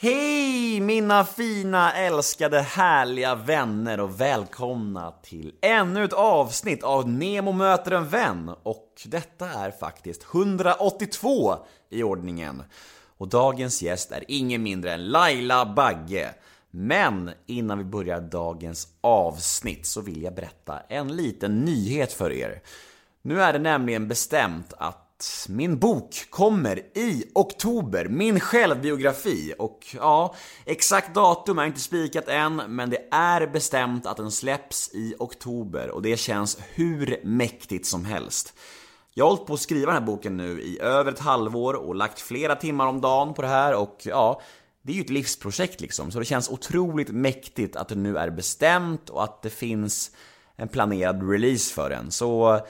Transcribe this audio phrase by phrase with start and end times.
[0.00, 7.90] Hej mina fina, älskade, härliga vänner och välkomna till ännu ett avsnitt av Nemo möter
[7.90, 8.54] en vän.
[8.62, 11.56] Och detta är faktiskt 182
[11.90, 12.62] i ordningen.
[13.16, 16.34] Och dagens gäst är ingen mindre än Laila Bagge.
[16.70, 22.62] Men innan vi börjar dagens avsnitt så vill jag berätta en liten nyhet för er.
[23.22, 25.07] Nu är det nämligen bestämt att
[25.48, 29.54] min bok kommer i oktober, min självbiografi.
[29.58, 30.34] Och ja,
[30.64, 35.90] exakt datum är inte spikat än, men det är bestämt att den släpps i oktober
[35.90, 38.54] och det känns hur mäktigt som helst.
[39.14, 41.94] Jag har hållit på att skriva den här boken nu i över ett halvår och
[41.94, 44.40] lagt flera timmar om dagen på det här och ja,
[44.82, 48.30] det är ju ett livsprojekt liksom, så det känns otroligt mäktigt att det nu är
[48.30, 50.10] bestämt och att det finns
[50.56, 52.10] en planerad release för den.
[52.10, 52.60] Så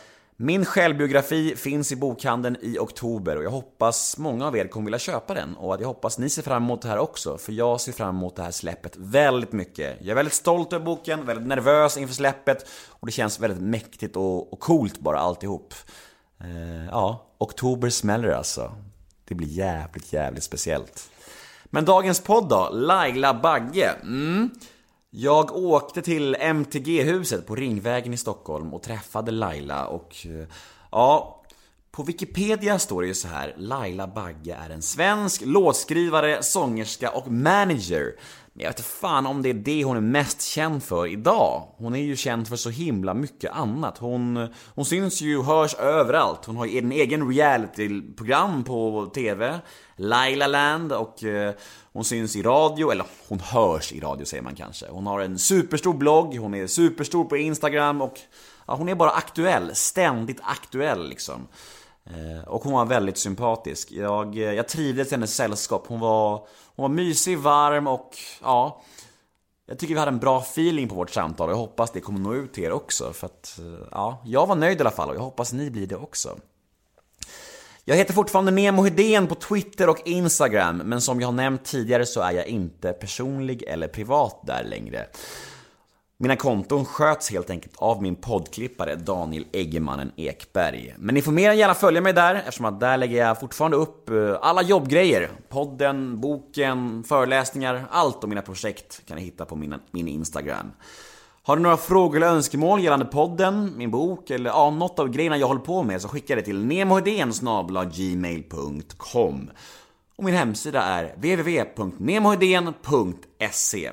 [0.41, 4.99] min självbiografi finns i bokhandeln i oktober och jag hoppas många av er kommer vilja
[4.99, 7.81] köpa den och att jag hoppas ni ser fram emot det här också, för jag
[7.81, 9.97] ser fram emot det här släppet väldigt mycket.
[10.01, 14.17] Jag är väldigt stolt över boken, väldigt nervös inför släppet och det känns väldigt mäktigt
[14.17, 15.75] och, och coolt bara alltihop.
[16.41, 18.73] Eh, ja, oktober smäller alltså.
[19.25, 21.11] Det blir jävligt, jävligt speciellt.
[21.65, 22.69] Men dagens podd då?
[22.73, 23.91] Laila Bagge.
[24.03, 24.51] Mm.
[25.11, 30.49] Jag åkte till MTG-huset på Ringvägen i Stockholm och träffade Laila och eh,
[30.91, 31.43] ja,
[31.91, 37.33] på Wikipedia står det ju så här Laila Bagge är en svensk låtskrivare, sångerska och
[37.33, 38.15] manager.
[38.59, 41.69] Men jag vet inte fan om det är det hon är mest känd för idag.
[41.77, 43.99] Hon är ju känd för så himla mycket annat.
[43.99, 46.45] Hon, hon syns ju och hörs överallt.
[46.45, 49.59] Hon har ju en egen reality-program på TV,
[49.97, 51.55] Laila Land och eh,
[51.93, 54.87] hon syns i radio, eller hon hörs i radio säger man kanske.
[54.91, 58.19] Hon har en superstor blogg, hon är superstor på Instagram och
[58.67, 61.49] ja, hon är bara aktuell, ständigt aktuell liksom.
[62.11, 63.93] Eh, och hon var väldigt sympatisk.
[63.93, 65.85] Jag, eh, jag trivdes i hennes sällskap.
[65.87, 68.83] Hon var, hon var mysig, varm och ja...
[69.71, 72.21] Jag tycker vi hade en bra feeling på vårt samtal och jag hoppas det kommer
[72.21, 73.13] nå ut till er också.
[73.13, 75.87] För att, eh, ja, jag var nöjd i alla fall och jag hoppas ni blir
[75.87, 76.39] det också.
[77.85, 82.07] Jag heter fortfarande Nemo Hedén på Twitter och Instagram, men som jag har nämnt tidigare
[82.07, 85.07] så är jag inte personlig eller privat där längre.
[86.21, 90.95] Mina konton sköts helt enkelt av min poddklippare Daniel Eggemannen Ekberg.
[90.99, 93.77] Men ni får mer än gärna följa mig där eftersom att där lägger jag fortfarande
[93.77, 95.31] upp eh, alla jobbgrejer.
[95.49, 100.73] Podden, boken, föreläsningar, allt om mina projekt kan ni hitta på min, min Instagram.
[101.43, 105.37] Har du några frågor eller önskemål gällande podden, min bok eller ja, något av grejerna
[105.37, 106.87] jag håller på med så skicka det till
[107.95, 109.51] gmail.com
[110.17, 113.91] Och min hemsida är www.nemohedén.se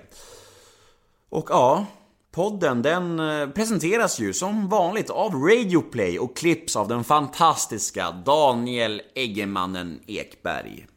[1.29, 1.85] Och ja,
[2.35, 9.01] podden den eh, presenteras ju som vanligt av Radioplay och klipps av den fantastiska Daniel
[9.15, 10.87] Eggemannen Ekberg.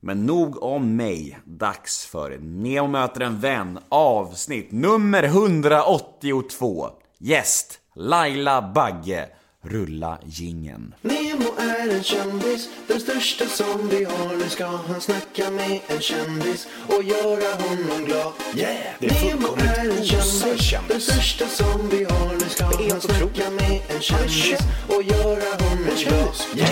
[0.00, 1.38] Men nog om mig.
[1.44, 6.88] Dags för Neo möter en vän avsnitt nummer 182.
[7.18, 9.28] Gäst Laila Bagge.
[9.68, 10.94] Rulla gingen.
[11.02, 14.36] Nemo är en kändis, den största som vi har.
[14.36, 18.32] Nu ska han snacka med en kändis och göra honom glad.
[18.56, 18.76] Yeah!
[19.00, 22.32] Det är Nemo är en kändis, den största som vi har.
[22.32, 26.34] Nu ska han snacka med en kändis och göra honom glad.
[26.56, 26.70] Yeah!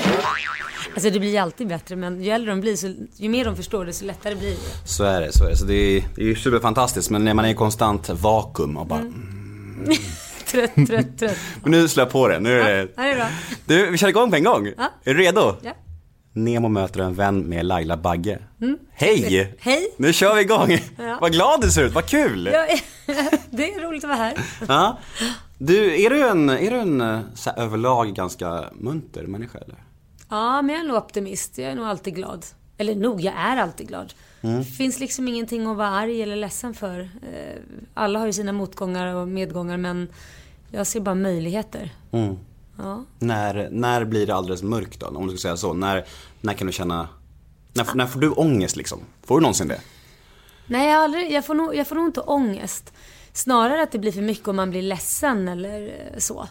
[0.94, 3.84] Alltså det blir alltid bättre men ju äldre de blir så, ju mer de förstår
[3.84, 4.88] det så lättare blir det.
[4.88, 5.56] Så är det, så är det.
[5.56, 8.86] Så det är, det är ju superfantastiskt men när man är i konstant vakuum och
[8.86, 9.00] bara
[10.54, 11.36] Trött, trött, trött.
[11.62, 12.88] Men nu slår jag på det, nu är det...
[12.96, 13.26] Ja, det är bra.
[13.66, 14.72] Du, vi kör igång på en gång.
[14.76, 14.90] Ja.
[15.04, 15.56] Är du redo?
[15.62, 15.72] Ja.
[16.32, 18.38] Nemo möter en vän med Laila Bagge.
[18.92, 19.54] Hej!
[19.58, 19.94] Hej.
[19.96, 20.78] Nu kör vi igång!
[20.98, 21.18] Ja.
[21.20, 22.50] Vad glad du ser ut, vad kul!
[22.52, 22.66] Ja,
[23.50, 24.34] det är roligt att vara här.
[24.68, 24.98] Ja.
[25.58, 29.76] Du, är du en, är du en så här, överlag ganska munter människa eller?
[30.28, 31.58] Ja, men jag är nog optimist.
[31.58, 32.46] Jag är nog alltid glad.
[32.78, 34.14] Eller nog, jag är alltid glad.
[34.40, 37.00] Det finns liksom ingenting att vara arg eller ledsen för.
[37.00, 37.60] Eh,
[37.94, 40.08] Alla har ju sina motgångar och medgångar men
[40.74, 41.92] jag ser bara möjligheter.
[42.12, 42.36] Mm.
[42.78, 43.04] Ja.
[43.18, 45.06] När, när blir det alldeles mörkt då?
[45.06, 45.72] Om du ska säga så.
[45.72, 46.04] När,
[46.40, 47.08] när kan du känna...
[47.72, 48.98] När, när får du ångest liksom?
[49.22, 49.80] Får du någonsin det?
[50.66, 52.92] Nej, jag, aldrig, jag, får nog, jag får nog inte ångest.
[53.32, 56.46] Snarare att det blir för mycket om man blir ledsen eller eh, så.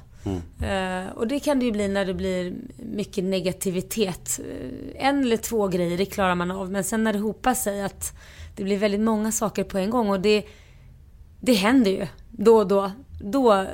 [0.61, 4.39] Eh, och det kan det ju bli när det blir mycket negativitet.
[4.39, 6.71] Eh, en eller två grejer, det klarar man av.
[6.71, 8.13] Men sen när det hopar sig att
[8.55, 10.45] det blir väldigt många saker på en gång och det,
[11.39, 12.91] det händer ju då och då.
[13.21, 13.65] Då,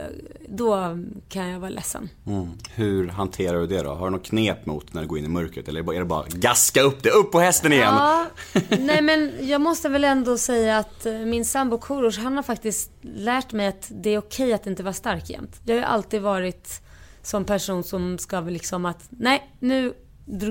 [0.51, 0.98] då
[1.30, 2.10] kan jag vara ledsen.
[2.28, 2.48] Mm.
[2.75, 3.94] Hur hanterar du det då?
[3.94, 5.68] Har du något knep mot när du går in i mörkret?
[5.68, 7.94] Eller är det bara- gaska upp det, upp på hästen igen?
[7.98, 8.25] Ja,
[8.80, 12.92] nej men jag måste väl ändå säga att eh, min sambo Korosh, han har faktiskt
[13.01, 15.62] lärt mig att det är okej att inte vara stark jämt.
[15.66, 16.81] Jag har ju alltid varit
[17.22, 19.94] som person som ska liksom att, nej nu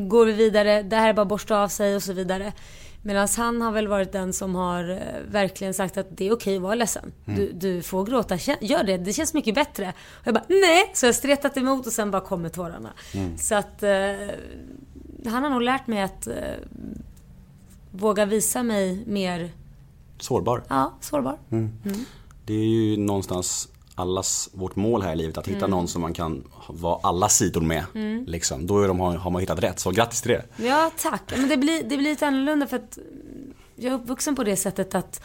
[0.09, 2.53] går vi vidare, det här är bara borsta av sig och så vidare.
[3.03, 6.57] Medan han har väl varit den som har eh, verkligen sagt att det är okej
[6.57, 7.13] att vara ledsen.
[7.25, 9.93] Du, du får gråta, gör det, det känns mycket bättre.
[10.21, 10.91] Och jag bara nej!
[10.95, 12.93] Så jag har stretat emot och sen bara kommer tårarna.
[13.39, 13.91] Så att eh,
[15.27, 16.35] han har nog lärt mig att eh,
[17.91, 19.51] våga visa mig mer,
[20.19, 20.63] Sårbar.
[20.69, 21.39] ja, sårbar.
[22.45, 25.71] Det är ju någonstans allas vårt mål här i livet, att hitta Mm.
[25.71, 27.85] någon som man kan vara alla sidor med.
[28.27, 28.67] Liksom.
[28.67, 30.45] Då är de, har, har man hittat rätt, så grattis till det.
[30.67, 31.23] Ja, tack.
[31.37, 32.99] Men det blir, det blir lite annorlunda för att
[33.77, 35.23] jag är uppvuxen på det sättet att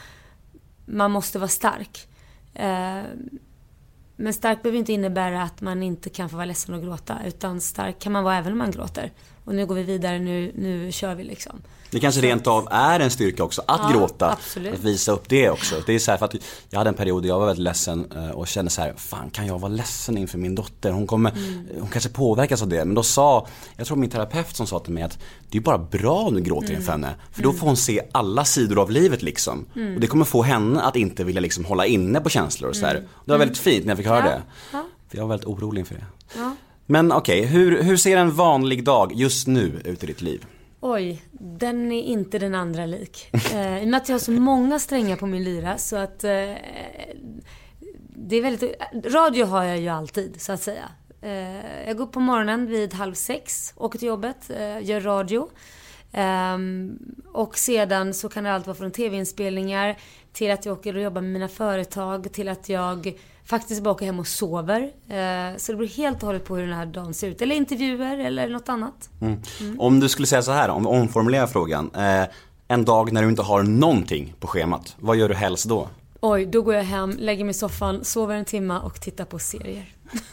[0.85, 2.07] man måste vara stark.
[2.53, 3.01] Eh,
[4.15, 7.17] Men stark behöver inte innebära att man inte kan få vara ledsen och gråta.
[7.25, 9.11] Utan stark kan man vara även om man gråter.
[9.45, 11.61] Och nu går vi vidare, nu, nu kör vi liksom.
[11.93, 14.31] Det kanske rent av är en styrka också, att Ja, gråta.
[14.31, 14.73] absolut.
[14.73, 15.75] Att visa upp det också.
[15.85, 16.35] Det är så här för att
[16.69, 19.29] jag hade en period där jag var väldigt ledsen eh, och kände så här, fan
[19.29, 20.91] kan jag vara ledsen inför min dotter?
[20.91, 21.65] Hon kommer, Mm.
[21.79, 22.85] hon kanske påverkas av det.
[22.85, 23.47] Men då sa,
[23.77, 25.19] jag tror min terapeut som sa till mig att
[25.49, 26.79] det är bara bra om du gråter Mm.
[26.79, 27.15] inför henne.
[27.31, 29.65] För då får hon se alla sidor av livet liksom.
[29.75, 29.95] Mm.
[29.95, 32.85] Och det kommer få henne att inte vilja liksom hålla inne på känslor och så
[32.85, 32.93] här.
[33.25, 34.31] Det var väldigt fint när jag fick höra Mm.
[34.31, 34.77] Ja, det.
[34.77, 34.83] ja.
[35.09, 36.05] För jag var väldigt orolig inför det.
[36.85, 40.45] Men okej, hur, hur ser en vanlig dag just nu ut i ditt liv?
[40.85, 43.29] Oj, den är inte den andra lik.
[43.53, 46.23] Eh, I och med att jag har så många strängar på min lyra så att...
[46.23, 46.53] Eh,
[48.15, 48.75] det är väldigt...
[49.05, 50.89] Radio har jag ju alltid, så att säga.
[51.21, 55.49] Eh, jag går upp på morgonen vid halv sex, åker till jobbet, eh, gör radio.
[56.11, 56.97] Ehm,
[57.33, 59.97] och sedan så kan det allt vara från tv-inspelningar
[60.33, 63.13] till att jag åker och jobbar med mina företag, till att jag
[63.45, 64.81] faktiskt bara åker hem och sover.
[65.09, 67.41] Eh, så det beror helt och hållet på hur den här dagen ser ut.
[67.41, 69.09] Eller intervjuer eller något annat.
[69.21, 69.41] Mm.
[69.79, 71.91] Om du skulle säga så här, om vi omformulerar frågan.
[71.95, 72.23] Eh,
[72.67, 75.89] en dag när du inte har någonting på schemat, vad gör du helst då?
[76.21, 79.39] Oj, då går jag hem, lägger mig i soffan, sover en timme och tittar på
[79.39, 79.85] serier.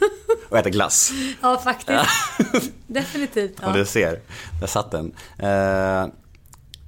[0.49, 1.11] Och äter glass?
[1.41, 2.71] Ja, faktiskt.
[2.87, 3.53] Definitivt.
[3.61, 3.73] Ja, Ja.
[3.73, 4.19] du ser.
[4.59, 5.11] Där satt den.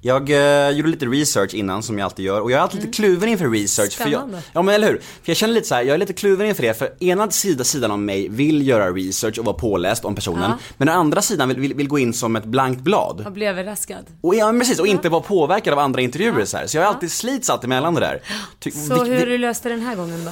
[0.05, 2.93] Jag eh, gjorde lite research innan som jag alltid gör och jag är alltid lite
[2.93, 3.93] kluven inför research.
[3.97, 4.41] För jag, Spännande.
[4.53, 4.95] ja men eller hur.
[4.97, 7.63] För jag känner lite så här, jag är lite kluven inför det för ena sida,
[7.63, 10.43] sidan av mig vill göra research och vara påläst om personen.
[10.51, 10.57] Ja.
[10.77, 13.21] Men den andra sidan vill, vill, vill gå in som ett blankt blad.
[13.23, 14.05] Jag blev överraskad.
[14.21, 16.67] Och, ja, men precis, och inte vara påverkad av andra intervjuer så här.
[16.67, 18.21] Så jag har alltid slits alltid mellan det där.
[18.59, 20.31] Ty, Så vi- hur vi- du löste den här gången då?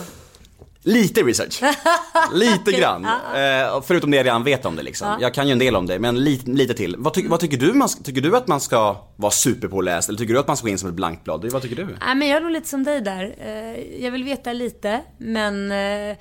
[0.84, 1.62] Lite research.
[2.34, 3.06] Lite grann.
[3.06, 5.08] Eh, förutom det jag redan vet om det liksom.
[5.08, 5.18] Ja.
[5.22, 6.96] Jag kan ju en del om det, men lite, lite till.
[6.98, 7.74] Vad, ty, vad tycker du?
[7.74, 10.10] Man, tycker du att man ska vara superpåläst?
[10.10, 11.46] Eller tycker du att man ska gå in som ett blankt blad?
[11.52, 11.86] Vad tycker du?
[11.86, 13.36] Nej, men jag är nog lite som dig där.
[13.40, 16.18] Eh, Jag vill veta lite, men eh,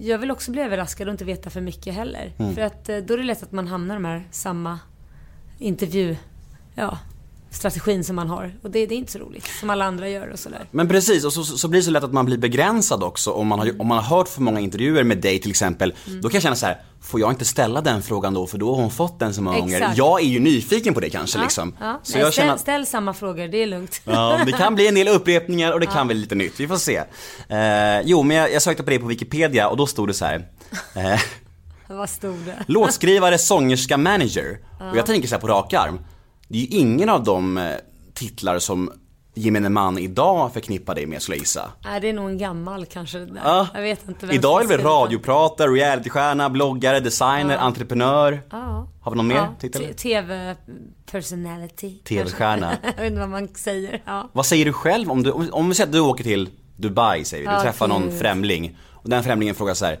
[0.00, 2.32] jag vill också bli överraskad och inte veta för mycket heller.
[2.38, 2.54] Mm.
[2.54, 4.78] För att eh, då är det lätt att man hamnar i de här samma
[5.58, 6.16] intervju...
[6.74, 6.98] Ja,
[7.52, 8.52] strategin som man har.
[8.62, 10.66] Och det, det är inte så roligt, som alla andra gör och sådär.
[10.70, 13.46] Men precis, och så, så blir det så lätt att man blir begränsad också om
[13.46, 15.94] man har, om man har hört för många intervjuer med dig till exempel.
[16.06, 16.20] Mm.
[16.20, 18.74] Då kan jag känna så här, får jag inte ställa den frågan då för då
[18.74, 19.76] har hon fått den så många gånger.
[19.76, 19.98] Exakt.
[19.98, 21.74] Jag är ju nyfiken på det kanske liksom.
[21.80, 24.00] Ja, Så Nej, jag ställ, känner ställ samma frågor, det är lugnt.
[24.04, 26.60] Ja, det kan bli en del upprepningar och det kan bli lite nytt.
[26.60, 26.96] Vi får se.
[27.48, 30.24] Eh, jo, men jag, jag sökte på det på Wikipedia och då stod det så
[30.24, 30.48] här.
[30.94, 31.20] Eh,
[31.86, 32.64] Vad stod det?
[32.66, 34.58] låtskrivare, sångerska, manager.
[34.90, 35.98] Och jag tänker så här på rak arm.
[36.52, 37.70] Det är ju ingen av de eh,
[38.14, 38.92] titlar som
[39.34, 41.70] gemene man idag förknippar dig med skulle jag gissa.
[41.84, 43.28] Nej, det är nog en gammal kanske.
[43.44, 43.68] Ja.
[43.74, 44.86] Jag vet inte vem Idag är den.
[44.86, 48.42] radiopratare, realitystjärna, bloggare, designer, entreprenör.
[48.50, 48.88] Ja.
[49.00, 49.82] Har vi någon mer Ja, titel?
[49.82, 51.98] t- TV-personality.
[51.98, 52.76] TV-stjärna.
[52.82, 54.02] Jag vet inte vad man säger.
[54.06, 54.30] Ja.
[54.32, 57.42] Vad säger du själv om du, om, vi säger att du åker till Dubai säger
[57.42, 59.98] vi, du Ja, träffar någon främling och den främlingen frågar så här.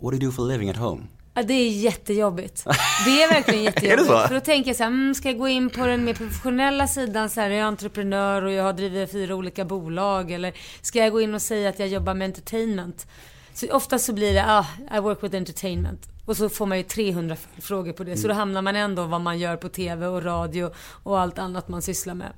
[0.00, 1.02] What do you do for living at home?
[1.36, 2.64] Ja, det är jättejobbigt.
[3.04, 3.92] Det är verkligen jättejobbigt.
[4.10, 4.28] Är det så?
[4.28, 6.86] För då tänker jag så här, mm, ska jag gå in på den mer professionella
[6.86, 10.30] sidan så här, jag är entreprenör och jag har drivit fyra olika bolag.
[10.30, 10.52] Eller
[10.82, 13.06] ska jag gå in och säga att jag jobbar med entertainment?
[13.54, 14.66] Så ofta så blir det, ah,
[14.96, 16.00] I work with entertainment.
[16.26, 18.16] Och så får man ju 300 frågor på det.
[18.16, 18.36] Så då Mm.
[18.38, 20.70] hamnar man ändå vad man gör på TV och radio
[21.02, 22.32] och allt annat man sysslar med.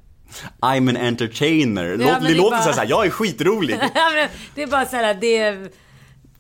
[0.60, 1.84] I'm an entertainer.
[1.96, 3.78] Men det det låter bara- så här, jag är skitrolig.
[3.94, 5.70] Ja, det är bara så här, det är...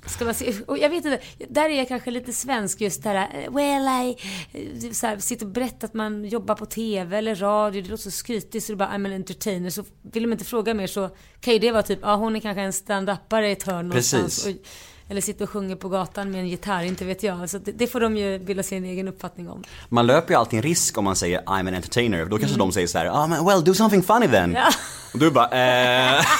[0.06, 3.08] Ska man se, och jag vet inte, där är jag kanske lite svensk just det
[3.08, 4.16] här, eh, well I,
[4.52, 8.02] eh, så här, sitter och berättar att man jobbar på TV eller radio, det låter
[8.02, 9.70] så skrytigt så det är bara I'm an entertainer.
[9.70, 12.40] Så vill de inte fråga mer så kan ju det vara typ, ja hon är
[12.40, 14.44] kanske en stand-upare i ett hörn någonstans.
[14.44, 14.46] Precis.
[14.46, 14.68] Och,
[15.10, 17.50] eller sitter och sjunger på gatan med en gitarr, inte vet jag.
[17.50, 19.64] Så det, det får de ju bilda sin egen uppfattning om.
[19.88, 22.24] Man löper ju alltid en risk om man säger I'm an entertainer.
[22.24, 24.44] Då kanske de säger så här, ah, men well do something funny then.
[24.44, 24.54] Mm.
[24.54, 24.68] Ja.
[25.12, 26.24] Och du bara, eh,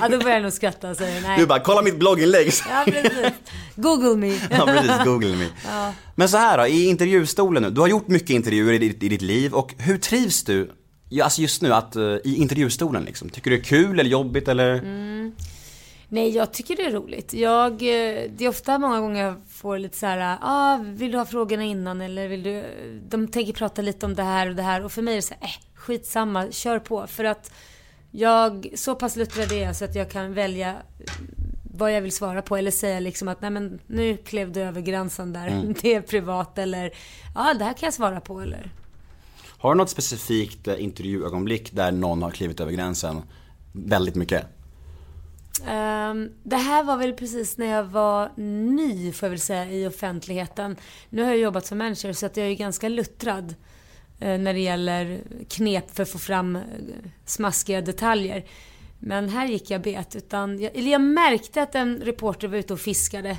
[0.00, 1.38] Ja, då börjar jag nog skratta och säga nej.
[1.38, 2.52] du bara, kolla mitt blogginlägg.
[2.70, 3.32] Ja, precis.
[3.74, 4.26] Google me.
[4.50, 5.46] Ja precis, google me.
[6.14, 7.70] Men så här då, i intervjustolen nu.
[7.70, 10.70] Du har gjort mycket intervjuer i ditt, i ditt liv och hur trivs du,
[11.08, 13.28] ja, alltså just nu, att, eh, i intervjustolen liksom?
[13.28, 14.82] Tycker du det är kul eller jobbigt eller?
[16.08, 17.32] Nej, jag tycker det är roligt.
[17.32, 21.18] Jag, eh, det är ofta många gånger jag får lite så här, ah, vill du
[21.18, 22.64] ha frågorna innan eller vill du,
[23.08, 25.22] de tänker prata lite om det här och det här och för mig är det
[25.22, 27.06] så här, eh, skitsamma, kör på.
[27.06, 27.52] För att
[28.10, 30.76] jag, så pass luttrad är jag så att jag kan välja
[31.78, 34.80] vad jag vill svara på eller säga liksom att nej men nu klev du över
[34.80, 35.46] gränsen där.
[35.46, 35.74] Mm.
[35.82, 36.92] Det är privat eller
[37.34, 38.70] ja det här kan jag svara på eller.
[39.58, 43.22] Har du något specifikt eh, intervjuögonblick där någon har klivit över gränsen
[43.72, 44.46] väldigt mycket?
[45.60, 49.86] Um, det här var väl precis när jag var ny får jag väl säga i
[49.86, 50.76] offentligheten.
[51.08, 53.54] Nu har jag jobbat som manager så att jag är ganska luttrad
[54.22, 56.62] uh, när det gäller knep för att få fram eh,
[57.24, 58.44] smaskiga detaljer.
[58.98, 60.16] Men här gick jag bet.
[60.16, 63.38] Utan jag, eller jag märkte att en reporter var ute och fiskade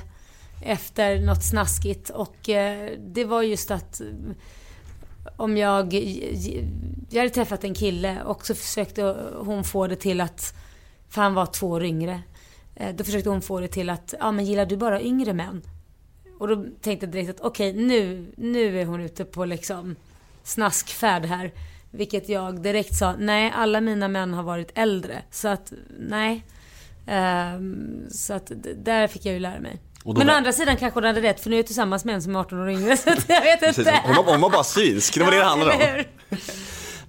[0.64, 4.06] efter något snaskigt och uh, det var just att eh,
[5.36, 5.94] om jag,
[7.10, 10.54] jag hade träffat en kille och så försökte hon få det till att,
[11.10, 12.20] för han var två år yngre.
[12.76, 15.62] Eh, Då försökte hon få det till att, ja men gillar du bara yngre män?
[16.38, 19.96] Och då tänkte jag direkt att okej nu, nu är hon ute på liksom
[20.44, 21.52] snaskfärd här.
[21.90, 25.22] Vilket jag direkt sa, nej alla mina män har varit äldre.
[25.30, 26.44] Så att, nej.
[27.06, 29.78] Ehm, så att där fick jag ju lära mig.
[30.04, 32.14] Men å var- andra sidan kanske hon hade rätt för nu är jag tillsammans med
[32.14, 32.96] en som är 18 år yngre.
[32.96, 34.00] Så jag vet Precis, inte.
[34.04, 36.36] hon, var, hon var bara synsk, det var det det handlade om.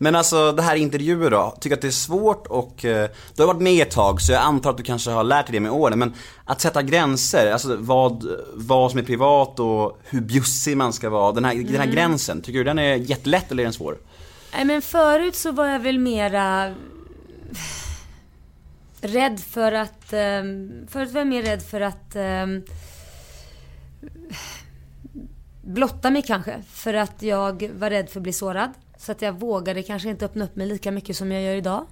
[0.02, 3.48] Men alltså det här intervjuer då, tycker att det är svårt och eh, du har
[3.48, 5.72] varit med ett tag så jag antar att du kanske har lärt dig det med
[5.72, 6.00] åren.
[6.00, 6.14] Men
[6.46, 11.32] att sätta gränser, alltså vad, vad som är privat och hur bjussig man ska vara.
[11.32, 13.98] Den här, den här gränsen, tycker du den är jättelätt eller är den svår?
[14.54, 16.76] Nej men förut så var jag väl mera
[19.02, 20.14] rädd för att...
[20.14, 22.64] Um, förut var jag mer rädd för att um,
[25.62, 26.64] blotta mig kanske.
[26.72, 28.74] För att jag var rädd för att bli sårad.
[29.02, 31.86] Så att jag vågade kanske inte öppna upp mig lika mycket som jag gör idag.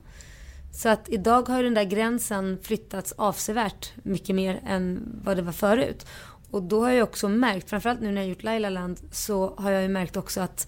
[0.71, 5.41] Så att idag har ju den där gränsen flyttats avsevärt mycket mer än vad det
[5.41, 6.05] var förut.
[6.51, 9.71] Och då har jag också märkt, framförallt nu när jag gjort Laila Land, så har
[9.71, 10.67] jag ju märkt också att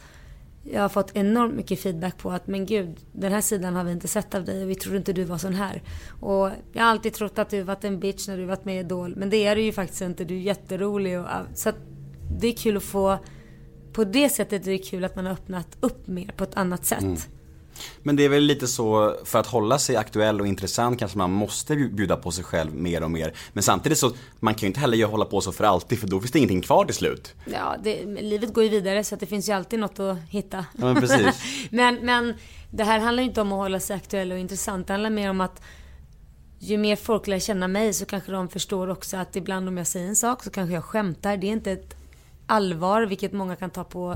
[0.64, 3.92] jag har fått enormt mycket feedback på att men gud, den här sidan har vi
[3.92, 5.82] inte sett av dig och vi trodde inte du var sån här.
[6.20, 8.80] Och jag har alltid trott att du varit en bitch när du varit med i
[8.80, 10.24] Idol, men det är du ju faktiskt inte.
[10.24, 11.78] Du är jätterolig och så att
[12.40, 13.18] det är kul att få
[13.94, 16.86] på det sättet är det kul att man har öppnat upp mer på ett annat
[16.86, 17.28] sätt.
[18.04, 21.32] Men det är väl lite så, för att hålla sig aktuell och intressant kanske man
[21.32, 23.34] måste bjuda på sig själv mer och mer.
[23.54, 26.20] Men samtidigt så, man kan ju inte heller hålla på så för alltid för då
[26.20, 27.34] finns det ingenting kvar till slut.
[27.46, 30.66] Ja, det, livet går ju vidare så att det finns ju alltid något att hitta.
[30.78, 31.44] Ja, men precis.
[31.70, 32.34] men, men
[32.72, 34.88] det här handlar ju inte om att hålla sig aktuell och intressant.
[34.88, 35.62] Det handlar mer om att
[36.60, 39.88] ju mer folk lär känna mig så kanske de förstår också att ibland om jag
[39.88, 41.38] säger en sak så kanske jag skämtar.
[41.38, 42.01] Det är inte ett
[42.52, 44.16] allvar, vilket många kan ta på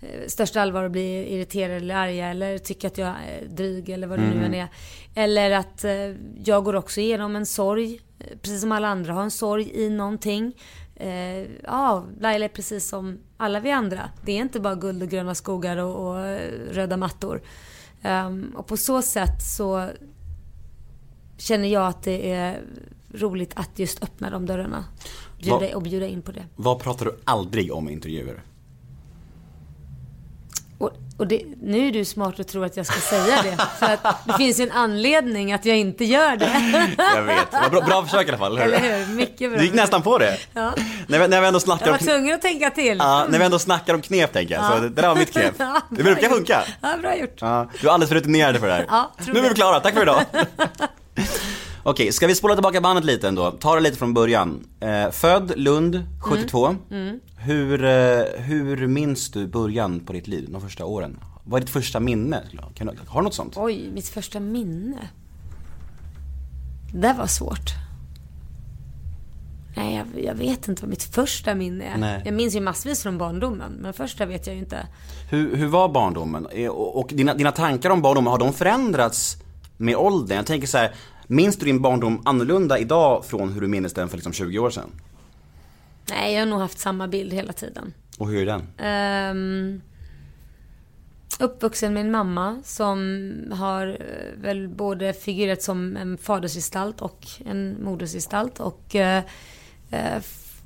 [0.00, 4.06] eh, största allvar och bli irriterade eller arga eller tycka att jag är dryg eller
[4.06, 4.68] vad det nu än är.
[5.14, 5.92] Eller att eh,
[6.44, 9.90] jag går också igenom en sorg, eh, precis som alla andra har en sorg i
[9.90, 10.52] någonting.
[10.96, 14.10] Eh, ja, Laila är precis som alla vi andra.
[14.24, 16.38] Det är inte bara guld och gröna skogar och, och
[16.70, 17.42] röda mattor.
[18.02, 19.90] Ehm, och på så sätt så
[21.36, 22.62] känner jag att det är
[23.14, 24.84] roligt att just öppna de dörrarna.
[25.38, 26.42] Bjuda, Vad- och bjuda in på det.
[26.56, 28.42] Vad pratar du aldrig om i intervjuer?
[30.78, 33.56] Och, och det, nu är du smart och tror att jag ska säga det.
[33.78, 36.50] För att det finns ju en anledning att jag inte gör det.
[37.14, 39.14] Jag vet, bra, bra försök i alla fall, Eller hur?
[39.14, 39.58] Mycket bra.
[39.58, 40.38] Du gick nästan på det.
[40.52, 40.74] Ja.
[41.06, 42.98] När, när vi ändå Jag snackar var om knep, tvungen att tänka till.
[42.98, 45.32] ja, när vi ändå snackar om knep tänker jag, så det, det där var mitt
[45.32, 45.54] knep.
[45.58, 46.32] Ja, Det brukar gjort.
[46.32, 46.62] funka.
[46.80, 47.36] Ja, bra gjort.
[47.40, 48.86] Ja, du är alldeles för rutinerad för det här.
[48.88, 50.22] Ja, nu är vi klara, tack för idag.
[51.86, 53.50] Okej, ska vi spola tillbaka bandet lite ändå?
[53.50, 54.66] Ta det lite från början.
[54.80, 56.76] Eh, född Lund, 72.
[56.90, 57.20] Mm.
[57.36, 57.90] Hur, eh,
[58.42, 61.18] hur minns du början på ditt liv, de första åren?
[61.44, 62.42] Vad är ditt första minne?
[62.74, 63.52] Kan du, har du något sånt?
[63.56, 65.08] Oj, mitt första minne.
[66.94, 67.70] Det var svårt.
[69.76, 71.98] Nej, jag, jag vet inte vad mitt första minne är.
[71.98, 72.22] Nej.
[72.24, 74.86] Jag minns ju massvis från barndomen, men första vet jag ju inte.
[75.30, 76.46] Hur, hur var barndomen?
[76.52, 79.36] Eh, Och, och dina, dina tankar om barndomen, har de förändrats
[79.76, 80.36] med åldern?
[80.36, 80.94] Jag tänker så här,
[81.26, 84.70] minns du din barndom annorlunda idag från hur du minns den för liksom 20 år
[84.70, 84.90] sedan?
[86.10, 87.94] Nej, jag har nog haft samma bild hela tiden.
[88.18, 89.30] Och hur är den?
[89.36, 89.80] Um,
[91.40, 97.84] uppvuxen med en mamma som har eh, väl både figurerat som en fadersgestalt och en
[97.84, 98.60] modersgestalt.
[98.60, 98.94] Och
[99.90, 100.62] f-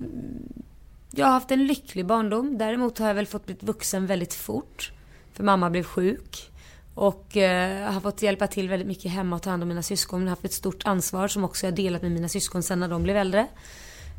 [1.11, 2.59] jag har haft en lycklig barndom.
[2.59, 4.93] Däremot har jag väl fått bli vuxen väldigt fort.
[5.33, 6.51] För mamma blev sjuk.
[6.99, 10.21] Och eh, har fått hjälpa till väldigt mycket hemma och ta hand om mina syskon.
[10.21, 12.89] Jag har haft ett stort ansvar som också jag delat med mina syskon sen när
[12.89, 13.47] de blev äldre.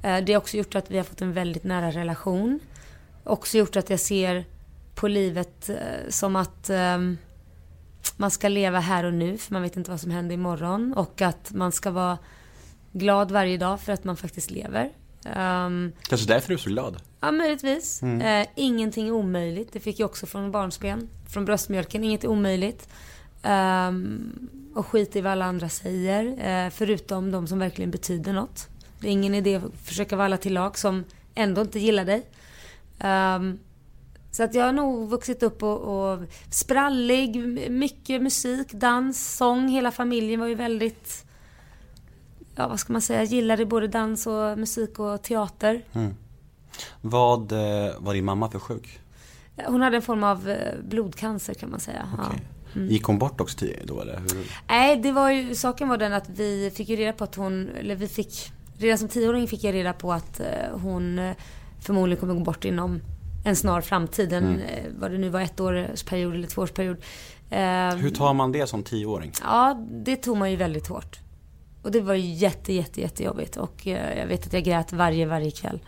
[0.04, 2.60] Eh, det har också gjort att vi har fått en väldigt nära relation.
[3.24, 4.46] Också gjort att jag ser
[4.96, 5.76] på livet eh,
[6.10, 7.18] som att ehm,
[8.18, 10.94] man ska leva här och nu för man vet inte vad som händer imorgon.
[10.94, 12.18] Och att man ska vara
[12.92, 14.90] glad varje dag för att man faktiskt lever.
[15.26, 16.98] Ehm, Kanske därför du är så glad.
[17.22, 18.02] Ja, möjligtvis.
[18.02, 18.42] Mm.
[18.42, 19.74] Eh, ingenting är omöjligt.
[19.74, 21.10] Det fick jag också från barnsben.
[21.30, 22.04] Från bröstmjölken.
[22.04, 22.90] Inget är omöjligt.
[23.44, 26.26] Ehm, och skit i vad alla andra säger.
[26.66, 28.68] Eh, förutom de som verkligen betyder något.
[29.00, 31.04] Det är ingen idé att försöka vara alla till lag som
[31.36, 32.26] ändå inte gillar dig.
[33.00, 33.60] Ehm,
[34.32, 36.20] så att jag har nog vuxit upp och, och
[36.52, 37.36] sprallig,
[37.72, 39.68] mycket musik, dans, sång.
[39.68, 41.26] Hela familjen var ju väldigt,
[42.56, 45.82] ja vad ska man säga, gillade både dans och musik och teater.
[47.02, 49.00] Vad eh, var din mamma för sjuk?
[49.68, 52.10] Hon hade en form av eh, blodcancer kan man säga.
[52.18, 52.24] Ja.
[52.28, 52.42] Okej.
[52.90, 54.20] Gick hon bort också då eller?
[54.20, 54.52] Hur?
[54.68, 57.70] Nej, det var ju, saken var den att vi fick ju reda på att hon,
[57.70, 61.34] eller vi fick, redan som tioåring fick jag reda på att eh, hon
[61.80, 63.02] förmodligen kommer gå bort inom
[63.46, 64.34] en snar framtid.
[64.34, 66.98] En, eh, vad det nu var, ett årsperiod eller tvåårsperiod.
[67.98, 69.32] Hur tar man det som tioåring?
[69.44, 71.20] Ja, det tog man ju väldigt hårt.
[71.82, 73.58] Och det var ju jätte, jätte, jättejobbigt.
[73.58, 75.80] Och eh, jag vet att jag grät varje, varje kväll.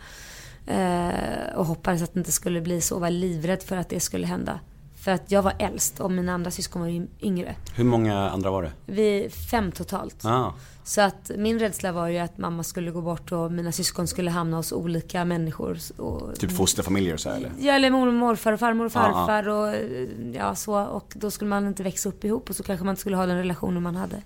[0.66, 2.98] Eh, och hoppades att det inte skulle bli så.
[2.98, 4.60] Var livrädd för att det skulle hända.
[4.96, 7.54] För att jag var äldst och mina andra syskon var yngre.
[7.76, 8.72] Hur många andra var det?
[8.86, 10.24] Vi fem totalt.
[10.24, 10.52] Ah,
[10.84, 14.30] Så att min rädsla var ju att mamma skulle gå bort och mina syskon skulle
[14.30, 15.78] hamna hos olika människor.
[15.96, 17.52] Och, typ fosterfamiljer och så här, eller?
[17.58, 19.12] Ja, eller mormor och morfar och farmor och Ja, ja.
[19.12, 20.74] farfar och eh, ja, så.
[20.84, 23.26] Och då skulle man inte växa upp ihop och så kanske man inte skulle ha
[23.26, 24.22] den relationen man hade.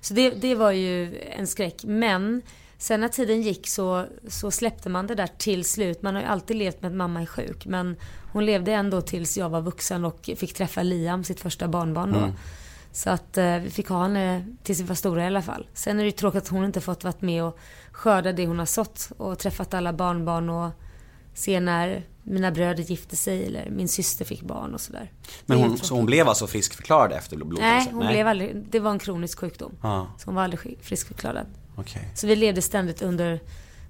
[0.00, 1.84] Så det, det var ju en skräck.
[1.84, 2.42] Men
[2.78, 6.02] sen när tiden gick så, så släppte man det där till slut.
[6.02, 7.66] Man har ju alltid levt med att mamma är sjuk.
[7.66, 7.96] Men
[8.32, 12.32] hon levde ändå tills jag var vuxen och fick träffa Liam, sitt första barnbarn då.
[12.92, 15.66] Så att eh, vi fick ha henne tills vi var stora i alla fall.
[15.74, 17.58] Sen är det ju tråkigt att hon inte fått vara med och
[17.92, 20.70] skörda det hon har sått och träffat alla barnbarn och
[21.34, 25.12] se när mina bröder gifte sig eller min syster fick barn och sådär.
[25.46, 27.66] Men hon, så hon blev alltså friskförklarad efter blodcancer?
[27.74, 29.72] Nej, hon blev aldrig, det var en kronisk sjukdom.
[29.82, 31.46] Ja, Så hon var aldrig sk- friskförklarad.
[31.76, 32.08] okej.
[32.14, 33.40] Så vi levde ständigt under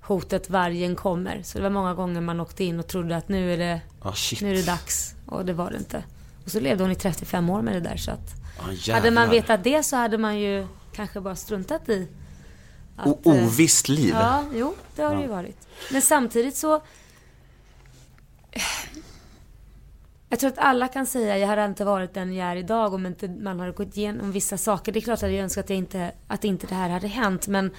[0.03, 1.43] hotet vargen kommer.
[1.43, 4.13] Så det var många gånger man åkte in och trodde att nu är det, Ah,
[4.41, 5.15] nu är det dags.
[5.27, 6.05] Och det var det inte.
[6.45, 9.31] Och så levde hon i 35 år med det där så att Ah, hade man
[9.31, 12.09] vetat det så hade man ju kanske bara struntat i
[12.97, 14.09] att, O- eh, Ovisst liv.
[14.15, 15.57] Ja, jo, det har det ju varit.
[15.93, 16.83] Men samtidigt så...
[20.33, 23.07] Jag tror att alla kan säga jag hade inte varit den jag är idag om
[23.07, 24.93] inte man hade gått igenom vissa saker.
[24.93, 27.49] Det är klart att jag önskar att, jag inte, att inte det här hade hänt
[27.49, 27.71] men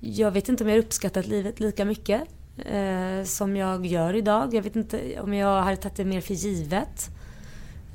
[0.00, 2.22] jag vet inte om jag har uppskattat livet lika mycket
[2.56, 4.54] eh, som jag gör idag.
[4.54, 7.08] Jag vet inte om jag hade tagit det mer för givet.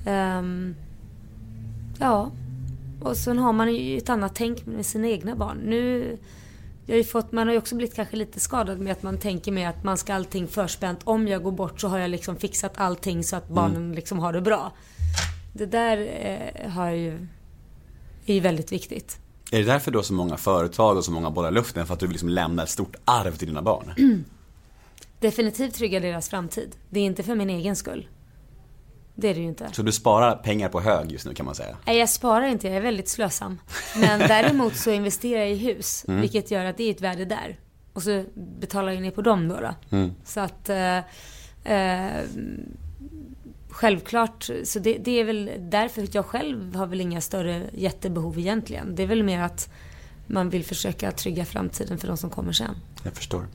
[0.07, 0.75] Um,
[1.99, 2.31] ja,
[3.01, 5.57] och sen har man ju ett annat tänk med sina egna barn.
[5.57, 6.17] Nu,
[6.85, 9.17] jag har ju fått, man har ju också blivit kanske lite skadad med att man
[9.17, 10.99] tänker med att man ska allting förspänt.
[11.03, 14.33] Om jag går bort så har jag liksom fixat allting så att barnen liksom har
[14.33, 14.71] det bra.
[15.53, 17.27] Det där eh, har ju,
[18.25, 19.17] är ju väldigt viktigt.
[19.51, 21.87] Är det därför har så många företag och så många bollar i luften?
[21.87, 23.93] För att du vill liksom lämna ett stort arv till dina barn?
[25.19, 26.75] Definitivt trygga deras framtid.
[26.89, 28.07] Det är inte för min egen skull.
[29.15, 29.69] Det är det ju inte.
[29.73, 31.77] Så du sparar pengar på hög just nu kan man säga?
[31.85, 32.67] Nej, jag sparar inte.
[32.67, 33.59] Jag är väldigt slösam.
[33.95, 36.05] Men däremot så investerar jag i hus.
[36.07, 37.59] Vilket gör att det är ett värde där.
[37.93, 39.59] Och så betalar jag ner på dem då.
[39.59, 40.09] då.
[40.25, 40.69] Så att...
[40.69, 40.97] Eh,
[41.63, 42.23] eh,
[43.69, 48.39] självklart, så det, det är väl därför att jag själv har väl inga större jättebehov
[48.39, 48.95] egentligen.
[48.95, 49.69] Det är väl mer att
[50.27, 52.75] man vill försöka trygga framtiden för de som kommer sen.
[53.03, 53.47] Jag förstår.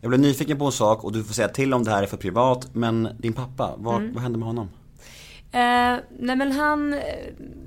[0.00, 2.06] Jag blev nyfiken på en sak och du får säga till om det här är
[2.06, 4.68] för privat, men din pappa, vad, vad hände med honom?
[5.54, 7.00] Eh, nej men han, eh,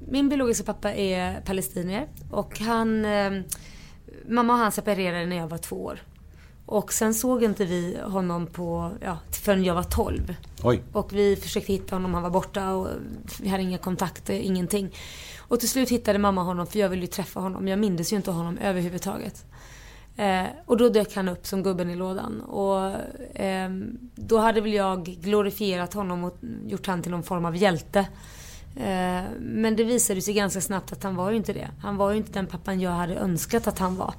[0.08, 3.32] min biologiska pappa är palestinier och han, eh,
[4.28, 6.00] mamma och han separerade när jag var två år.
[6.65, 10.36] Och sen såg inte vi honom på, ja, förrän jag var 12.
[10.63, 10.84] Oj.
[10.93, 12.88] Och vi försökte hitta honom, han var borta och
[13.41, 14.95] vi hade inga kontakter, ingenting.
[15.38, 17.67] Och till slut hittade mamma honom för jag ville ju träffa honom.
[17.67, 19.45] Jag mindes ju inte honom överhuvudtaget.
[20.18, 22.42] Eh, och då dök han upp som gubben i lådan.
[22.42, 22.92] Och
[23.42, 23.70] eh,
[24.16, 28.00] då hade väl jag glorifierat honom och gjort han till någon form av hjälte.
[28.76, 31.68] Eh, men det visade sig ganska snabbt att han var ju inte det.
[31.82, 34.14] Han var ju inte den pappan jag hade önskat att han var.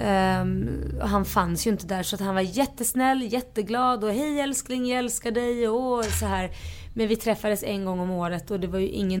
[0.00, 0.68] Ehm,
[1.00, 4.98] han fanns ju inte där så att han var jättesnäll, jätteglad och hej älskling, jag
[4.98, 6.50] älskar dig och så här.
[6.94, 9.20] Men vi träffades en gång om året och det var ju ingen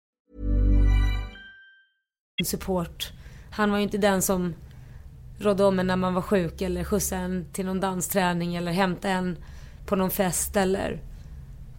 [2.45, 3.11] support.
[3.51, 4.53] Han var ju inte den som
[5.39, 9.13] rådde om en när man var sjuk eller skjutsade en till någon dansträning eller hämtade
[9.13, 9.37] en
[9.85, 11.01] på någon fest eller...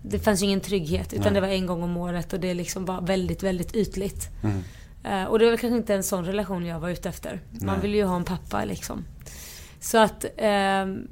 [0.05, 2.85] Det fanns ju ingen trygghet utan det var en gång om året och det liksom
[2.85, 4.29] var väldigt, väldigt ytligt.
[5.05, 7.41] Eh, och det var kanske inte en sån relation jag var ute efter.
[7.51, 9.05] Man vill ju ha en pappa liksom.
[9.81, 11.09] Så att ehm,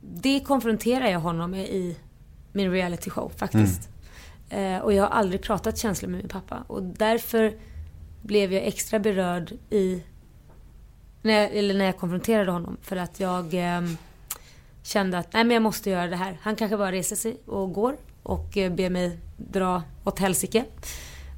[0.00, 1.96] det konfronterar jag honom med i
[2.52, 3.88] min reality show faktiskt.
[4.50, 6.64] Eh, och jag har aldrig pratat känslor med min pappa.
[6.66, 7.54] Och därför
[8.22, 10.02] blev jag extra berörd i...
[11.22, 12.76] När jag, eller när jag konfronterade honom.
[12.82, 13.82] För att jag eh,
[14.82, 16.38] kände att nej men jag måste göra det här.
[16.42, 20.64] Han kanske bara reser sig och går och eh, ber mig dra åt helsike.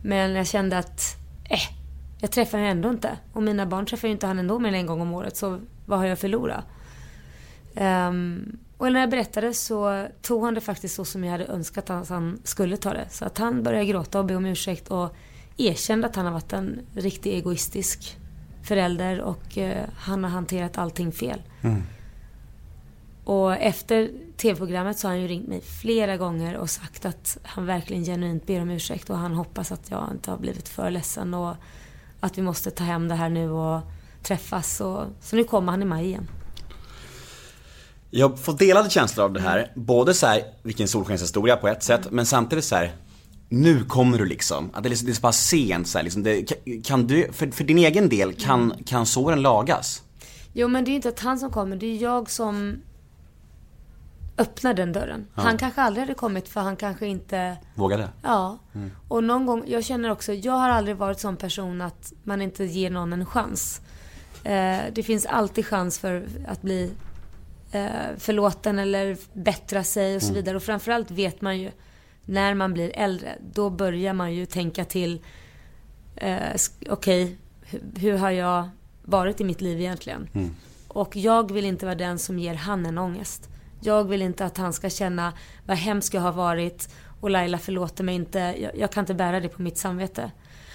[0.03, 1.17] Men jag kände att
[1.51, 1.59] eh,
[2.21, 3.19] jag träffar honom ändå inte.
[3.33, 5.37] Och mina barn träffar ju inte han ändå mer än en gång om året.
[5.37, 6.65] Så vad har jag förlorat?
[7.75, 11.45] Um, ehm, och när jag berättade så tog han det faktiskt så som jag hade
[11.45, 13.07] önskat att han skulle ta det.
[13.11, 15.17] Så att han började gråta och be om ursäkt och
[15.57, 18.19] erkände att han har varit en riktigt egoistisk
[18.63, 21.43] förälder och eh, han har hanterat allting fel.
[23.25, 27.67] Och efter tv-programmet så har han ju ringt mig flera gånger och sagt att han
[27.67, 31.35] verkligen genuint ber om ursäkt och han hoppas att jag inte har blivit för ledsen
[31.35, 31.57] och
[32.21, 33.81] att vi måste ta hem det här nu och
[34.23, 34.81] träffas.
[34.81, 36.29] Och, så nu kommer han i maj igen.
[38.11, 39.73] Jag får delade känslor av det här.
[39.75, 42.93] Både så här, vilken solskenshistoria på ett sätt, men samtidigt så här.
[43.53, 44.71] Nu kommer du liksom.
[44.73, 46.23] Att det är, liksom, det är så pass sent så här, liksom.
[46.23, 50.03] det, kan, kan du, för, för din egen del, kan, kan såren lagas?
[50.53, 52.83] Jo men det är inte att han som kommer, det är jag som
[54.39, 55.27] öppnar den dörren.
[55.35, 58.09] Han kanske aldrig hade kommit för han kanske inte Vågade?
[58.23, 58.59] Ja.
[59.09, 62.65] Och någon gång, jag känner också, jag har aldrig varit sån person att man inte
[62.65, 63.81] ger någon en chans.
[64.45, 66.93] Eh, det finns alltid chans för att bli
[67.73, 70.57] eh, förlåten eller bättra sig och så vidare.
[70.57, 71.71] Och framförallt vet man ju
[72.25, 75.23] när man blir äldre, då börjar man ju tänka till
[76.17, 76.57] eh,
[76.91, 78.69] okej, hur, hur har jag
[79.03, 80.29] varit i mitt liv egentligen?
[80.89, 83.49] Och jag vill inte vara den som ger han en ångest.
[83.81, 85.33] Jag vill inte att han ska känna
[85.67, 88.39] vad hemskt jag har varit och Laila förlåter mig inte.
[88.39, 90.31] Jag, jag kan inte bära det på mitt samvete.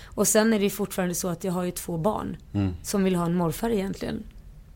[0.05, 2.37] Och sen är det fortfarande så att jag har ju två barn
[2.83, 4.23] som vill ha en morfar egentligen.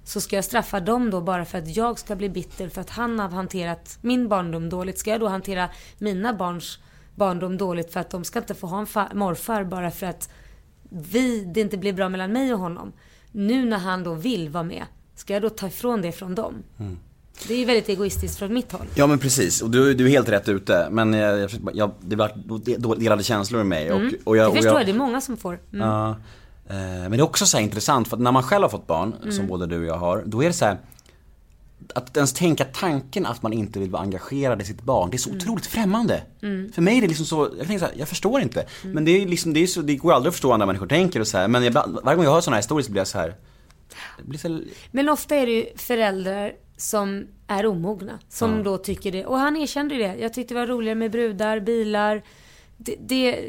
[0.04, 2.90] Så ska jag straffa dem då bara för att jag ska bli bitter för att
[2.90, 5.00] han har hanterat min barndom dåligt?
[5.00, 6.80] Ska jag då hantera mina barns
[7.16, 10.30] barndom dåligt för att de ska inte få ha en fa- morfar bara för att
[10.90, 12.92] vi, det inte blir bra mellan mig och honom?
[13.32, 14.84] Nu när han då vill vara med,
[15.16, 16.54] ska jag då ta ifrån det från dem?
[17.48, 18.86] Det är ju väldigt egoistiskt från mitt håll.
[18.96, 20.88] Ja men precis, och du, du är helt rätt ute.
[20.92, 23.92] Men jag, jag, jag, det var delade känslor i mig.
[23.92, 24.56] Och, och jag, Mm.
[24.56, 25.60] Det förstår jag, det är många som får.
[25.74, 25.88] Mm.
[25.88, 26.16] Ja.
[26.72, 29.14] Eh, Men det är också så intressant för att när man själv har fått barn,
[29.22, 29.32] Mm.
[29.32, 30.78] som både du och jag har, då är det så här
[31.96, 35.20] att ens tänka tanken att man inte vill vara engagerad i sitt barn, det är
[35.20, 35.38] så Mm.
[35.42, 36.24] otroligt främmande.
[36.74, 38.66] För mig är det liksom så, jag tänker så här, jag förstår inte.
[38.84, 40.88] Men det är liksom, det är så, det går aldrig att förstå vad andra människor
[40.88, 41.48] tänker och så här.
[41.48, 43.36] Men jag, varje gång jag hör sådana här historier så blir jag så här.
[44.24, 48.20] Blir så, Men ofta är det ju föräldrar som är omogna.
[48.30, 49.26] Som då tycker det.
[49.26, 50.16] Och han erkände ju det.
[50.16, 52.22] Jag tyckte det var roligare med brudar, bilar.
[52.78, 53.40] Det, det,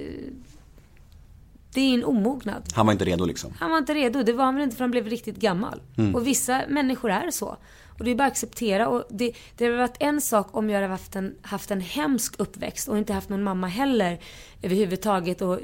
[1.75, 2.63] det är en omognad.
[2.75, 3.53] han var inte redo liksom.
[3.59, 4.23] Han var inte redo.
[4.23, 5.81] Det var han väl inte för han blev riktigt gammal.
[6.15, 7.57] Och vissa människor är så.
[7.99, 8.89] Och det är bara att acceptera.
[8.89, 12.41] Och det, det har varit en sak om jag hade haft en, haft en hemsk
[12.41, 14.19] uppväxt och inte haft någon mamma heller
[14.63, 15.59] överhuvudtaget och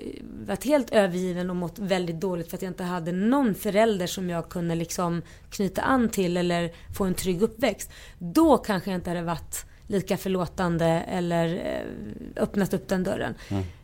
[0.47, 4.31] varit helt övergiven och mått väldigt dåligt för att jag inte hade någon förälder som
[4.31, 7.91] jag kunde liksom knyta an till eller få en trygg uppväxt.
[8.19, 13.35] Då kanske jag inte hade varit lika förlåtande eller eh, öppnat upp den dörren.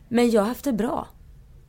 [0.07, 1.07] Men jag har haft det bra.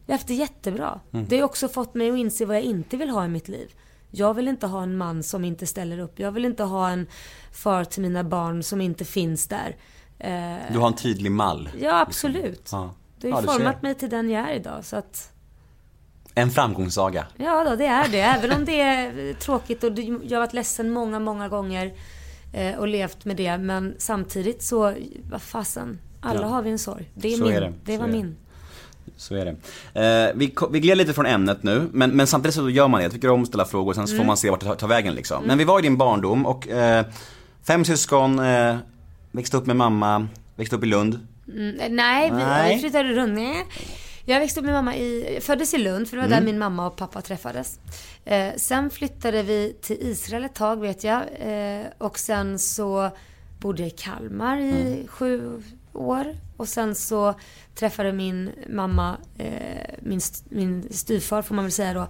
[0.06, 1.00] Jag har haft det jättebra.
[1.10, 3.70] Det har också fått mig att inse vad jag inte vill ha i mitt liv.
[4.10, 6.18] Jag vill inte ha en man som inte ställer upp.
[6.18, 7.06] Jag vill inte ha en
[7.52, 9.76] far till mina barn som inte finns där.
[10.18, 11.68] Eh, Du har en tydlig mall.
[11.80, 12.68] ja, absolut.
[12.72, 12.94] Ja.
[13.20, 13.52] Det har Ja, ju ser.
[13.58, 14.84] format mig till den jag är idag.
[14.84, 15.32] Så att,
[16.34, 17.26] En framgångssaga.
[17.36, 18.20] ja då, det är det.
[18.20, 21.94] Även om det är tråkigt och jag har varit ledsen många, många gånger
[22.52, 23.58] eh, och levt med det.
[23.58, 24.94] Men samtidigt så,
[25.30, 25.98] vad fasen.
[26.20, 26.46] Alla Ja.
[26.46, 27.10] har vi en sorg.
[27.14, 27.52] Det är Så min.
[27.52, 27.98] är det, det.
[27.98, 28.36] Var är min.
[29.16, 29.50] Så är det.
[30.28, 33.04] Eh, vi, vi gled lite från ämnet nu, men, men samtidigt så gör man det.
[33.04, 34.24] Jag tycker om att ställa frågor, sen så Mm.
[34.24, 35.44] får man se vart det tar, tar vägen liksom.
[35.44, 37.06] Men vi var i din barndom och eh,
[37.62, 38.76] fem syskon, eh,
[39.32, 41.20] växte upp med mamma, växte upp i Lund.
[41.48, 42.74] Mm, nej, Nej.
[42.74, 43.40] vi flyttade runt.
[44.28, 46.38] Jag växte upp med mamma i, jag föddes i Lund, för det var Mm.
[46.38, 47.78] där min mamma och pappa träffades.
[48.24, 51.22] Eh, sen flyttade vi till Israel ett tag vet jag.
[51.38, 53.10] Eh, och sen så
[53.60, 55.06] bodde jag i Kalmar i Mm.
[55.08, 55.62] sju
[55.96, 56.26] år.
[56.56, 57.34] Och sen så
[57.74, 59.50] träffade min mamma eh,
[60.02, 62.08] min, min styvfar får man väl säga då.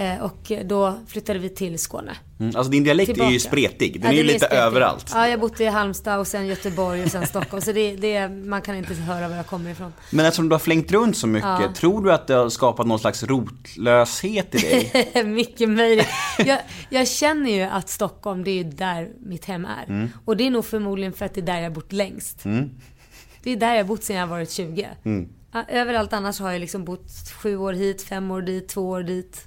[0.00, 2.12] Eh, och då flyttade vi till Skåne.
[2.40, 3.38] Mm, alltså din dialekt är ju Tillbaka.
[3.38, 3.92] spretig.
[4.00, 4.56] Den Ja, är ju lite spretig.
[4.56, 5.10] överallt.
[5.14, 7.62] Ja, jag har bott i Halmstad och sen Göteborg och sen Stockholm.
[7.62, 9.92] Så det, det, man kan inte höra var jag kommer ifrån.
[10.10, 11.72] Men eftersom du har flängt runt så mycket, Ja.
[11.76, 15.24] tror du att det har skapat någon slags rotlöshet i dig?
[15.24, 16.08] Mycket möjligt.
[16.46, 16.58] Jag,
[16.90, 19.84] jag känner ju att Stockholm, det är ju där mitt hem är.
[19.88, 20.08] Mm.
[20.24, 22.44] Och det är nog förmodligen för att det är där jag har bott längst.
[23.46, 24.88] Det är där jag har bott sedan jag varit 20.
[25.04, 25.28] Mm.
[25.68, 27.10] Överallt annars har jag liksom bott
[27.42, 29.44] sju år hit, fem år dit, två år dit.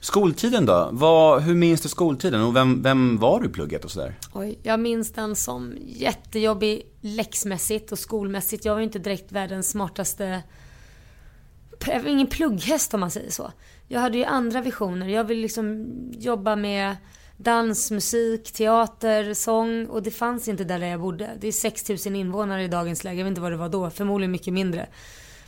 [0.00, 0.88] Skoltiden då?
[0.92, 4.14] Vad, hur minns du skoltiden och vem, vem var du i plugget och sådär?
[4.32, 8.64] Oj, jag minns den som jättejobbig läxmässigt och skolmässigt.
[8.64, 10.42] Jag var ju inte direkt världens smartaste...
[11.86, 13.52] Jag var ingen plugghäst om man säger så.
[13.88, 15.08] Jag hade ju andra visioner.
[15.08, 15.86] Jag ville liksom
[16.18, 16.96] jobba med
[17.42, 21.30] dans, musik, teater, sång och det fanns inte där, jag bodde.
[21.40, 23.18] Det är 6000 invånare i dagens läge.
[23.18, 23.90] Jag vet inte vad det var då.
[23.90, 24.86] Förmodligen mycket mindre.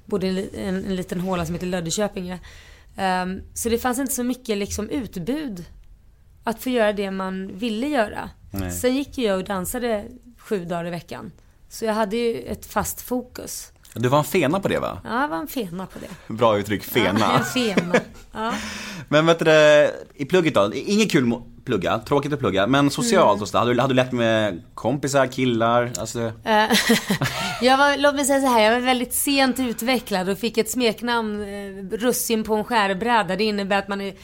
[0.05, 2.39] Bodde i en, en, en liten håla som heter Löddeköpinge.
[2.97, 5.65] Ehm, så det fanns inte så mycket liksom utbud
[6.45, 8.31] att få göra det man ville göra.
[8.81, 10.05] Sen gick jag och dansade
[10.39, 11.33] sju dagar i veckan.
[11.69, 13.73] Så jag hade ju ett fast fokus.
[13.95, 15.01] Du var en fena på det va?
[15.05, 16.35] Ja, jag var en fena på det.
[16.35, 17.39] Bra uttryck, Ja, fena.
[17.39, 17.95] en fena.
[18.33, 18.55] Ja.
[19.09, 20.75] Men vet du, i plugget då?
[20.75, 21.25] Inget kul
[21.65, 23.43] plugga, tråkigt att plugga, men socialt Mm.
[23.43, 26.65] och så, hade du, hade du lärt med kompisar, killar, alltså Eh,
[27.63, 30.71] jag var, låt mig säga så här, jag var väldigt sent utvecklad och fick ett
[30.71, 33.37] smeknamn, eh, russin på en skärbräda.
[33.37, 34.15] Det innebär att man är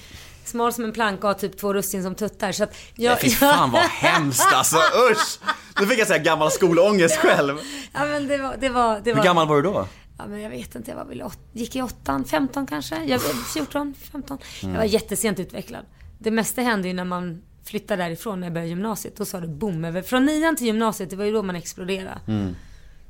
[0.45, 2.53] smal som en planka och har typ två russin som tuttar.
[2.53, 4.77] Så att jag, Fy fan vad hemskt alltså,
[5.11, 5.39] usch!
[5.81, 7.59] Nu fick jag säga gammal skolångest själv.
[7.93, 9.89] Ja men det var, det var, det var Hur gammal var du då?
[10.19, 13.05] Ja men jag vet inte, jag var väl åt, gick i åttan, 15 kanske?
[13.05, 13.21] Jag,
[13.55, 14.39] 14, 15.
[14.63, 14.75] Mm.
[14.75, 15.85] Jag var jättesent utvecklad.
[16.19, 19.17] Det mesta hände ju när man flyttade därifrån när jag började gymnasiet.
[19.17, 20.03] Då sa det boom över.
[20.03, 22.21] Från nian till gymnasiet, det var ju då man exploderade.
[22.27, 22.57] Mm.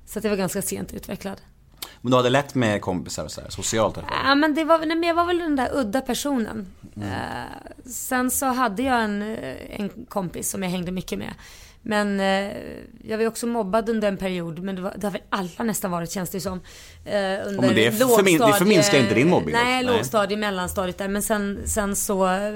[0.07, 1.41] Så att jag var ganska sent utvecklad.
[2.01, 3.99] Men du hade lätt med kompisar och så här, socialt.
[4.25, 6.67] Ja men det var, nej, men jag var väl den där udda personen.
[6.97, 7.09] Mm.
[7.09, 11.35] Eh, sen så hade jag en, eh, en kompis som jag hängde mycket med.
[11.83, 12.57] Men eh,
[13.05, 15.91] jag var också mobbad under en period, men det, var, det har väl alla nästan
[15.91, 16.61] varit känns det som.
[17.05, 21.09] Eh, under men det förmin- det förminskar inte din mobbing Nej, lågstadie, mellanstadiet där.
[21.09, 22.55] Men sen, sen så, eh,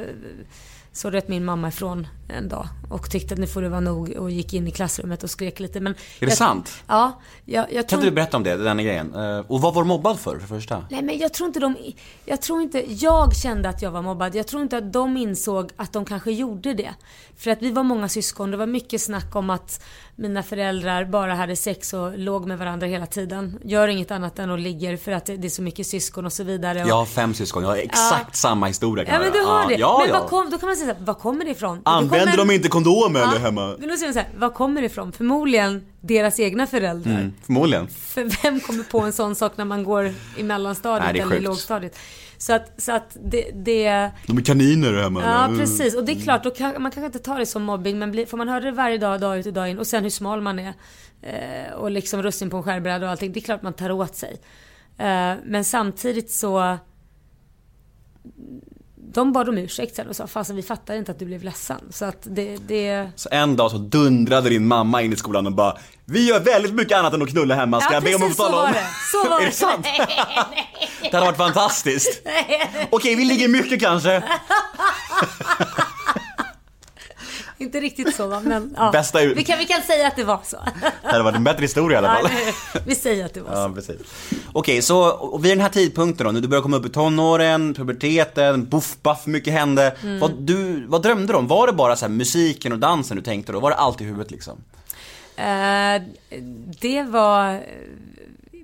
[0.93, 4.11] så röt min mamma ifrån en dag och tyckte att nu får det vara nog
[4.11, 5.81] och gick in i klassrummet och skrek lite.
[5.81, 6.83] Men Är det jag, sant?
[6.87, 7.21] Ja.
[7.45, 9.15] Jag, jag Kan inte du berätta om det, den grejen?
[9.15, 10.85] Eh, Och vad var du mobbad för, för första?
[10.91, 11.77] Nej men jag tror inte de,
[12.25, 14.35] jag tror inte, jag kände att jag var mobbad.
[14.35, 16.95] Jag tror inte att de insåg att de kanske gjorde det.
[17.37, 19.85] För att vi var många syskon, det var mycket snack om att
[20.17, 23.59] mina föräldrar bara hade sex och låg med varandra hela tiden.
[23.65, 26.45] Gör inget annat än att ligger för att det är så mycket syskon och så
[26.45, 26.83] vidare.
[26.83, 29.69] Och, Jag har fem syskon, jag har exakt samma historia kan Ja men du har
[29.69, 29.75] det.
[29.75, 30.29] Ja, men ja.
[30.29, 31.83] Kom, då kan man säga så här, var kommer det ifrån?
[31.85, 31.91] Det
[32.23, 33.77] Använder kommer- de inte kondom eller Ja, hemma?
[33.79, 35.13] Men då säger man så här, var kommer det ifrån?
[35.13, 37.13] Förmodligen deras egna föräldrar.
[37.13, 37.89] Mm, förmodligen.
[37.89, 41.41] För vem kommer på en sån sak när man går i mellanstadiet Nej, eller i
[41.41, 41.99] lågstadiet?
[42.39, 45.23] Så att, så att det, det De är kaniner hemma.
[45.23, 45.59] Ja eller?
[45.59, 48.11] precis och det är klart, då kan, man kanske inte ta det som mobbing men
[48.11, 50.11] blir, får man höra det varje dag, dag ut och dag in och sen hur
[50.11, 50.73] smal man är
[51.23, 53.33] eh, och liksom russin på en skärbräda och allting.
[53.33, 54.37] Det är klart man tar åt sig.
[54.99, 56.79] Eh, men samtidigt så
[59.15, 61.81] de bad om ursäkt sen och sa fasen vi fattar inte att du blev ledsen.
[61.91, 63.09] Så att det, det...
[63.17, 66.75] Så en dag så dundrade din mamma in i skolan och bara Vi gör väldigt
[66.75, 68.57] mycket annat än att knulla hemma, ska Ja, jag be om att få så tala
[68.57, 68.63] om?
[68.63, 68.87] var det.
[69.13, 69.47] Så var är det.
[69.47, 69.87] det sant?
[71.11, 72.23] det hade varit fantastiskt.
[72.91, 74.23] Okej, vi ligger mycket kanske.
[77.63, 78.91] Inte riktigt så va, men ja.
[78.93, 80.57] Bästa ut- vi, kan, vi kan säga att det var så.
[81.03, 82.31] Det hade varit en bättre historia i alla fall.
[82.75, 83.59] Ja, vi säger att det var så.
[83.59, 83.97] Ja, precis.
[84.53, 88.69] Okej, så vid den här tidpunkten då, när du började komma upp i tonåren, puberteten,
[88.69, 89.97] buff, baff, mycket hände.
[90.03, 90.19] Mm.
[90.21, 91.47] Vad, du, vad drömde du om?
[91.47, 93.61] Var det bara så musiken och dansen du tänkte då?
[93.61, 94.59] Var det allt i huvudet liksom?
[95.37, 96.03] Eh,
[96.81, 97.63] det var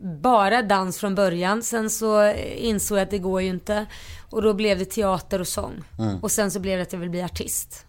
[0.03, 1.63] bara dans från början.
[1.63, 3.87] Sen så insåg jag att det går ju inte.
[4.31, 5.73] Och då blev det teater och sång.
[5.99, 6.19] Mm.
[6.23, 7.85] Och sen så blev det att jag vill bli artist.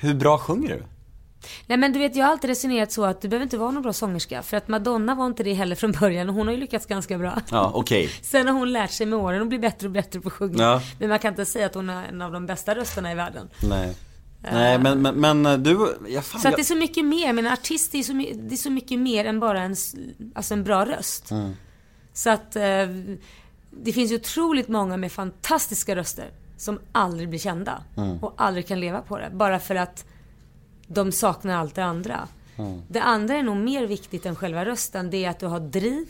[0.00, 0.82] Hur bra sjunger du?
[1.66, 3.82] Nej men du vet, jag har alltid resonerat så att du behöver inte vara någon
[3.82, 4.42] bra sångerska.
[4.42, 7.18] För att Madonna var inte det heller från början och hon har ju lyckats ganska
[7.18, 7.40] bra.
[7.50, 8.10] Ja, okej.
[8.22, 10.62] Sen har hon lärt sig med åren och blir bättre och bättre på att sjunga.
[10.62, 10.82] Ja.
[10.98, 13.48] Men man kan inte säga att hon har en av de bästa rösterna i världen.
[13.62, 13.96] Nej.
[14.42, 17.32] Nej, men, men, men eh, du, ja, fan, Så att det är så mycket mer,
[17.32, 19.76] men artist är så, det är så mycket mer än bara en,
[20.34, 21.30] alltså en bra röst.
[21.30, 21.56] Mm.
[22.12, 22.62] Så att eh,
[23.70, 26.30] det finns ju otroligt många med fantastiska röster
[26.60, 28.18] som aldrig blir kända Mm.
[28.18, 29.30] och aldrig kan leva på det.
[29.32, 30.04] Bara för att
[30.86, 32.28] de saknar allt det andra.
[32.56, 32.82] Mm.
[32.88, 35.10] Det andra är nog mer viktigt än själva rösten.
[35.10, 36.06] Det är att du har driv,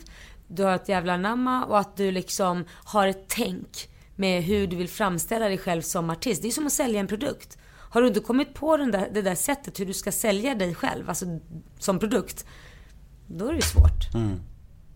[0.48, 4.76] du har ett jävla namma och att du liksom har ett tänk med hur du
[4.76, 6.42] vill framställa dig själv som artist.
[6.42, 7.58] Det är som att sälja en produkt.
[7.90, 10.74] Har du inte kommit på den där, det där sättet hur du ska sälja dig
[10.74, 11.26] själv, alltså
[11.78, 12.46] som produkt,
[13.26, 14.14] då är det ju svårt.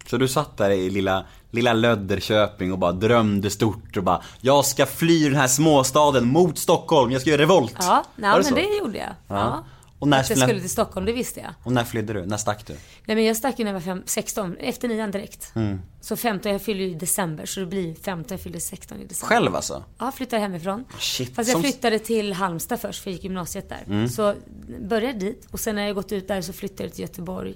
[0.06, 4.64] Så du satt där i lilla, lilla Lödderköping och bara drömde stort och bara Jag
[4.64, 7.74] ska fly den här småstaden mot Stockholm, jag ska göra revolt.
[7.78, 8.54] Ja, nej, men så?
[8.54, 9.14] det gjorde jag.
[9.28, 9.64] Ja.
[9.98, 11.50] Och när att jag skulle- till Stockholm, det visste jag.
[11.64, 12.26] Och när flydde du?
[12.26, 12.72] När stack du?
[13.04, 15.52] Nej men jag stack ju när jag var fem, 16, efter nian direkt.
[15.54, 15.80] Mm.
[16.00, 19.04] Så 15, jag fyllde ju i december, så det blir 15, jag fyllde 16 i
[19.06, 19.34] december.
[19.34, 19.84] Själv alltså?
[19.98, 20.84] Ja, flyttade hemifrån.
[20.98, 23.82] Shit, Fast jag flyttade till Halmstad först, för jag gick gymnasiet där.
[23.86, 24.08] Mm.
[24.08, 24.34] Så
[24.80, 27.54] började dit och sen när jag gått ut där så flyttade jag till Göteborg.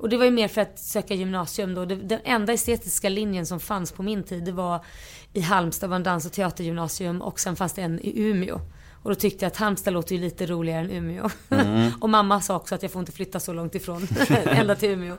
[0.00, 1.84] Och det var ju mer för att söka gymnasium då.
[1.84, 4.84] Den enda estetiska linjen som fanns på min tid, det var
[5.32, 8.60] i Halmstad, var en dans och teatergymnasium och sen fanns det en i Umeå.
[9.02, 11.30] Och då tyckte jag att Halmstad låter ju lite roligare än Umeå.
[11.50, 11.92] Mm.
[12.00, 14.08] och mamma sa också att jag får inte flytta så långt ifrån,
[14.44, 15.16] ända till Umeå.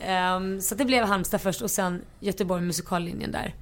[0.00, 3.54] Ehm, så det blev Halmstad först och sen Göteborg musikallinjen där.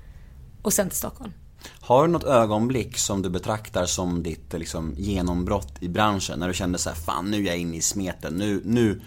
[0.62, 1.32] Och sen till Stockholm.
[1.80, 6.38] Har du något ögonblick som du betraktar som ditt liksom, genombrott i branschen?
[6.38, 9.00] När du kände så här, fan nu är jag inne i smeten, nu, nu,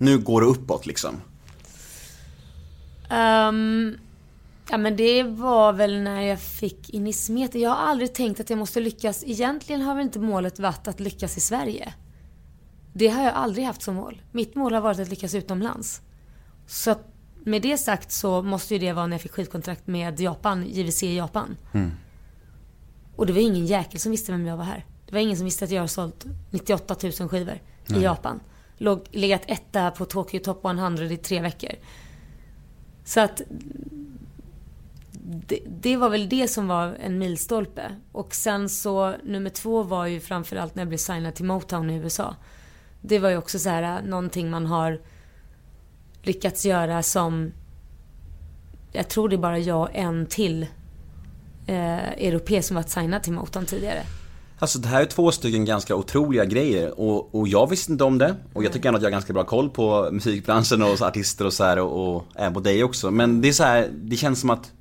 [0.00, 1.20] nu går det uppåt liksom.
[3.10, 3.98] Ehm,
[4.70, 7.60] ja men det var väl när jag fick in i smeten.
[7.60, 9.24] Jag har aldrig tänkt att jag måste lyckas.
[9.26, 11.94] Egentligen har väl inte målet varit att lyckas i Sverige.
[12.92, 14.22] Det har jag aldrig haft som mål.
[14.32, 16.02] Mitt mål har varit att lyckas utomlands.
[16.66, 16.94] Så
[17.44, 21.02] med det sagt så måste ju det vara när jag fick skivkontrakt med Japan, JVC
[21.02, 21.56] i Japan.
[23.16, 24.84] Och det var ingen jäkel som visste vem jag var här.
[25.06, 28.40] Det var ingen som visste att jag har sålt 98 000 skivor i Japan.
[28.82, 31.70] Låg, legat etta på Tokyo Top 100 i tre veckor.
[33.04, 33.42] Så att
[35.22, 37.96] det, det var väl det som var en milstolpe.
[38.12, 41.96] Och sen så nummer två var ju framförallt när jag blev signad till Motown i
[41.96, 42.36] USA.
[43.00, 45.00] Det var ju också så här äh, någonting man har
[46.22, 47.52] lyckats göra som
[48.92, 50.62] jag tror det är bara jag och en till
[51.66, 54.02] eh, europé som varit signad till Motown tidigare.
[54.60, 58.18] Alltså det här är två stycken ganska otroliga grejer och, och jag visste inte om
[58.18, 61.46] det och jag tycker ändå att jag har ganska bra koll på musikbranschen och artister
[61.46, 63.10] och så här och, och även på dig också.
[63.10, 64.72] Men det är så här, det känns som att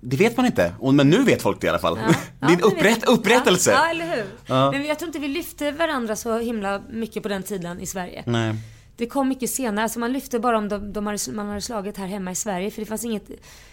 [0.00, 1.98] det vet man inte, men nu vet folk det i alla fall.
[2.40, 3.70] det är en Ja, upprätt, upprättelse.
[3.70, 4.70] Ja, ja eller hur.
[4.72, 8.22] Men jag tror inte vi lyfte varandra så himla mycket på den tiden i Sverige.
[8.26, 8.54] Nej.
[8.98, 11.96] Det kom mycket senare, alltså man lyfte bara om de, de hade, man hade slagit
[11.96, 12.70] här hemma i Sverige.
[12.70, 13.30] För det fanns inget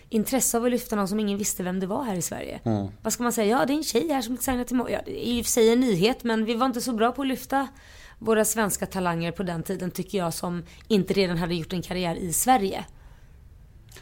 [0.09, 2.59] intresse av att lyfta någon som ingen visste vem det var här i Sverige.
[3.01, 3.59] Vad ska man säga?
[3.59, 5.51] Ja, det är en tjej här som signat till Ja, det är i och för
[5.51, 7.67] sig en nyhet, men vi var inte så bra på att lyfta
[8.19, 12.15] våra svenska talanger på den tiden, tycker jag, som inte redan hade gjort en karriär
[12.15, 12.85] i Sverige.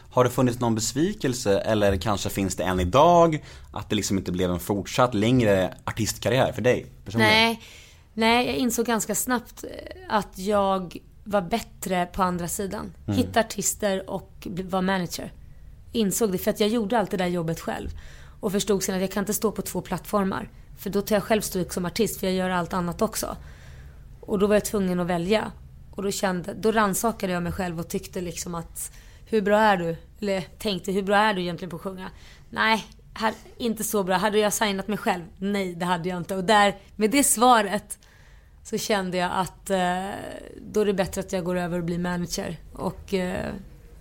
[0.10, 4.32] Har det funnits någon besvikelse eller kanske finns det än idag att det liksom inte
[4.32, 7.34] blev en fortsatt längre artistkarriär för dig personligen?
[7.34, 7.62] Nej,
[8.14, 9.70] nej, jag insåg ganska snabbt eh,
[10.10, 12.94] att jag var bättre på andra sidan.
[13.08, 15.34] Hitta artister och vara manager.
[15.92, 17.90] Insåg det för att jag gjorde allt det där jobbet själv.
[18.40, 20.50] Och förstod sen att jag kan inte stå på två plattformar.
[20.78, 23.38] För då tar jag själv stryk som artist för jag gör allt annat också.
[24.20, 25.52] Och då var jag tvungen att välja.
[25.92, 28.92] Och då kände, då rannsakade jag mig själv och tyckte liksom att
[29.26, 29.96] hur bra är du?
[30.20, 32.10] Eller tänkte, hur bra är du egentligen på att sjunga?
[32.50, 34.18] Nej, här, inte så bra.
[34.18, 35.24] Hade jag signat mig själv?
[35.38, 36.36] Nej, det hade jag inte.
[36.36, 38.00] Och där, med det svaret
[38.64, 39.78] så kände jag att eh,
[40.72, 42.58] då är det bättre att jag går över och blir manager.
[42.74, 43.50] Och, eh,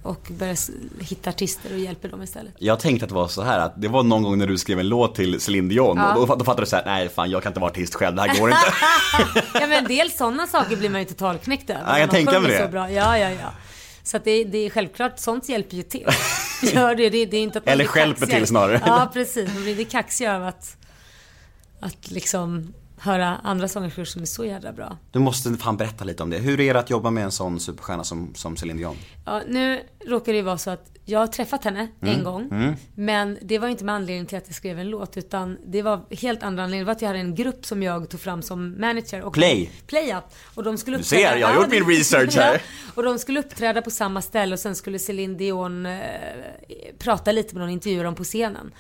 [0.02, 0.56] och börjar
[1.02, 2.54] hitta artister och hjälper dem istället.
[2.58, 4.78] Jag tänkte att det var så här att det var någon gång när du skrev
[4.80, 6.14] en låt till Celine Dion Ja.
[6.14, 8.16] och då, då fattade du så här: nej fan jag kan inte vara artist själv,
[8.16, 8.72] det här går inte.
[9.60, 11.82] Ja men dels sådana saker blir man ju totalknäckt över.
[11.86, 12.62] Ja, jag tänker mig det.
[12.62, 12.90] Så bra.
[12.90, 13.52] Ja, ja, ja.
[14.02, 16.06] Så att det, det är självklart, sånt hjälper ju till.
[16.74, 18.82] Gör det, det, det är inte att man Eller stjälper till snarare.
[18.86, 19.54] Ja, precis.
[19.54, 20.76] Man blir lite kaxig av att,
[21.80, 24.98] att liksom höra andra sångerskor som är så jävla bra.
[25.10, 26.38] Du måste fan berätta lite om det.
[26.38, 28.96] Hur är det att jobba med en sån superstjärna som, som Celine Dion?
[29.26, 32.14] Ja, nu råkar det ju vara så att jag har träffat henne Mm.
[32.18, 32.76] en gång.
[32.94, 36.00] Men det var inte med anledning till att jag skrev en låt utan det var
[36.10, 36.84] helt andra anledningar.
[36.84, 39.22] Det var att jag hade en grupp som jag tog fram som manager.
[39.22, 39.70] Och Play.
[39.86, 40.24] Play ja.
[40.54, 42.62] Och de skulle Du ser, jag har gjort min research här.
[42.94, 46.00] Och de skulle uppträda på samma ställe och sen skulle Celine Dion eh,
[46.98, 48.72] prata lite med någon, intervjua dem på scenen.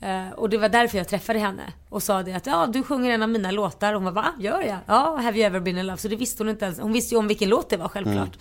[0.00, 3.10] Eh, och det var därför jag träffade henne och sa det att ja, du sjunger
[3.10, 3.94] en av mina låtar.
[3.94, 4.26] Hon var va?
[4.38, 4.78] Gör jag?
[4.86, 5.98] Ja, Have you ever been in love?
[5.98, 6.78] Så det visste hon inte ens.
[6.78, 8.16] Hon visste ju om vilken låt det var självklart.
[8.16, 8.38] Mm.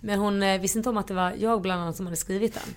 [0.00, 2.54] Men hon eh, visste inte om att det var jag bland annat som hade skrivit
[2.54, 2.74] den.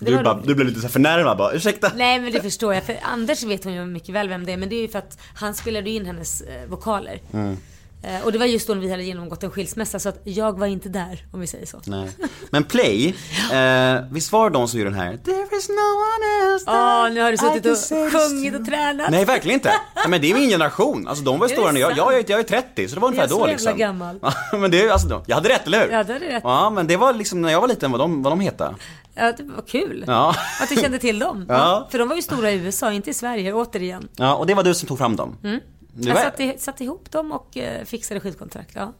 [0.00, 1.92] Du, bara, du blev lite så förnärmad bara, ursäkta?
[1.96, 2.84] Nej men det förstår jag.
[2.84, 4.56] För Anders vet hon ju mycket väl vem det är.
[4.56, 7.20] Men det är ju för att han spelade in hennes eh, vokaler.
[7.32, 7.56] Mm.
[8.02, 9.98] Eh, och det var just då vi hade genomgått en skilsmässa.
[9.98, 11.80] Så att jag var inte där om vi säger så.
[11.86, 12.10] Nej.
[12.50, 13.08] Men Play,
[13.52, 16.74] eh, visst var det de som gjorde den här There is no one else Åh,
[16.74, 19.10] that nu har du suttit och sjungit och tränat.
[19.10, 19.72] Nej verkligen inte.
[19.96, 21.08] Nej, men det är min generation.
[21.08, 23.08] Alltså de var ju stora när jag, jag, är- jag är 30 så det var
[23.08, 23.78] ungefär Jag är så då jävla liksom.
[23.78, 24.18] gammal.
[24.22, 25.92] Ja, men det är alltså, jag hade rätt eller hur?
[25.92, 26.42] Ja, det hade du rätt.
[26.44, 28.74] Ja men det var liksom när jag var liten vad de, vad de hette.
[29.14, 30.04] Ja, det var kul.
[30.06, 30.34] Ja.
[30.62, 31.46] Att du kände till dem.
[31.48, 31.88] Ja.
[31.90, 34.08] För de var ju stora i USA, inte i Sverige, återigen.
[34.16, 35.36] Ja, och det var du som tog fram dem?
[35.44, 35.60] Mm.
[35.96, 38.92] Jag satte, satte ihop dem och eh, fixade skivkontrakt, ja.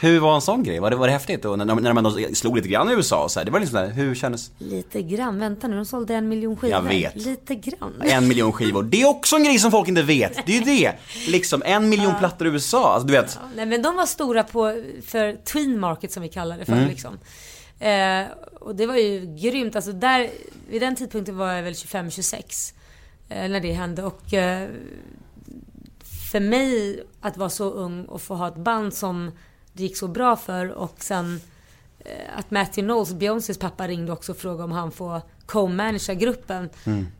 [0.00, 0.78] Hur var en sån grej?
[0.80, 1.44] Var det, var det häftigt?
[1.44, 3.60] Och när, när man då slog lite grann i USA och så här, det var
[3.60, 6.76] liksom där, hur kändes Lite grann, vänta nu, de sålde en miljon skivor.
[6.76, 7.16] Jag vet.
[7.16, 8.02] Lite grann.
[8.04, 8.82] en miljon skivor?
[8.82, 10.46] Det är också en grej som folk inte vet.
[10.46, 10.92] Det är ju det.
[11.28, 12.92] Liksom, en miljon plattor i USA.
[12.94, 13.38] Alltså du vet.
[13.56, 17.18] Nej men de var stora på, för tween market som vi kallar det för liksom.
[17.78, 18.26] Eh,
[18.60, 19.76] och det var ju grymt.
[19.76, 20.30] Alltså där,
[20.68, 22.72] vid den tidpunkten var jag väl 25-26.
[23.28, 24.68] Eh, när det hände och eh,
[26.30, 29.30] för mig att vara så ung och få ha ett band som
[29.72, 31.40] det gick så bra för och sen
[31.98, 36.68] eh, att Matthew Knowles, Beyoncés pappa, ringde också och frågade om han får co-managera gruppen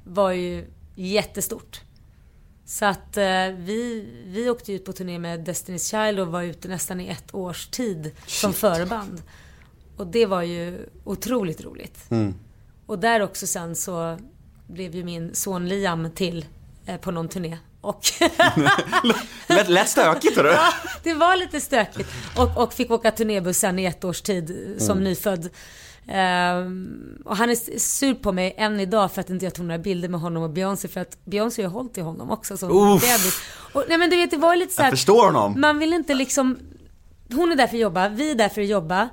[0.05, 1.81] var ju jättestort.
[2.65, 6.69] Så att eh, vi, vi åkte ut på turné med Destiny's Child och var ute
[6.69, 9.23] nästan i ett års tid som förband.
[9.97, 12.07] Och det var ju otroligt roligt.
[12.87, 14.19] Och där också sen så
[14.67, 16.47] blev ju min son Liam till
[16.87, 17.59] eh, på någon turné.
[17.81, 18.01] Och
[19.47, 20.49] Lätt, lätt stökigt hörru.
[20.49, 20.73] Ja,
[21.03, 22.09] det var lite stökigt.
[22.37, 25.51] Och, och fick åka turnébussen i ett års tid som nyfödd.
[26.09, 29.79] Ehm, och han är sur på mig än idag för att inte jag tog några
[29.79, 33.03] bilder med honom och Beyoncé för att Beyoncé har hållit i honom också som Uff.
[33.03, 33.41] bebis.
[33.73, 35.61] Och, nej men du vet det var lite så här, Jag förstår honom.
[35.61, 36.59] Man vill inte liksom
[37.33, 39.09] Hon är där för att jobba, vi är där för att jobba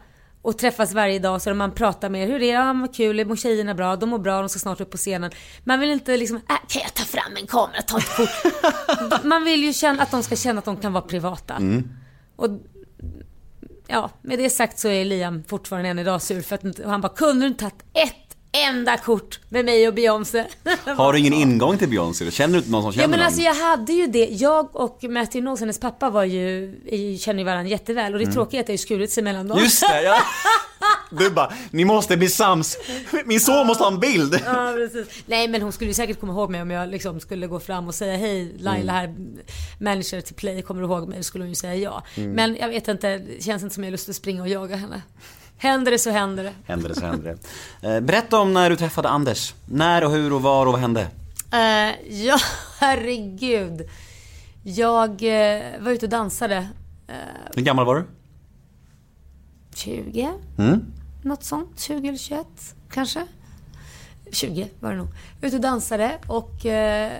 [0.46, 3.36] och träffas varje dag så man pratar med hur är det, ja vad kul, mår
[3.36, 5.32] tjejerna bra, de mår bra, de ska snart upp på scenen.
[5.64, 9.24] Man vill inte liksom, äh, kan jag ta fram en kamera, ta ett kort.
[9.24, 11.60] man vill ju känna att de ska känna att de kan vara privata.
[12.36, 12.50] Och
[13.88, 17.14] ja, med det sagt så är Liam fortfarande än idag sur för att han bara,
[17.14, 18.25] kunde du inte tagit ett
[18.64, 20.46] enda kort med mig och Beyoncé?
[20.98, 22.32] Har du ingen ingång till Beyoncé?
[22.32, 23.26] Känner du inte någon som känner Ja men någon?
[23.26, 24.26] alltså jag hade ju det.
[24.26, 28.14] Jag och Matthew Knowles, hennes pappa, var ju, är- känner ju varandra jätteväl.
[28.14, 29.58] Och det tråkiga är att det har skurit sig mellan dem.
[29.58, 29.64] Mm.
[29.64, 30.20] Just det, ja.
[31.12, 32.78] Du bara, ni måste bli sams.
[33.26, 34.42] Min son måste ha en bild.
[34.46, 35.24] Ja, precis.
[35.26, 37.88] Nej men hon skulle ju säkert komma ihåg mig om jag liksom skulle gå fram
[37.88, 39.16] och säga hej Laila här,
[39.80, 41.18] manager till Play, kommer du ihåg mig?
[41.18, 42.04] Då skulle hon ju säga ja.
[42.16, 44.76] Men jag vet inte, det känns inte som jag har lust att springa och jaga
[44.76, 45.02] henne.
[45.58, 46.54] Händer det så händer det.
[46.66, 47.38] Händer det så händer
[47.82, 47.96] det.
[47.96, 49.54] Eh, Berätta om när du träffade Anders.
[49.66, 51.02] När och hur och var och vad hände?
[51.54, 52.38] Eh, ja,
[52.80, 53.90] herregud.
[54.64, 56.68] Jag eh, var ute och dansade.
[57.56, 58.06] Hur gammal var du?
[59.76, 60.32] 20?
[60.58, 60.86] Mm.
[61.24, 61.80] Något sånt.
[61.80, 62.48] 20 eller 21
[62.92, 63.28] kanske.
[64.32, 65.08] 20 var det nog.
[65.42, 67.12] Ute och dansade och eh,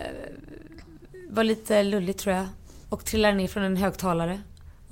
[1.30, 2.46] var lite lullig tror jag.
[2.90, 4.42] Och trillade ner från en högtalare.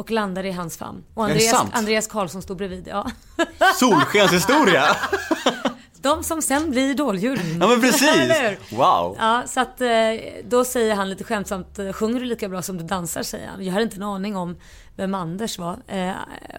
[0.04, 1.04] Och landade i hans famn.
[1.14, 1.66] Och Andreas?
[1.72, 2.88] Andreas Karlsson stod bredvid.
[2.88, 3.12] Ja.
[3.80, 4.84] Solskenshistoria!
[6.02, 7.58] De som sen blir Idoljuryn.
[7.62, 8.32] Ja men precis!
[8.72, 9.16] Wow!
[9.20, 9.90] Ja, så att eh,
[10.44, 13.66] då säger han lite skämtsamt, eh, sjunger du lika bra som du dansar, säger han.
[13.66, 14.58] Jag hade inte en aning om
[14.96, 15.78] vem Anders var.
[15.88, 16.12] Eh,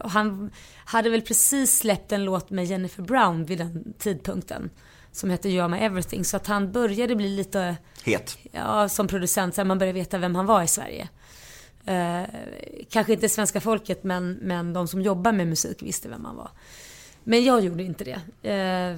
[0.05, 0.51] och han
[0.85, 4.71] hade väl precis släppt en låt med Jennifer Brown vid den tidpunkten.
[5.13, 6.25] Som hette Are My Everything.
[6.25, 8.39] Så att han började bli lite, Het.
[8.53, 11.09] ja, som producent, så man började veta vem han var i Sverige.
[11.87, 12.25] Eh,
[12.91, 16.51] kanske inte svenska folket, men, men de som jobbar med musik visste vem han var.
[17.25, 18.49] Men jag gjorde inte det.
[18.51, 18.97] Eh,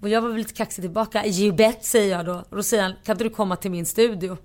[0.00, 1.26] och jag var väl lite kaxig tillbaka.
[1.26, 2.44] You bet, säger jag då.
[2.50, 4.36] Och då säger han, kan inte du komma till min studio?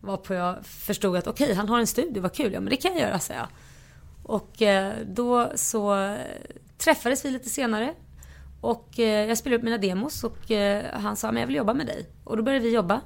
[0.00, 2.52] Varpå jag förstod att okej, han har en studio, vad kul.
[2.52, 3.48] Ja men det kan jag göra, säger jag.
[4.22, 6.16] Och eh, då så eh,
[6.78, 7.94] träffades vi lite senare.
[8.60, 11.74] Och eh, jag spelade upp mina demos och eh, han sa, men jag vill jobba
[11.74, 12.06] med dig.
[12.24, 13.00] Och då började vi jobba.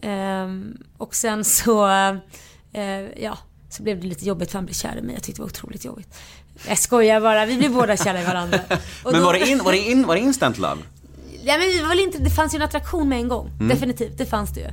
[0.00, 2.16] Ehm, och sen så, eh,
[2.76, 3.38] eh, ja,
[3.70, 5.14] så blev det lite jobbigt för han blev kär i mig.
[5.14, 6.18] Jag tyckte det var otroligt jobbigt.
[6.68, 8.60] Jag skojar bara, vi blev båda kära i varandra.
[9.04, 10.82] Men då- var det, in, var, det in, var det instant love?
[11.44, 13.50] Ja, men det, var väl inte, det fanns ju en attraktion med en gång.
[13.68, 14.66] Definitivt, det fanns det ju.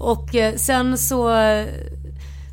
[0.00, 1.30] Och eh, sen så,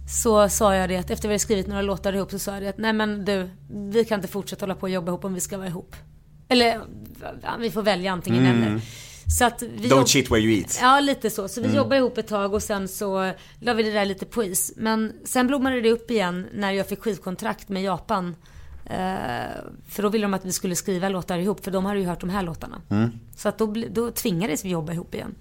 [0.09, 2.61] så sa jag det att efter vi hade skrivit några låtar ihop så sa jag
[2.63, 5.33] det att nej men du, vi kan inte fortsätta hålla på och jobba ihop om
[5.33, 5.95] vi ska vara ihop.
[6.49, 6.79] Eller
[7.43, 8.81] ja, vi får välja antingen eller.
[9.27, 10.79] Så att vi Don't cheat where you eat.
[10.81, 11.47] Ja, lite så.
[11.47, 14.43] Så vi jobbade ihop ett tag och sen så la vi det där lite på
[14.43, 14.73] is.
[14.75, 18.35] Men sen blommade det upp igen när jag fick skivkontrakt med Japan.
[18.85, 18.95] Eh,
[19.89, 22.21] för då ville de att vi skulle skriva låtar ihop, för de hade ju hört
[22.21, 22.81] de här låtarna.
[23.35, 25.35] Så att då, då tvingades vi jobba ihop igen.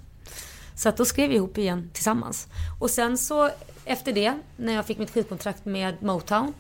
[0.77, 2.49] Så att då skrev vi ihop igen tillsammans.
[2.81, 3.51] Och sen så
[3.85, 6.53] efter det, när jag fick mitt skivkontrakt med Motown.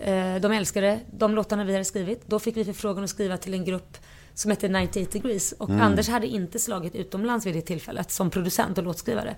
[0.00, 2.22] Eh, de älskade de låtarna vi hade skrivit.
[2.26, 3.98] Då fick vi förfrågan att skriva till en grupp
[4.34, 5.52] som hette 98 Degrees.
[5.52, 9.36] Och Anders hade inte slagit utomlands vid det tillfället som producent och låtskrivare.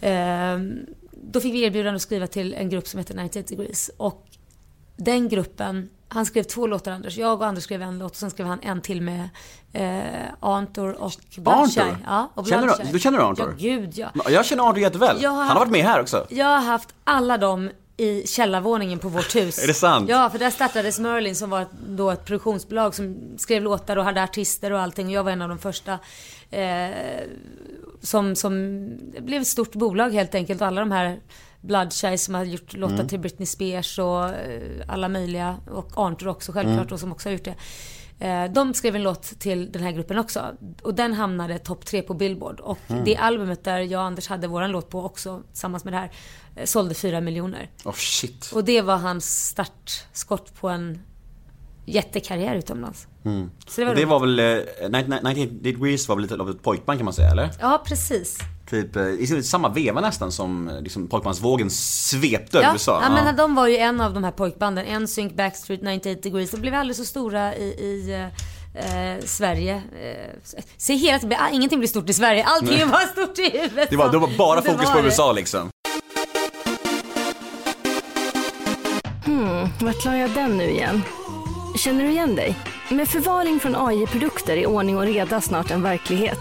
[0.00, 0.58] Eh,
[1.12, 3.90] då fick vi erbjudande att skriva till en grupp som heter 98 Degrees.
[3.96, 4.26] Och
[4.96, 7.16] den gruppen, han skrev två låtar Anders.
[7.16, 9.28] Jag och Anders skrev en låt och sen skrev han en till med
[9.72, 10.02] eh,
[10.40, 11.80] Antor och Bloodshy.
[12.06, 13.44] Ja, och Känner du- du känner Arthur?
[13.44, 14.10] Ja, gud ja.
[14.30, 15.24] Jag känner Arthur jätteväl.
[15.24, 16.26] Har Han har varit med här också.
[16.30, 19.58] Jag har haft alla de i källarvåningen på vårt hus.
[19.62, 20.08] Är det sant?
[20.08, 24.22] Ja, för där startades Merlin som var då ett produktionsbolag som skrev låtar och hade
[24.22, 25.06] artister och allting.
[25.06, 25.98] Och jag var en av de första.
[26.50, 26.90] Eh,
[28.00, 28.52] som, som
[29.20, 30.60] blev ett stort bolag helt enkelt.
[30.60, 31.20] Och alla de här
[31.60, 33.08] Bloodshy som har gjort låtar Mm.
[33.08, 35.56] till Britney Spears och eh, alla möjliga.
[35.70, 36.92] Och Arntor också självklart Mm.
[36.92, 37.54] och som också har gjort det.
[38.26, 40.40] Eh, De skrev en låt till den här gruppen också.
[40.82, 42.60] Och den hamnade topp tre på Billboard.
[42.60, 43.04] Och Mm.
[43.04, 46.10] det albumet där jag och Anders hade våran låt på också tillsammans med det här
[46.64, 47.70] sålde fyra miljoner.
[47.84, 48.50] Oh shit.
[48.54, 50.98] Och det var hans startskott på en
[51.86, 53.06] jättekarriär utomlands.
[53.68, 56.62] Så det var, Och det var väl, eh, 98 Degrees var väl lite av ett
[56.62, 57.50] pojkband kan man säga eller?
[57.60, 58.38] Ja, precis.
[58.70, 63.00] Typ eh, i samma veva nästan som eh, liksom, pojkbandsvågen svepte över Ja, USA.
[63.02, 65.02] ja, men de var ju en av de här pojkbanden.
[65.02, 66.50] NSYNC, Backstreet, 98 Degrees.
[66.50, 68.12] De blev aldrig så stora i, i
[68.74, 69.74] eh, eh, Sverige.
[69.74, 72.44] Eh, se hela tiden, ingenting blir stort i Sverige.
[72.44, 73.86] Allting var stort i USA.
[73.90, 75.06] det, var, det var bara fokus var på.
[75.06, 75.70] USA liksom.
[79.44, 79.68] Mm.
[79.80, 81.02] Vart la jag den nu igen?
[81.76, 82.56] Känner du igen dig?
[82.88, 86.38] Med förvaring från AI-produkter är ordning och reda snart en verklighet.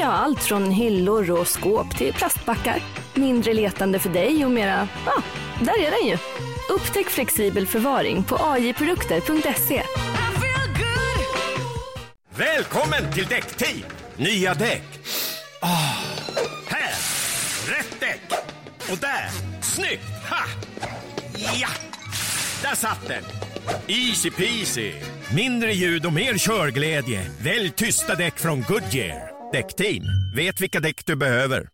[0.00, 2.82] Ja, allt från hyllor och skåp till plastbackar.
[3.14, 5.22] Mindre letande för dig och mera, ja,
[5.60, 6.18] där är den ju.
[6.70, 9.82] Upptäck flexibel förvaring på ajprodukter.se
[12.36, 13.82] Välkommen till Däckteam!
[14.16, 14.82] Nya däck.
[15.62, 15.98] Oh.
[16.68, 16.94] här!
[17.76, 18.20] Rätt däck!
[18.90, 19.30] Och där!
[19.62, 20.04] Snyggt!
[20.30, 20.44] Ha!
[21.60, 21.93] Ja!
[22.64, 23.22] Där satt den!
[23.88, 24.92] Easy peasy!
[25.34, 27.30] Mindre ljud och mer körglädje.
[27.40, 29.32] Välj tysta däck från Goodyear.
[29.52, 30.04] Däckteam,
[30.36, 31.68] vet vilka däck du behöver.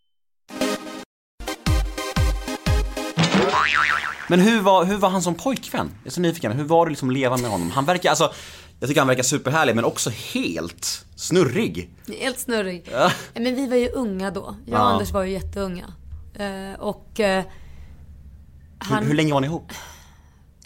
[4.29, 5.91] Men hur var, hur var han som pojkvän?
[5.99, 7.71] Jag är så nyfiken, hur var det liksom att leva med honom?
[7.71, 8.33] Han verkar, alltså,
[8.81, 11.91] jag tycker han verkar superhärlig men också helt snurrig.
[12.21, 12.89] Helt snurrig.
[13.35, 14.41] Men vi var ju unga då.
[14.41, 14.93] Jag och Ja.
[14.93, 15.93] Anders var ju jätteunga.
[16.35, 17.45] Eh, och eh,
[18.79, 18.99] han...
[18.99, 19.73] Hur, hur länge var ni ihop?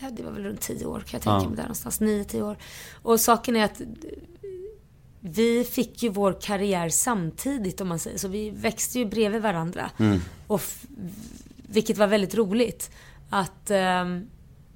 [0.04, 2.00] Ja, det var väl runt 10 år kan jag tänka mig där någonstans.
[2.00, 2.56] 9-10 år.
[3.02, 3.80] Och saken är att
[5.20, 8.28] vi fick ju vår karriär samtidigt om man säger så.
[8.28, 9.90] Vi växte ju bredvid varandra.
[10.46, 10.84] Och f-
[11.68, 12.90] vilket var väldigt roligt.
[13.30, 14.26] Att ehm,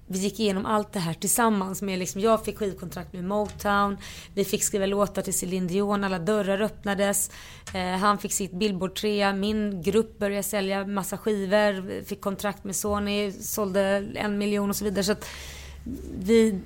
[0.09, 1.83] vi gick igenom allt det här tillsammans.
[1.83, 3.97] Med liksom, jag fick skivkontrakt med Motown.
[4.35, 6.05] Vi fick skriva låtar till Céline Dion.
[6.05, 7.31] Alla dörrar öppnades.
[7.75, 12.05] Eh, han fick sitt billboard 3 Min grupp började sälja massa skivor.
[12.05, 13.33] Fick kontrakt med Sony.
[13.33, 13.81] Sålde
[14.15, 15.05] en miljon och så vidare.
[15.05, 15.27] Så att
[16.19, 16.61] vi...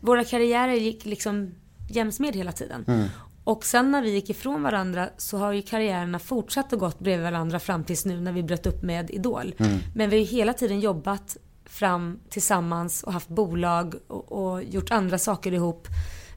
[0.00, 1.54] Våra karriärer gick liksom
[1.88, 3.10] jäms med hela tiden.
[3.44, 7.24] Och sen när vi gick ifrån varandra så har ju karriärerna fortsatt och gått bredvid
[7.24, 9.54] varandra fram tills nu när vi bröt upp med Idol.
[9.94, 11.36] Men vi har ju hela tiden jobbat
[11.74, 15.88] fram tillsammans och haft bolag och, och gjort andra saker ihop.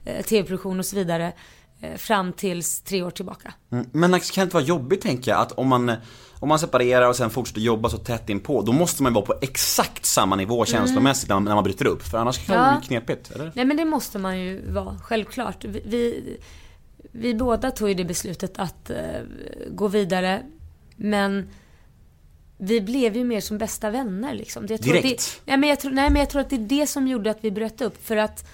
[0.06, 1.34] Eh, TV-produktion och så vidare.
[1.82, 3.54] Eh, fram tills tre år tillbaka.
[3.72, 3.86] Mm.
[3.92, 5.92] Men det kan det inte vara jobbigt tänker jag att om man,
[6.40, 9.36] om man separerar och sen fortsätter jobba så tätt inpå, då måste man vara på
[9.42, 12.04] exakt samma nivå känslomässigt när, man, när man bryter upp.
[12.04, 12.78] För annars kan det Ja.
[12.80, 13.52] bli knepigt, eller?
[13.56, 15.66] Nej men det måste man ju vara, självklart.
[15.66, 16.38] Vi, vi,
[17.12, 18.98] vi båda tog ju det beslutet att eh,
[19.72, 20.44] gå vidare.
[20.96, 21.50] Men
[22.58, 24.66] vi blev ju mer som bästa vänner liksom.
[24.70, 25.42] Jag tror Direkt?
[25.46, 27.32] det, nej, men jag tror, nej men jag tror att det är det som gjorde
[27.32, 28.06] att vi bröt upp.
[28.06, 28.50] För att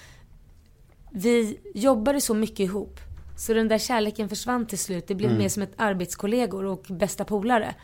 [1.10, 3.00] vi jobbade så mycket ihop.
[3.36, 5.08] Så den där kärleken försvann till slut.
[5.08, 7.74] Det blev mer som ett arbetskollegor och bästa polare.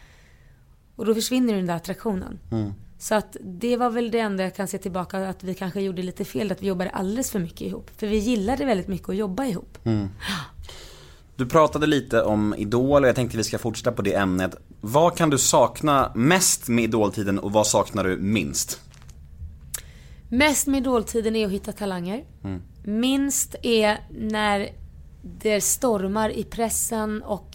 [0.96, 2.38] Och då försvinner den där attraktionen.
[2.98, 6.02] Så att det var väl det enda jag kan se tillbaka att vi kanske gjorde
[6.02, 6.52] lite fel.
[6.52, 7.90] Att vi jobbade alldeles för mycket ihop.
[7.96, 9.78] För vi gillade väldigt mycket att jobba ihop.
[11.41, 14.57] Du pratade lite om Idol och jag tänkte vi ska fortsätta på det ämnet.
[14.80, 18.80] Vad kan du sakna mest med Idoltiden och vad saknar du minst?
[20.28, 22.24] Mest med idoltiden är att hitta talanger.
[22.84, 24.68] Minst är när
[25.22, 27.51] det stormar i pressen och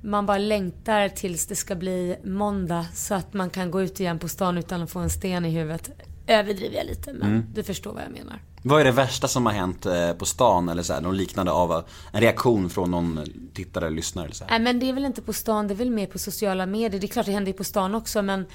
[0.00, 4.18] man bara längtar tills det ska bli måndag så att man kan gå ut igen
[4.18, 5.90] på stan utan att få en sten i huvudet.
[6.26, 8.42] Överdriver jag lite men du förstår vad jag menar.
[8.62, 11.52] Vad är det värsta som har hänt eh, på stan eller så här, något liknande
[11.52, 13.20] av eh, en reaktion från någon
[13.54, 14.50] tittare eller lyssnare eller så här?
[14.50, 17.00] Nej men det är väl inte på stan, det är väl mer på sociala medier.
[17.00, 18.46] Det är klart det händer ju på stan också men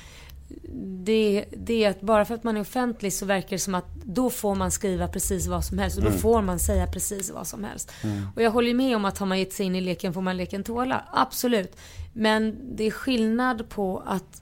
[1.04, 3.96] det, det är att bara för att man är offentlig så verkar det som att
[4.04, 7.48] då får man skriva precis vad som helst och då får man säga precis vad
[7.48, 7.92] som helst.
[8.36, 10.38] Och jag håller med om att har man gett sig in i leken får man
[10.38, 11.04] leken tåla.
[11.12, 11.78] Absolut.
[12.14, 14.42] Men det är skillnad på att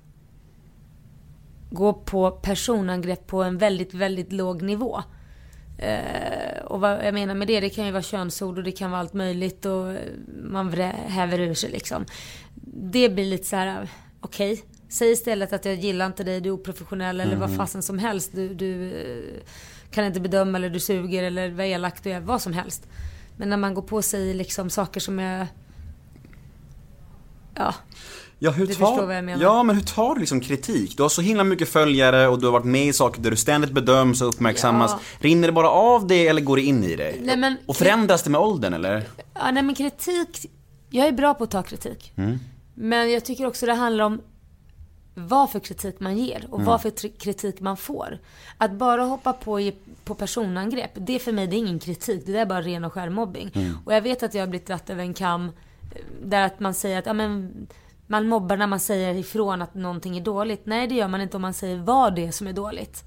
[1.69, 5.03] gå på personangrepp på en väldigt, väldigt låg nivå.
[5.77, 8.91] Eh, och vad jag menar med det, det kan ju vara könsord och det kan
[8.91, 9.95] vara allt möjligt och
[10.43, 10.73] man
[11.07, 12.05] häver ur sig liksom.
[12.73, 13.89] Det blir lite så här:
[14.21, 14.63] okej.
[14.89, 18.31] Säg istället att jag gillar inte dig, du är oprofessionell eller vad fasen som helst.
[18.33, 19.43] Du, du eh,
[19.91, 22.87] kan inte bedöma eller du suger eller vad elak du är, vad som helst.
[23.37, 25.47] Men när man går på sig liksom saker som är...
[27.55, 27.73] Ja,
[28.39, 29.43] Ja, hur Du tar, förstår vad jag menar.
[29.43, 30.97] Ja, men hur tar du liksom kritik?
[30.97, 33.37] Du har så himla mycket följare och du har varit med i saker där du
[33.37, 34.91] ständigt bedöms och uppmärksammas.
[34.91, 34.99] Ja.
[35.19, 37.19] Rinner det bara av dig eller går det in i dig?
[37.23, 39.03] Nej, men- Och förändras det med åldern eller?
[39.33, 40.45] Ja, nej men kritik,
[40.89, 42.13] jag är bra på att ta kritik.
[42.73, 44.21] Men jag tycker också det handlar om
[45.15, 48.19] vad för kritik man ger och vad för kritik man får.
[48.57, 49.71] Att bara hoppa på,
[50.03, 52.23] på personangrepp, det för mig det är ingen kritik.
[52.25, 53.51] Det där är bara ren och skär mobbing.
[53.85, 55.51] Och jag vet att jag har blivit dratt över en kam eh,
[56.23, 57.51] där att man säger att ja, men,
[58.07, 60.61] man mobbar när man säger ifrån att någonting är dåligt.
[60.65, 63.03] Nej, det gör man inte om man säger vad det är som är dåligt.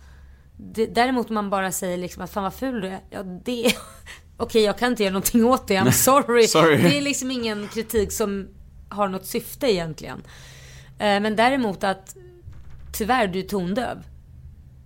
[0.57, 3.01] Det, däremot om man bara säger liksom att fan vad ful du är.
[3.11, 3.73] Ja, det...
[4.37, 5.75] Okej, jag kan inte göra någonting åt det.
[5.77, 6.47] I'm sorry.
[6.47, 6.77] Sorry.
[6.77, 8.49] Det är liksom ingen kritik som
[8.89, 10.23] har något syfte egentligen.
[10.99, 12.17] Eh, Men däremot att
[12.93, 14.03] tyvärr, du är tondöv.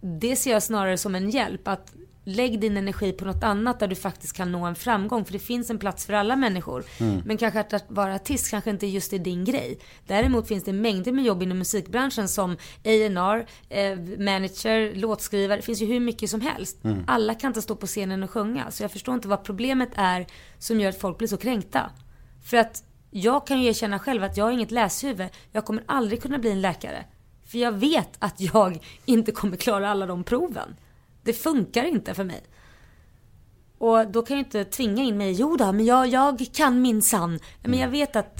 [0.01, 1.69] Det ser jag snarare som en hjälp.
[1.69, 1.93] Att
[2.25, 5.25] lägg din energi på något annat där du faktiskt kan nå en framgång.
[5.25, 6.85] För det finns en plats för alla människor.
[7.25, 9.79] Men kanske att, att vara artist kanske inte just är din grej.
[10.07, 12.53] Däremot finns det mängder med jobb inom musikbranschen som
[12.85, 15.59] A&R, eh, manager, låtskrivare.
[15.59, 16.79] Det finns ju hur mycket som helst.
[17.07, 18.71] Alla kan inte stå på scenen och sjunga.
[18.71, 20.27] Så jag förstår inte vad problemet är
[20.59, 21.91] som gör att folk blir så kränkta.
[22.45, 25.29] För att jag kan ju erkänna själv att jag har inget läshuvud.
[25.53, 27.05] Jag kommer aldrig kunna bli en läkare.
[27.47, 30.77] För jag vet att jag inte kommer klara alla de proven.
[31.25, 32.43] Det funkar inte för mig.
[33.79, 35.33] Och då kan jag inte tvinga in mig.
[35.33, 37.39] Jo då, men jag, jag kan min sann.
[37.63, 38.39] Men jag vet att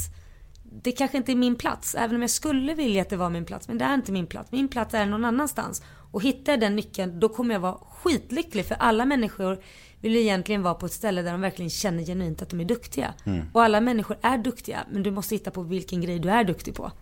[0.83, 1.95] det kanske inte är min plats.
[1.95, 3.69] Även om jag skulle vilja att det var min plats.
[3.69, 4.53] Men det är inte min plats.
[4.53, 5.83] Min plats är någon annanstans.
[6.13, 8.67] Och hittar jag den nyckeln, då kommer jag vara skitlycklig.
[8.67, 9.59] För alla människor
[10.01, 12.65] vill ju egentligen vara på ett ställe där de verkligen känner genuint att de är
[12.65, 13.15] duktiga.
[13.53, 14.79] Och alla människor är duktiga.
[14.91, 16.93] Men du måste hitta på vilken grej du är duktig på.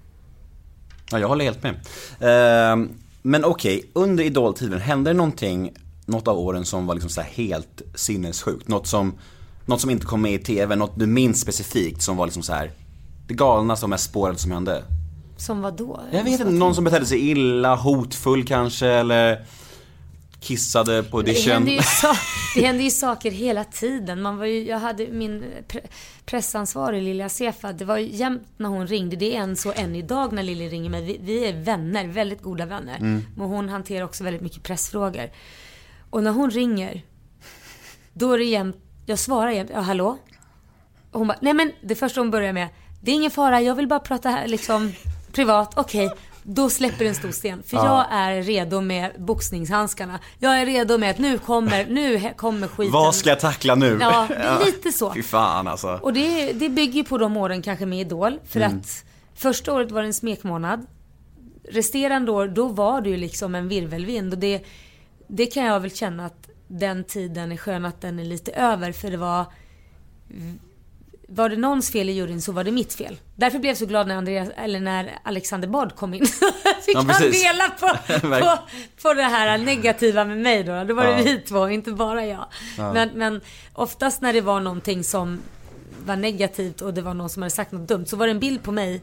[1.11, 1.75] Ja, jag håller helt med.
[2.21, 2.91] Ehm,
[3.23, 5.73] men okej, under idoltiden, hände det någonting,
[6.07, 8.69] något av åren som var liksom så här helt sinnessjukt?
[8.69, 9.15] Något som,
[9.67, 12.53] något som inte kom med i TV, något du minns specifikt som var liksom så
[12.53, 12.71] här
[13.29, 14.85] det galnaste och mest spårade som hände?
[15.37, 16.01] Som vad då?
[16.13, 19.45] Jag vet inte, någon som betedde sig illa, hotfull kanske eller
[20.43, 21.83] kissade på Det audition.
[22.01, 22.17] sa-
[22.55, 24.23] det händer ju saker hela tiden.
[24.23, 25.87] Man var ju, jag hade min pre-
[26.25, 27.73] pressansvarig Lilja Sefa.
[27.73, 29.17] Det var ju jämt när hon ringde.
[29.17, 31.03] Det är än så än idag när Lilja ringer mig.
[31.05, 32.99] Vi, vi är vänner, väldigt goda vänner.
[33.37, 35.31] Men hon hanterar också väldigt mycket pressfrågor.
[36.11, 37.03] Och när hon ringer,
[38.13, 38.77] då är det jämt,
[39.07, 40.19] jag svarar jämt, ja hallå?
[41.11, 42.69] Och hon bara, nej men det första hon börjar med,
[43.03, 44.93] det är ingen fara, jag vill bara prata här liksom
[45.33, 46.11] privat, okej.
[46.43, 47.63] Då släpper en stor sten.
[47.63, 50.19] För jag är redo med boxningshandskarna.
[50.39, 52.93] Jag är redo med att nu kommer, nu kommer skiten.
[52.93, 53.99] Vad ska jag tackla nu?
[54.01, 55.15] Ja, det är lite så.
[55.15, 55.99] Fy fan alltså.
[56.03, 58.39] Och det, det bygger på de åren kanske med Idol.
[58.45, 58.79] För Mm.
[58.79, 60.87] att första året var det en smekmånad.
[61.69, 64.33] Resterande år, då var det ju liksom en virvelvind.
[64.33, 64.63] Och det,
[65.29, 68.93] det kan jag väl känna att den tiden är skön att den är lite över.
[68.93, 69.45] För det var...
[71.35, 73.17] Var det någons fel i juryn så var det mitt fel.
[73.37, 76.27] Därför blev jag så glad när, Andreas, eller när Alexander Bard kom in.
[76.87, 78.59] Fick Ja, han dela på, på,
[79.03, 80.85] på det här negativa med mig då.
[80.85, 81.23] Då var det Ja.
[81.25, 82.47] vi två, inte bara jag.
[82.79, 83.41] Men, men
[83.73, 85.41] oftast när det var någonting som
[86.07, 88.41] var negativt och det var någon som hade sagt något dumt så var det en
[88.41, 89.03] bild på mig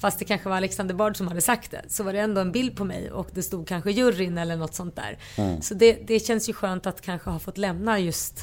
[0.00, 1.82] Fast det kanske var Alexander Bard som hade sagt det.
[1.88, 4.74] Så var det ändå en bild på mig och det stod kanske juryn eller något
[4.74, 5.18] sånt där.
[5.60, 8.40] Så det, det känns ju skönt att kanske ha fått lämna just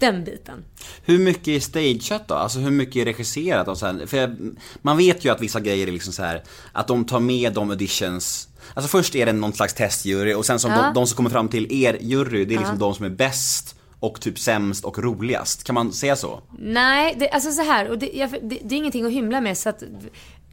[0.00, 0.64] den biten.
[1.04, 2.34] Hur mycket är stageat då?
[2.34, 4.06] Alltså hur mycket är regisserat och så här?
[4.06, 4.36] För jag,
[4.82, 6.42] man vet ju att vissa grejer är liksom så här
[6.72, 10.58] att de tar med de auditions Alltså först är det någon slags testjury och sen
[10.58, 10.82] som Ja.
[10.82, 13.76] de, de som kommer fram till er jury, det är liksom de som är bäst
[14.00, 15.64] och typ sämst och roligast.
[15.64, 16.42] Kan man säga så?
[16.58, 19.58] Nej, det, alltså så här, och det, jag, det, det är ingenting att hymla med
[19.58, 19.82] så att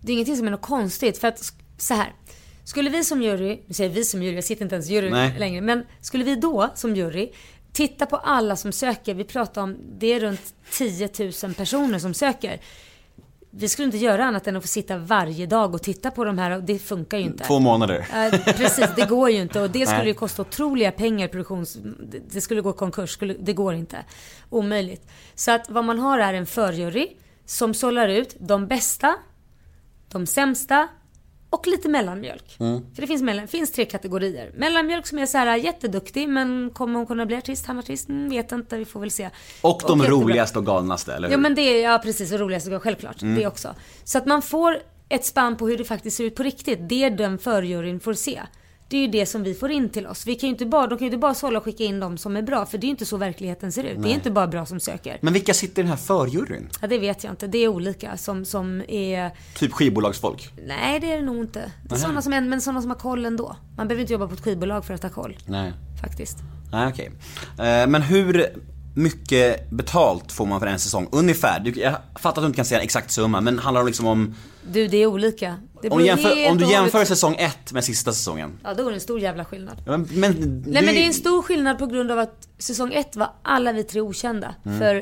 [0.02, 2.14] det är ingenting som är något konstigt för att så här.
[2.64, 5.10] Skulle vi som jury, nu säger vi som jury, jag sitter inte ens i jury
[5.10, 5.36] Nej.
[5.39, 7.30] längre, men skulle vi då som jury
[7.78, 11.09] titta på alla som söker, vi pratar om, det är runt 10
[11.43, 12.59] 000 personer som söker.
[13.49, 16.38] Vi skulle inte göra annat än att få sitta varje dag och titta på de
[16.38, 17.43] här och det funkar ju inte.
[17.43, 18.07] Två månader.
[18.53, 19.61] Precis, det går ju inte.
[19.61, 21.78] Och det skulle ju kosta otroliga pengar produktions...
[22.30, 23.97] det- skulle gå konkurs, skulle, det går inte.
[24.49, 25.07] Omöjligt.
[25.36, 27.07] Så att vad man har är en förjury
[27.45, 29.15] som sållar ut de bästa,
[30.11, 30.88] de sämsta
[31.50, 32.56] och lite mellanmjölk.
[32.58, 34.52] För det finns, mellan, finns tre kategorier.
[34.56, 38.10] Mellanmjölk som är så här jätteduktig men kommer hon kunna bli artist, han artist?
[38.10, 39.30] Mm, vet inte, vi får väl se.
[39.62, 40.22] Och de jättebra.
[40.22, 41.34] roligaste och galnaste, eller hur?
[41.34, 43.18] Ja men det är, ja precis, och roligast och självklart.
[43.20, 43.76] Det också.
[44.04, 44.78] Så att man får
[45.10, 46.80] ett spann på hur det faktiskt ser ut på riktigt.
[46.89, 48.41] Det den förjuryn får se.
[48.90, 50.26] Det är ju det som vi får in till oss.
[50.28, 52.18] Vi kan ju inte bara, de kan ju inte bara sålla och skicka in de
[52.18, 52.66] som är bra.
[52.66, 54.02] För det är ju inte så verkligheten ser ut.
[54.04, 55.18] Det är inte bara bra som söker.
[55.22, 56.70] Men vilka sitter i den här förjuryn?
[56.82, 57.48] Ja, det vet jag inte.
[57.48, 59.32] Det är olika som, som är...
[59.56, 60.50] Typ skivbolagsfolk?
[60.68, 61.72] Nej, det är det nog inte.
[61.90, 63.56] Det är sådana som, är- men sådana som har koll ändå.
[63.78, 65.38] Man behöver inte jobba på ett skivbolag för att ha koll.
[65.46, 65.74] Nej.
[66.02, 66.38] Faktiskt.
[66.72, 67.12] Nej okej.
[67.60, 68.46] Eh, Men hur,
[68.96, 71.08] mycket betalt får man för en säsong?
[71.12, 71.74] Ungefär.
[71.76, 74.36] Jag fattar att du inte kan säga en exakt summa, men handlar det liksom om...
[74.72, 75.56] Du, det är olika.
[75.89, 78.59] Om, jämför, om du jämför säsong 1 med sista säsongen.
[78.63, 79.82] Ja, då är det en stor jävla skillnad.
[79.86, 82.93] Ja, men, men, Nej men det är en stor skillnad på grund av att säsong
[82.93, 84.80] ett var alla vi tre okända Mm.
[84.80, 84.95] för,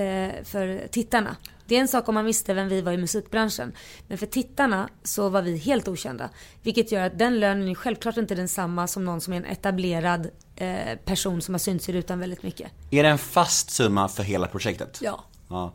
[0.00, 1.36] eh, för tittarna.
[1.66, 3.72] Det är en sak om man visste vem vi var i musikbranschen.
[4.08, 6.30] Men för tittarna så var vi helt okända.
[6.62, 10.28] Vilket gör att den lönen är självklart inte densamma som någon som är en etablerad
[10.56, 12.70] eh, person som har synts i rutan väldigt mycket.
[12.90, 14.98] Är det en fast summa för hela projektet?
[15.02, 15.24] Ja.
[15.48, 15.74] ja.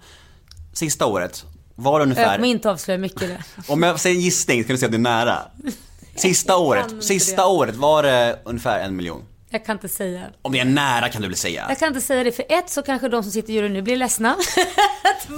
[0.74, 1.46] Sista året,
[1.76, 2.36] var det Jag ungefär...
[2.36, 3.44] kommer inte avslöja mycket det.
[3.68, 5.38] Om jag säger gissning kan du säga att det är nära.
[6.16, 9.22] Sista året, sista året var det ungefär en miljon.
[9.54, 10.22] Jag kan inte säga.
[10.42, 11.66] Om det är nära kan du väl säga?
[11.70, 13.82] Jag kan inte säga det för ett så kanske de som sitter i juryn nu
[13.82, 14.36] blir ledsna.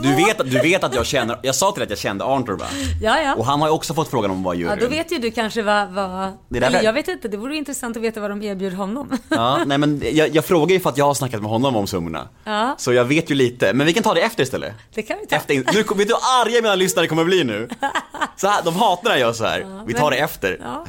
[0.02, 2.54] Du vet, du vet att jag känner, jag sa till dig att jag kände Arntor
[2.54, 2.66] va?
[3.02, 3.36] ja, ja.
[3.36, 4.80] Och han har ju också fått frågan om att vara Ja, juryn.
[4.80, 5.90] då vet ju du kanske vad...
[5.90, 6.08] vad...
[6.50, 8.74] Det är därför- Eller jag vet inte, det vore intressant att veta vad de erbjöd
[8.74, 9.18] honom.
[9.30, 11.88] Ja, nej men jag, jag frågar ju för att jag har snackat med honom om
[11.88, 12.28] summorna.
[12.44, 12.76] Ja.
[12.78, 14.74] Så jag vet ju lite, men vi kan ta det efter istället.
[14.94, 15.36] Det kan vi ta.
[15.36, 17.70] Efter, nu, vet du hur arga mina lyssnare kommer bli nu?
[18.36, 19.84] Så här, de hatar när jag gör så här.
[19.88, 20.60] vi tar men- det efter.
[20.64, 20.86] Ja.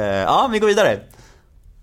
[0.00, 1.00] Eh, ja, vi går vidare.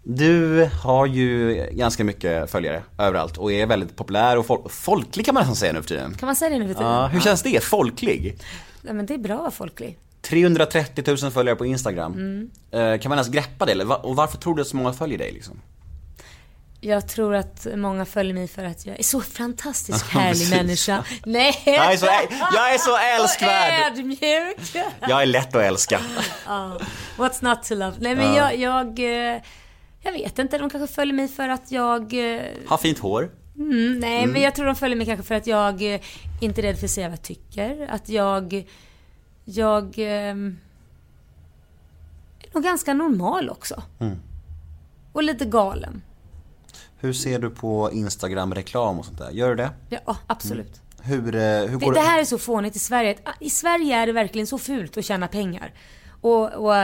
[0.04, 5.34] Du har ju ganska mycket följare överallt och är väldigt populär och fol- folklig kan
[5.34, 6.16] man nästan säga nu för tiden.
[6.20, 6.92] Kan man säga det nu för tiden?
[6.92, 7.64] Ja, hur känns det?
[7.64, 8.38] Folklig?
[8.82, 9.98] Nej, men det är bra att vara folklig.
[10.22, 12.14] 330 000 följare på Instagram.
[12.14, 12.50] Mm.
[12.72, 13.72] Eh, kan man ens greppa det?
[13.72, 15.62] Eller Och varför tror du att så många följer dig liksom?
[16.82, 21.04] Jag tror att många följer mig för att jag är så fantastisk Ja, härlig människa.
[21.26, 21.62] Nej!
[21.66, 22.06] Jag är så,
[22.54, 23.92] jag är så älskvärd!
[23.92, 24.76] Ödmjuk.
[25.02, 26.00] Jag är lätt att älska.
[26.48, 26.80] Ja.
[27.18, 27.94] What's not to love?
[28.00, 28.52] Nej men Ja.
[28.52, 29.42] jag, jag, eh,
[30.04, 30.58] jag vet inte.
[30.58, 32.02] De kanske följer mig för att jag...
[32.36, 33.32] eh, Har fint hår.
[33.56, 34.34] Mm, nej, Mm.
[34.34, 36.02] men jag tror de följer mig kanske för att jag eh,
[36.42, 37.88] inte är rädd för att säga vad jag tycker.
[37.90, 38.66] Att jag...
[39.46, 39.94] Jag...
[39.98, 40.58] ehm,
[42.40, 43.84] är nog ganska normal också.
[44.00, 44.18] Mm.
[45.14, 46.02] Och lite galen.
[47.00, 49.32] Hur ser du på Instagram-reklam och sånt där?
[49.32, 49.70] Gör du det?
[49.90, 50.82] Ja, absolut.
[51.02, 53.18] Hur, eh, hur Det, går det här är så fånigt i Sverige.
[53.24, 55.74] ah, I Sverige är det verkligen så fult att tjäna pengar.
[56.22, 56.76] Och, och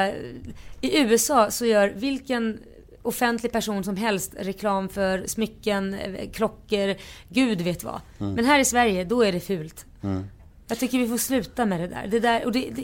[0.82, 2.59] i USA så gör vilken
[3.02, 6.95] offentlig person som helst reklam för smycken, eh, klockor,
[7.30, 8.02] gud vet vad.
[8.20, 8.34] Mm.
[8.34, 9.86] Men här i Sverige, då är det fult.
[10.04, 10.28] Mm.
[10.68, 12.08] Jag tycker vi får sluta med det där.
[12.08, 12.84] Det, där, och det, det,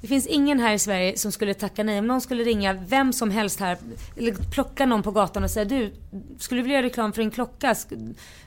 [0.00, 1.98] det finns ingen här i Sverige som skulle tacka nej.
[1.98, 3.78] Om någon skulle ringa vem som helst här,
[4.16, 5.92] eller plocka någon på gatan och säga du,
[6.38, 7.74] skulle du vilja göra reklam för en klocka?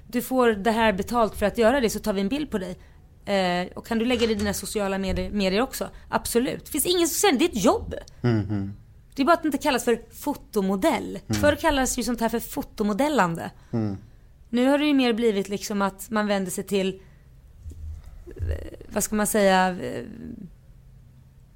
[0.08, 2.58] Du får det här betalt för att göra det så tar vi en bild på
[2.58, 2.78] dig.
[3.28, 5.90] Eh, och kan du lägga det i dina sociala medier, medier också?
[6.10, 6.66] Absolut.
[6.66, 7.96] Det finns ingen som säger det, är ett jobb.
[8.22, 8.74] Mm,
[9.18, 11.20] Det är bara att det inte kallas för fotomodell.
[11.28, 11.42] Mm.
[11.42, 13.52] Förr kallades ju sånt här för fotomodellande.
[14.50, 17.02] Nu har det ju mer blivit liksom att man vänder sig till,
[18.28, 20.06] eh, vad ska man säga, eh,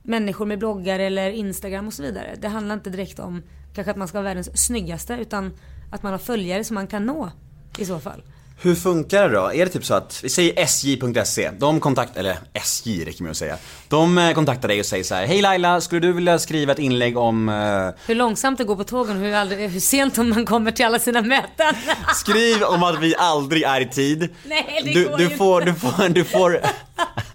[0.03, 2.35] människor med bloggar eller Instagram och så vidare.
[2.41, 3.43] Det handlar inte direkt om
[3.73, 5.53] kanske att man ska vara världens snyggaste utan
[5.91, 7.31] att man har följare som man kan nå
[7.77, 8.23] i så fall.
[8.63, 9.53] Hur funkar det då?
[9.53, 13.37] Är det typ så att, vi säger sj.se, de kontaktar, eller SJ räcker med att
[13.37, 13.57] säga.
[13.87, 16.79] De eh, kontaktar dig och säger så här: Hej Laila, skulle du vilja skriva ett
[16.79, 20.45] inlägg om, eh, Hur långsamt det går på tågen och hur, aldrig, hur sent man
[20.45, 21.75] kommer till alla sina möten.
[22.15, 24.29] skriv om att vi aldrig är i tid.
[24.45, 25.73] Nej, det du, går du ju får, inte.
[25.73, 26.61] du får, du får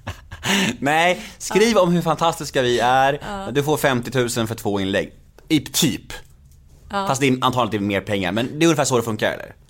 [0.79, 3.21] Nej, skriv om hur fantastiska vi är.
[3.53, 5.13] Du får 50 000 för två inlägg.
[5.49, 6.13] I typ.
[6.91, 9.66] Fast det är antagligen mer pengar, men det är ungefär så det funkar eller?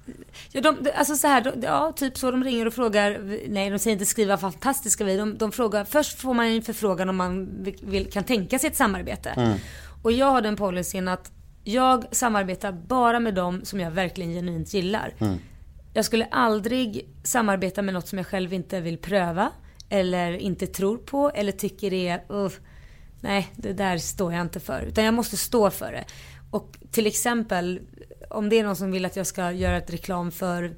[0.56, 2.30] Ja, de, alltså så här, de, ja, typ så.
[2.30, 3.20] De ringer och frågar.
[3.48, 5.18] Nej, de säger inte skriva fantastiska vi är.
[5.18, 5.84] de, de frågar.
[5.84, 9.30] Först får man en förfrågan om man vill, vill, kan tänka sig ett samarbete.
[9.30, 9.58] Mm.
[10.02, 11.32] Och jag har den policyn att
[11.64, 15.14] jag samarbetar bara med dem som jag verkligen genuint gillar.
[15.18, 15.38] Mm.
[15.94, 19.50] Jag skulle aldrig samarbeta med något som jag själv inte vill pröva.
[19.88, 21.30] Eller inte tror på.
[21.30, 22.50] Eller tycker är, uh,
[23.20, 24.82] nej det där står jag inte för.
[24.82, 26.04] Utan jag måste stå för det.
[26.50, 27.80] Och till exempel
[28.30, 30.76] om det är någon som vill att jag ska göra ett reklam för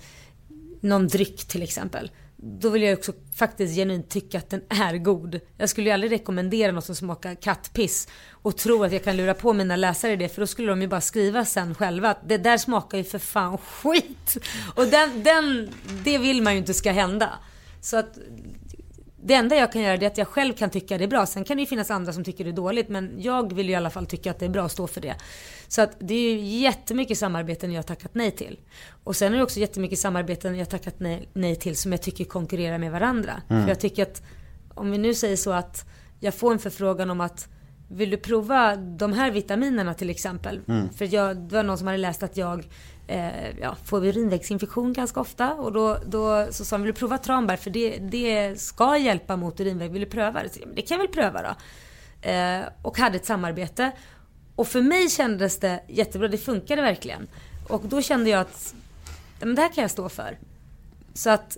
[0.80, 2.10] någon dryck till exempel.
[2.36, 5.40] Då vill jag också faktiskt genuint tycka att den är god.
[5.56, 9.34] Jag skulle ju aldrig rekommendera något som smakar kattpiss och tro att jag kan lura
[9.34, 12.38] på mina läsare det för då skulle de ju bara skriva sen själva att det
[12.38, 14.36] där smakar ju för fan skit.
[14.74, 15.70] Och den, den,
[16.04, 17.30] det vill man ju inte ska hända.
[17.80, 18.18] Så att
[19.28, 21.26] det enda jag kan göra det är att jag själv kan tycka det är bra.
[21.26, 23.72] Sen kan det ju finnas andra som tycker det är dåligt men jag vill ju
[23.72, 25.14] i alla fall tycka att det är bra och stå för det.
[25.68, 28.58] Så att det är ju jättemycket samarbeten jag har tackat nej till.
[29.04, 32.02] Och sen är det också jättemycket samarbeten jag har tackat nej, nej till som jag
[32.02, 33.42] tycker konkurrerar med varandra.
[33.48, 33.62] Mm.
[33.62, 34.22] För jag tycker att
[34.74, 35.84] om vi nu säger så att
[36.20, 37.48] jag får en förfrågan om att
[37.88, 40.60] vill du prova de här vitaminerna till exempel?
[40.68, 40.88] Mm.
[40.92, 42.66] För jag, det var någon som hade läst att jag
[43.08, 45.54] eh, ja, får urinvägsinfektion ganska ofta.
[45.54, 47.56] Och då, då så sa han, vill du prova tranbär?
[47.56, 49.92] För det, det ska hjälpa mot urinväg.
[49.92, 50.48] Vill du pröva det?
[50.48, 51.54] Så, det kan jag väl pröva då.
[52.28, 53.92] Eh, och hade ett samarbete.
[54.54, 56.28] Och för mig kändes det jättebra.
[56.28, 57.28] Det funkade verkligen.
[57.68, 58.74] Och då kände jag att
[59.40, 60.38] men det här kan jag stå för.
[61.14, 61.56] Så att,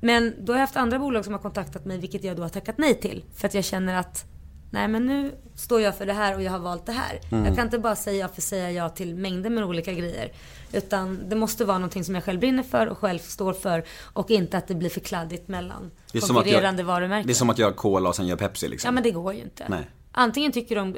[0.00, 2.48] men då har jag haft andra bolag som har kontaktat mig vilket jag då har
[2.48, 3.24] tackat nej till.
[3.34, 4.24] För att jag känner att
[4.72, 7.20] Nej men nu står jag för det här och jag har valt det här.
[7.30, 7.44] Mm.
[7.46, 10.32] Jag kan inte bara säga ja för att säga ja till mängder med olika grejer.
[10.72, 13.84] Utan det måste vara någonting som jag själv brinner för och själv står för.
[14.00, 17.26] Och inte att det blir för kladdigt mellan Det är konkurrerande jag, varumärken.
[17.26, 18.88] Det är som att göra cola och sen göra Pepsi liksom.
[18.88, 19.66] Ja men det går ju inte.
[19.68, 19.90] Nej.
[20.12, 20.96] Antingen tycker de...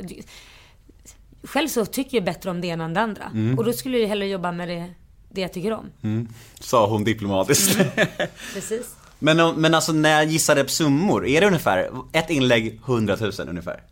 [1.43, 3.25] Själv så tycker jag bättre om det ena än det andra.
[3.33, 3.59] Mm.
[3.59, 4.91] Och då skulle jag hellre jobba med det,
[5.29, 6.29] det jag tycker om.
[6.61, 7.79] Sa hon diplomatiskt.
[8.55, 8.97] Precis.
[9.25, 13.33] Men, men alltså när jag gissade på summor, är det ungefär, ett inlägg 100 000
[13.49, 13.83] ungefär?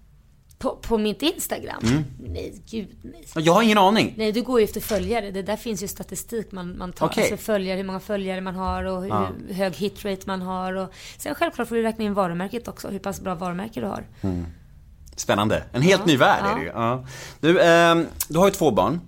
[0.59, 1.83] På, på mitt Instagram?
[1.83, 2.05] Mm.
[2.21, 3.25] Nej, gud nej.
[3.45, 4.15] Jag har ingen aning.
[4.17, 5.31] Nej, du går ju efter följare.
[5.31, 7.07] Det där finns ju statistik man, man tar.
[7.07, 7.23] Okej.
[7.23, 9.29] Alltså följare, hur många följare man har och hur Ja.
[9.51, 10.75] hög hitrate man har.
[10.75, 12.89] Och sen självklart får du räkna in varumärket också.
[12.89, 14.05] Hur pass bra varumärke du har.
[15.17, 15.63] Spännande.
[15.73, 16.67] En helt ny värld är det ju.
[16.67, 17.05] Ja.
[17.41, 19.01] Du, ehm, du har ju två barn.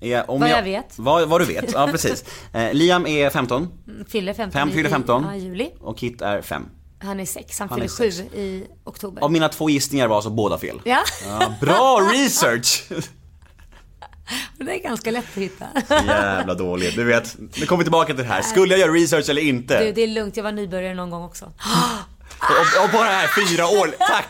[0.00, 0.48] Är, om Mm.
[0.50, 0.92] Vad jag vet.
[0.98, 2.24] Vad, vad du vet, ja precis.
[2.52, 5.24] Eh, Liam är 15 Mm, Fyller 15 Fem fyller 15.
[5.24, 5.70] Ja, i juli.
[5.80, 6.66] och Kit är 5.
[7.02, 7.58] Han är 6.
[7.58, 8.34] Han, Han fyller 7 sex.
[8.34, 9.22] i oktober.
[9.22, 10.80] Av mina två gissningar var alltså båda fel.
[10.84, 12.84] Ja, Ja, bra research!
[14.58, 15.66] det är ganska lätt att hitta.
[15.88, 16.96] Jävla dåligt.
[16.96, 18.42] Du vet, nu kommer vi tillbaka till det här.
[18.42, 19.84] Skulle jag göra research eller inte?
[19.84, 20.36] Du, det är lugnt.
[20.36, 21.44] Jag var nybörjare någon gång också.
[22.40, 24.26] Och, och bara här fyra år, tack!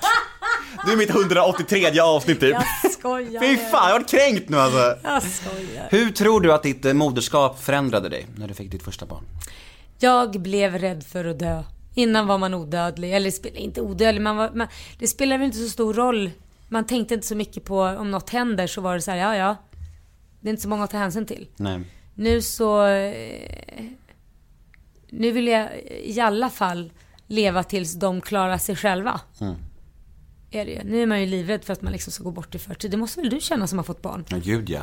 [0.86, 2.56] Du är mitt 183 avsnitt typ.
[2.82, 3.40] Jag skojar.
[3.40, 4.98] Fy fan, jag har varit kränkt nu alltså.
[5.02, 5.88] Jag skojar.
[5.90, 9.24] Hur tror du att ditt eh, moderskap förändrade dig när du fick ditt första barn?
[9.98, 11.62] Jag blev rädd för att dö.
[11.94, 14.68] Innan var man odödlig, eller inte odödlig, man var, man,
[14.98, 16.30] det spelar väl inte så stor roll.
[16.68, 19.36] Man tänkte inte så mycket på om något händer så var det så här, ja
[19.36, 19.56] ja.
[20.40, 21.48] Det är inte så många att ta hänsyn till.
[21.56, 21.80] Nej.
[22.14, 22.86] Nu så...
[22.86, 23.84] Eh,
[25.10, 25.68] nu vill jag
[26.04, 26.92] i alla fall
[27.26, 29.20] leva tills de klarar sig själva.
[30.56, 30.80] Är det ju.
[30.84, 32.90] Nu är man ju livrädd för att man liksom ska gå bort i förtid.
[32.90, 34.24] Det måste väl du känna som har fått barn?
[34.28, 34.80] Ja, gud ja.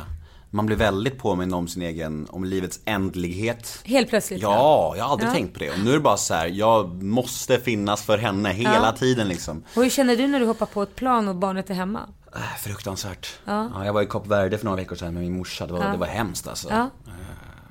[0.50, 3.80] Man blir väldigt påmind om sin egen, om livets ändlighet.
[3.84, 4.42] Helt plötsligt.
[4.42, 5.32] Ja, jag har aldrig Ja.
[5.34, 5.70] tänkt på det.
[5.70, 8.92] Och nu är det bara så här, jag måste finnas för henne hela Ja.
[8.98, 9.62] tiden liksom.
[9.76, 12.00] Och hur känner du när du hoppar på ett plan och barnet är hemma?
[12.34, 13.28] Äh, Fruktansvärt.
[13.44, 13.84] Ja.
[13.84, 15.66] jag var i Kap Verde för några veckor sedan med min morsa.
[15.66, 16.68] Det var, det var hemskt alltså.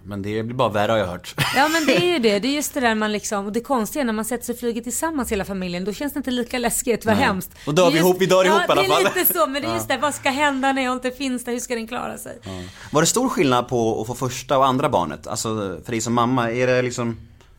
[0.03, 0.09] Ja.
[0.09, 1.35] Men det blir bara värre har jag hört.
[1.55, 2.39] Ja men det är ju det.
[2.39, 4.53] Det är just det där man liksom, och det konstiga är när man sätter sig
[4.53, 7.23] och flyger tillsammans hela familjen, då känns det inte lika läskigt, vad Nej.
[7.25, 7.51] hemskt.
[7.65, 9.03] Då dör Det är vi just- ihop, vi dör ihop i alla Ja, fall.
[9.03, 11.11] det är lite så, men det är just det, vad ska hända när jag inte
[11.11, 12.39] finns där, hur ska den klara sig?
[12.91, 15.27] Var det stor skillnad på att få första och andra barnet?
[15.27, 17.17] Alltså för dig som mamma, är det liksom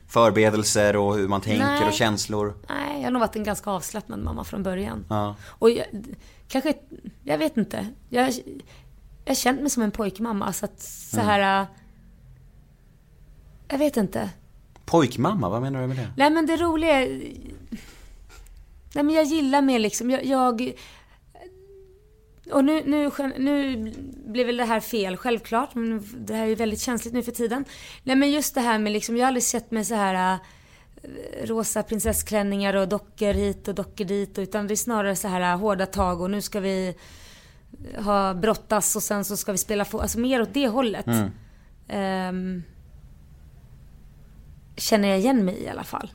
[0.08, 1.84] förberedelser och hur man tänker Nej.
[1.88, 2.54] och känslor?
[2.68, 5.04] Nej, jag har nog varit en ganska avslappnad mamma från början.
[5.08, 5.36] Ja.
[5.48, 5.86] Och jag,
[6.48, 6.74] kanske,
[7.24, 7.86] jag vet inte.
[8.08, 8.28] Jag,
[9.24, 11.26] jag har känt mig som en pojkmamma, så att så Mm.
[11.28, 11.60] här...
[11.60, 11.66] äh,
[13.68, 14.30] Jag vet inte.
[14.84, 16.10] Pojkmamma, vad menar du med det?
[16.16, 17.08] Nej men det roliga är...
[18.94, 20.24] Nej men jag gillar mer liksom, jag...
[20.24, 20.74] jag
[22.50, 23.76] och nu, nu, nu
[24.26, 25.74] blir väl det här fel, självklart.
[25.74, 27.64] Men det här är ju väldigt känsligt nu för tiden.
[28.02, 30.38] Nej men just det här med liksom, jag har aldrig sett mig så här äh,
[31.46, 34.38] rosa prinsessklänningar och dockor hit och dockor dit.
[34.38, 36.94] Utan det är snarare så här äh, hårda tag och nu ska vi
[37.98, 40.00] ha brottas och sen så ska vi spela fotboll.
[40.00, 41.06] Alltså mer åt det hållet.
[41.88, 42.62] Ehm,
[44.76, 46.10] känner jag igen mig i i alla fall.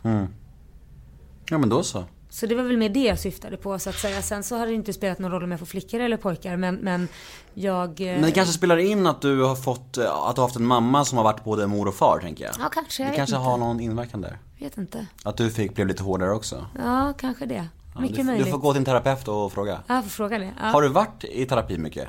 [1.49, 2.03] Ja men då så.
[2.31, 4.21] Så det var väl mer det jag syftade på så att säga.
[4.21, 6.75] Sen så har det inte spelat någon roll om jag får flickor eller pojkar men,
[6.75, 7.07] men
[7.53, 8.01] jag...
[8.01, 10.55] eh, Men det kanske spelar in att du har fått, eh, att du har haft
[10.55, 12.53] en mamma som har varit både mor och far tänker jag.
[12.59, 13.45] Ja kanske, jag Det kanske inte.
[13.49, 14.37] har någon inverkan där.
[14.59, 15.05] vet inte.
[15.23, 16.65] Att du fick, blev lite hårdare också.
[16.83, 17.67] Ja, kanske det.
[17.95, 18.45] Ja, Mycket du, möjligt.
[18.45, 19.79] du får gå till en terapeut och fråga.
[19.87, 20.51] Ja, jag får fråga det.
[20.61, 20.65] Ja.
[20.67, 22.07] Har du varit i terapi mycket?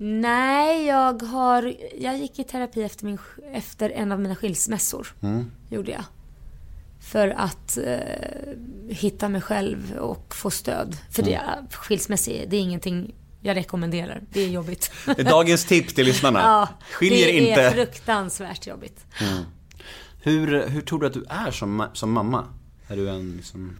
[0.00, 1.74] Nej, jag har...
[1.98, 3.18] Jag gick i terapi efter, min,
[3.52, 5.06] efter en av mina skilsmässor.
[5.22, 5.50] Mm.
[5.70, 6.04] Gjorde jag.
[7.00, 7.98] För att eh,
[8.88, 10.96] hitta mig själv och få stöd.
[11.10, 11.66] För det, Mm.
[11.70, 14.22] skilsmässa, är- det är ingenting jag rekommenderar.
[14.32, 14.90] Det är jobbigt.
[15.06, 16.38] Det är dagens tips till lyssnarna.
[16.42, 17.62] ja, Skiljer det inte.
[17.62, 19.04] är fruktansvärt jobbigt.
[20.22, 22.44] Hur, hur tror du att du är som, som mamma?
[22.88, 23.76] Är du en liksom...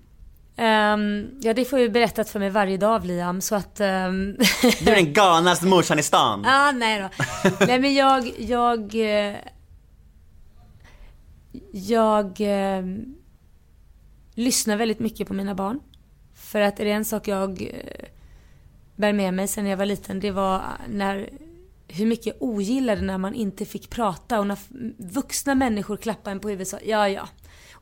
[0.59, 3.81] Ehm, ja, det får ju berättat för mig varje dag av Liam, så att...
[3.81, 4.37] ehm,
[4.81, 6.45] Du är den galnaste morsan i stan.
[6.47, 7.25] ah, nej då.
[7.67, 8.33] nej, men jag...
[8.39, 8.95] Jag...
[8.95, 9.37] eh,
[11.73, 12.41] Jag...
[12.41, 12.85] eh,
[14.35, 15.81] lyssnar väldigt mycket på mina barn.
[16.35, 18.09] För att är det en sak jag eh,
[18.97, 21.29] bär med mig sen jag var liten, det var när
[21.89, 24.59] hur mycket jag ogillade när man inte fick prata och när
[24.99, 27.29] vuxna människor klappade en på huvudet och sa ja, ja.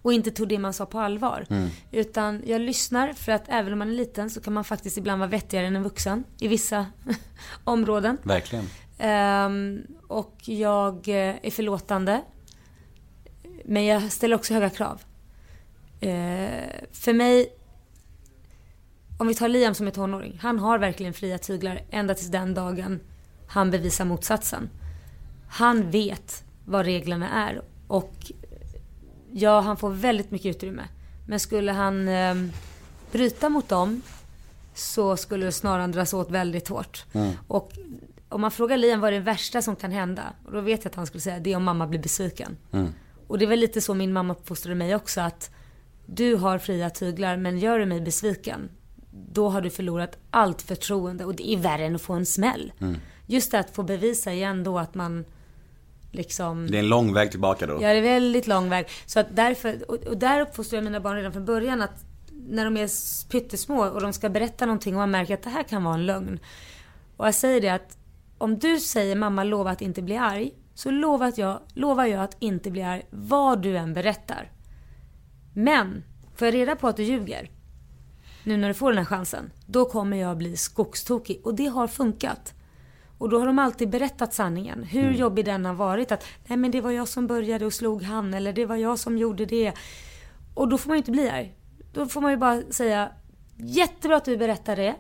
[0.07, 1.47] Och inte tog det man sa på allvar.
[1.91, 5.19] Utan jag lyssnar för att även om man är liten så kan man faktiskt ibland
[5.19, 6.87] vara vettigare än en vuxen i vissa
[7.65, 8.19] områden.
[8.23, 8.65] Verkligen.
[8.99, 12.23] Ehm, och jag eh, är förlåtande.
[13.65, 15.03] Men jag ställer också höga krav.
[16.01, 17.49] Eh, för mig,
[19.19, 20.39] om vi tar Liam som är tonåring.
[20.43, 23.01] Han har verkligen fria tyglar ända tills den dagen
[23.49, 24.71] han bevisar motsatsen.
[25.49, 28.33] Han vet vad reglerna är och
[29.33, 30.89] ja, han får väldigt mycket utrymme.
[31.27, 32.35] Men skulle han eh,
[33.13, 34.03] bryta mot dem
[34.75, 37.05] så skulle snaran dras åt väldigt hårt.
[37.49, 37.73] Och
[38.29, 40.23] om man frågar Liam vad är det värsta som kan hända?
[40.45, 42.57] Och då vet jag att han skulle säga det är om mamma blir besviken.
[43.27, 45.51] Och det är väl lite så min mamma uppfostrade mig också att
[46.07, 48.69] du har fria tyglar men gör du mig besviken
[49.11, 52.73] då har du förlorat allt förtroende och det är värre än att få en smäll.
[53.27, 55.25] Just det att få bevisa igen då att man
[56.17, 57.73] liksom Det är en lång väg tillbaka då.
[57.73, 58.87] Ja, det är väldigt lång väg.
[59.07, 62.05] Så att därför, och, och där uppfostrar jag mina barn redan från början att
[62.49, 62.91] när de är
[63.29, 66.07] pyttesmå och de ska berätta någonting och man märker att det här kan vara en
[66.07, 66.39] lögn.
[67.17, 67.99] Och jag säger det att
[68.39, 72.37] om du säger mamma lova att inte bli arg, så lovar jag, lovar jag att
[72.39, 74.53] inte bli arg vad du än berättar.
[75.55, 76.05] Men,
[76.35, 77.51] får jag reda på att du ljuger,
[78.45, 81.41] nu när du får den här chansen, då kommer jag bli skogstokig.
[81.45, 82.55] Och det har funkat.
[83.19, 84.83] Och då har de alltid berättat sanningen.
[84.83, 86.13] Hur jobbig den har varit.
[86.13, 88.35] Att nej men det var jag som började och slog han.
[88.35, 89.73] Eller det var jag som gjorde det.
[90.55, 91.55] Och då får man ju inte bli arg.
[91.93, 93.11] Då får man ju bara säga
[93.57, 94.95] jättebra att du berättar det.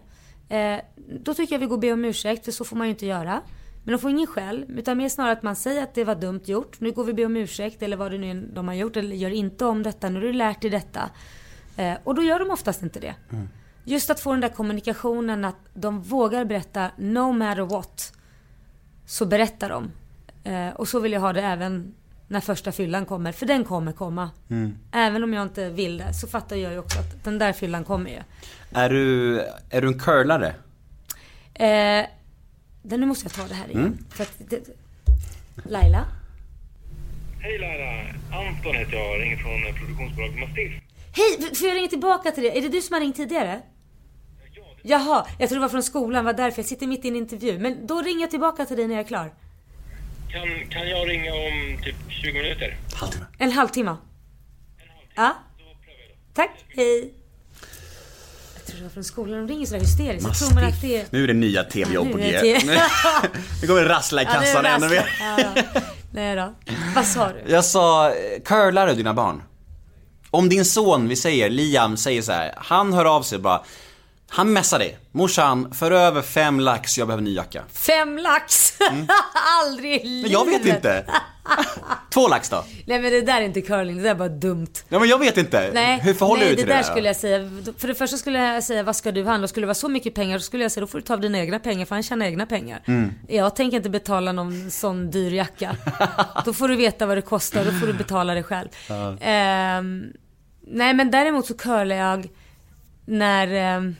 [0.49, 0.81] Eh,
[1.21, 3.07] då tycker jag vi går och ber om ursäkt för så får man ju inte
[3.07, 3.43] göra.
[3.85, 4.65] Men de får ingen skäll.
[4.69, 6.81] Utan mer snarare att man säger att det var dumt gjort.
[6.81, 8.97] Nu går vi och ber om ursäkt eller vad det nu är de har gjort.
[8.97, 10.09] Eller gör inte om detta.
[10.09, 11.11] Nu har du lärt dig detta.
[11.77, 13.15] Eh, och då gör de oftast inte det.
[13.89, 18.13] Just att få den där kommunikationen att de vågar berätta no matter what.
[19.07, 19.91] Så berättar de.
[20.45, 21.95] Eh, och så vill jag ha det även
[22.29, 23.33] när första fyllan kommer.
[23.33, 24.31] För den kommer komma.
[24.93, 27.85] Även om jag inte vill det så fattar jag ju också att den där fyllan
[27.85, 28.19] kommer ju.
[28.73, 30.55] Är du, är du en curlare?
[31.55, 32.07] Eh,
[32.83, 34.07] nu måste jag ta det här igen.
[34.11, 34.69] För att det,
[35.65, 36.05] Laila?
[37.41, 38.15] Hej Laila!
[38.33, 40.73] Anton heter jag, ringer från produktionsbolaget Mastiff.
[41.13, 41.55] Hej!
[41.55, 42.59] Får jag ringa tillbaka till dig?
[42.59, 43.63] Är det du som har ringt tidigare?
[44.89, 46.59] Jaha, jag tror det var från skolan, var därför.
[46.63, 47.59] Jag sitter mitt i en intervju.
[47.59, 49.33] Men då ringer jag tillbaka till dig när jag är klar.
[50.33, 52.77] Kan, kan jag ringa om typ 20 minuter?
[52.95, 53.25] Halvtimme.
[53.39, 53.97] En halvtimme.
[55.15, 55.37] Ja.
[56.35, 57.15] Tack, hej.
[58.57, 59.47] Jag tror det var från skolan.
[59.47, 60.37] De ringer sådär hysteriskt.
[60.37, 61.07] Så tror man att det är...
[61.11, 62.37] Nu är det nya tv-jobb Ja, på nu G.
[62.37, 62.61] är det-
[63.63, 65.17] Nu kommer det rassla i Ja, kassan det ännu mer.
[65.21, 65.81] Ja, ja.
[66.13, 66.55] Nej då.
[66.95, 67.53] Vad sa du?
[67.53, 68.13] Jag sa,
[68.45, 69.43] curlar du dina barn?
[70.31, 73.63] Om din son, vi säger, Liam, säger så här, han hör av sig bara
[74.29, 74.99] han messar dig.
[75.13, 77.63] Morsan, för över fem lax, jag behöver ny jacka.
[77.73, 78.73] Fem lax!
[79.65, 80.23] Aldrig i Mm.
[80.23, 80.77] Men jag vet livet.
[80.77, 81.05] inte.
[82.11, 82.65] Två lax då?
[82.87, 84.67] Nej men det där är inte curling, det där är bara dumt.
[84.89, 85.71] Ja men jag vet inte.
[85.75, 86.79] Nej, Hur förhåller nej du dig till det det?
[86.79, 87.51] där skulle jag säga.
[87.79, 89.49] För det första skulle jag säga, vad ska du handla?
[89.49, 91.21] Skulle det vara så mycket pengar, då skulle jag säga, då får du ta av
[91.21, 92.83] dina egna pengar, för han tjänar egna pengar.
[92.87, 93.13] Mm.
[93.29, 95.77] Jag tänker inte betala någon sån dyr jacka.
[96.45, 98.69] då får du veta vad det kostar, då får du betala det själv.
[99.21, 100.05] Ehm,
[100.67, 102.29] nej men däremot så curlar jag
[103.07, 103.47] när...
[103.47, 103.95] jag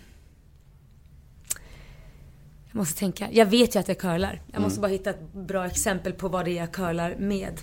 [2.77, 3.29] måste tänka.
[3.33, 4.43] Jag vet ju att jag curlar.
[4.53, 7.61] Jag måste bara hitta ett bra exempel på vad det är jag curlar med.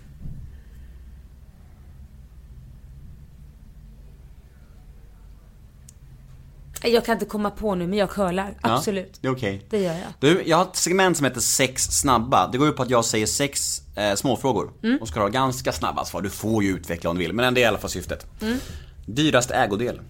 [6.84, 8.58] Jag kan inte komma på nu, men jag curlar.
[8.64, 9.18] Ja, Absolut.
[9.22, 9.66] det är okej.
[9.70, 10.14] Det gör jag.
[10.20, 12.48] Du, jag har ett segment som heter sex snabba.
[12.52, 14.72] Det går ut på att jag säger sex eh, småfrågor.
[14.84, 14.98] Mm.
[15.02, 16.22] Och ska ha ganska snabba svar.
[16.22, 18.42] Du får ju utveckla om du vill, men det är i alla fall syftet.
[18.42, 18.58] Mm.
[19.06, 20.02] Dyraste ägodel?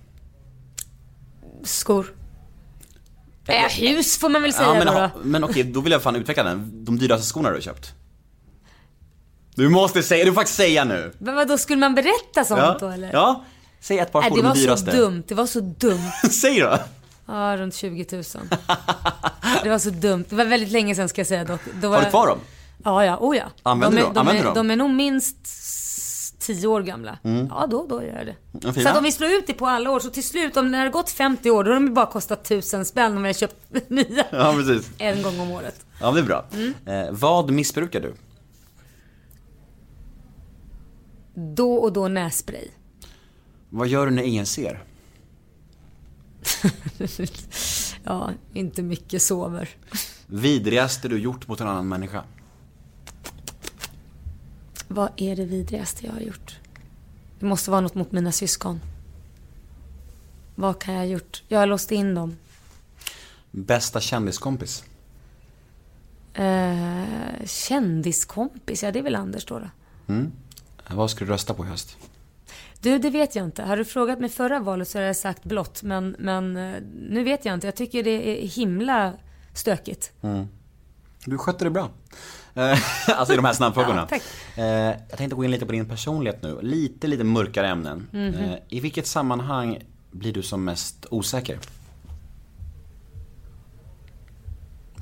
[1.63, 2.13] Skor.
[3.47, 4.93] Äh, hus får man väl säga Ja, men, då.
[4.93, 6.85] ha, men okej, då vill jag fan utveckla den.
[6.85, 7.93] De dyraste skorna du har köpt.
[9.55, 11.13] Du måste säga, du får faktiskt säga nu.
[11.17, 13.09] Men vadå, skulle man berätta sånt då eller?
[13.13, 13.43] ja.
[13.79, 14.91] Säg ett par Nej, skor, det de var dyraste.
[14.91, 15.23] så dumt.
[15.27, 16.11] Det var så dumt.
[16.31, 16.77] Säg då.
[17.25, 18.23] Ja, runt 20 000.
[19.63, 20.25] Det var så dumt.
[20.29, 21.61] Det var väldigt länge sedan ska jag säga dock.
[21.81, 22.39] Då var Har du kvar dem?
[22.83, 23.17] Ja, ja.
[23.21, 23.43] Oh ja.
[23.63, 24.25] Använder de du dem?
[24.27, 24.53] de, dem?
[24.53, 25.37] de är nog minst
[26.43, 27.17] 10 år gamla.
[27.49, 28.35] Ja, då, då gör jag det.
[28.73, 28.83] Fina.
[28.83, 30.77] Så att om vi slår ut det på alla år, så till slut, om det
[30.77, 33.55] har gått 50 år, då har de bara kostat 1000 spänn om vi har köpt
[33.89, 34.25] nya.
[34.31, 34.89] Ja, precis.
[34.97, 35.85] En gång om året.
[36.01, 36.45] Ja, det är bra.
[36.53, 36.73] Mm.
[36.85, 38.13] Eh, vad missbrukar du?
[41.35, 42.67] Då och då nässpray.
[43.69, 44.83] Vad gör du när ingen ser?
[48.05, 49.69] Ja, inte mycket sover.
[50.27, 52.23] Vidrigaste du gjort mot en annan människa?
[54.93, 56.59] Vad är det vidrigaste jag har gjort?
[57.39, 58.79] Det måste vara något mot mina syskon.
[60.55, 61.43] Vad kan jag ha gjort?
[61.47, 62.37] Jag har låst in dem.
[63.51, 64.83] Bästa kändiskompis?
[66.33, 69.69] Eh, kändiskompis, ja det är väl Anders då, då.
[70.89, 71.97] Vad ska du rösta på i höst?
[72.79, 73.63] Du, det vet jag inte.
[73.63, 75.83] Har du frågat mig förra valet så hade jag sagt blått.
[75.83, 77.67] Men, men eh, nu vet jag inte.
[77.67, 79.13] Jag tycker det är himla
[79.53, 80.11] stökigt.
[81.25, 81.89] Du skötte det bra.
[82.55, 84.07] Eh, alltså i de här snabbfrågorna.
[84.11, 84.17] Ja.
[84.63, 86.59] Eh, jag tänkte gå in lite på din personlighet nu.
[86.61, 88.07] Lite, lite mörkare ämnen.
[88.11, 88.33] Mhm.
[88.33, 89.79] Eh, I vilket sammanhang
[90.11, 91.59] blir du som mest osäker?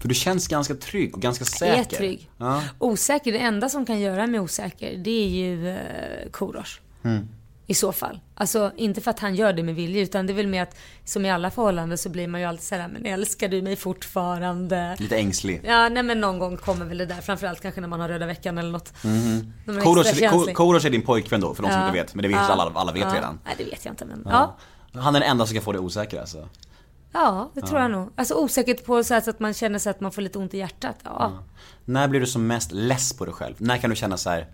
[0.01, 1.67] För du känns ganska trygg och ganska säker.
[1.67, 2.29] Jag är trygg.
[2.37, 2.63] Ja.
[2.79, 6.79] Osäker, det enda som kan göra mig osäker det är ju eh, Korosh.
[7.67, 8.19] I så fall.
[8.35, 10.75] Alltså inte för att han gör det med vilja utan det är väl mer att
[11.05, 14.95] som i alla förhållanden så blir man ju alltid såhär, men älskar du mig fortfarande?
[14.99, 15.61] Lite ängslig.
[15.65, 17.21] Ja, nej men någon gång kommer väl det där.
[17.21, 18.93] Framförallt kanske när man har röda veckan eller något.
[19.03, 19.81] Är
[20.53, 21.87] Korosh, är din pojkvän då, för de som Ja.
[21.87, 22.15] inte vet.
[22.15, 22.43] Men det vet Ja.
[22.53, 23.15] alla, alla vet Ja.
[23.15, 23.39] redan.
[23.45, 24.57] Nej, det vet jag inte men ja.
[24.93, 26.49] Han är den enda som kan få dig osäker alltså.
[27.13, 27.81] Ja, det tror Ja.
[27.81, 28.09] jag nog.
[28.15, 30.57] Alltså osäkert på så, så att man känner sig att man får lite ont i
[30.57, 30.95] hjärtat.
[31.03, 31.43] Ja.
[31.85, 33.55] När blir du som mest less på dig själv?
[33.57, 34.47] När kan du känna så här,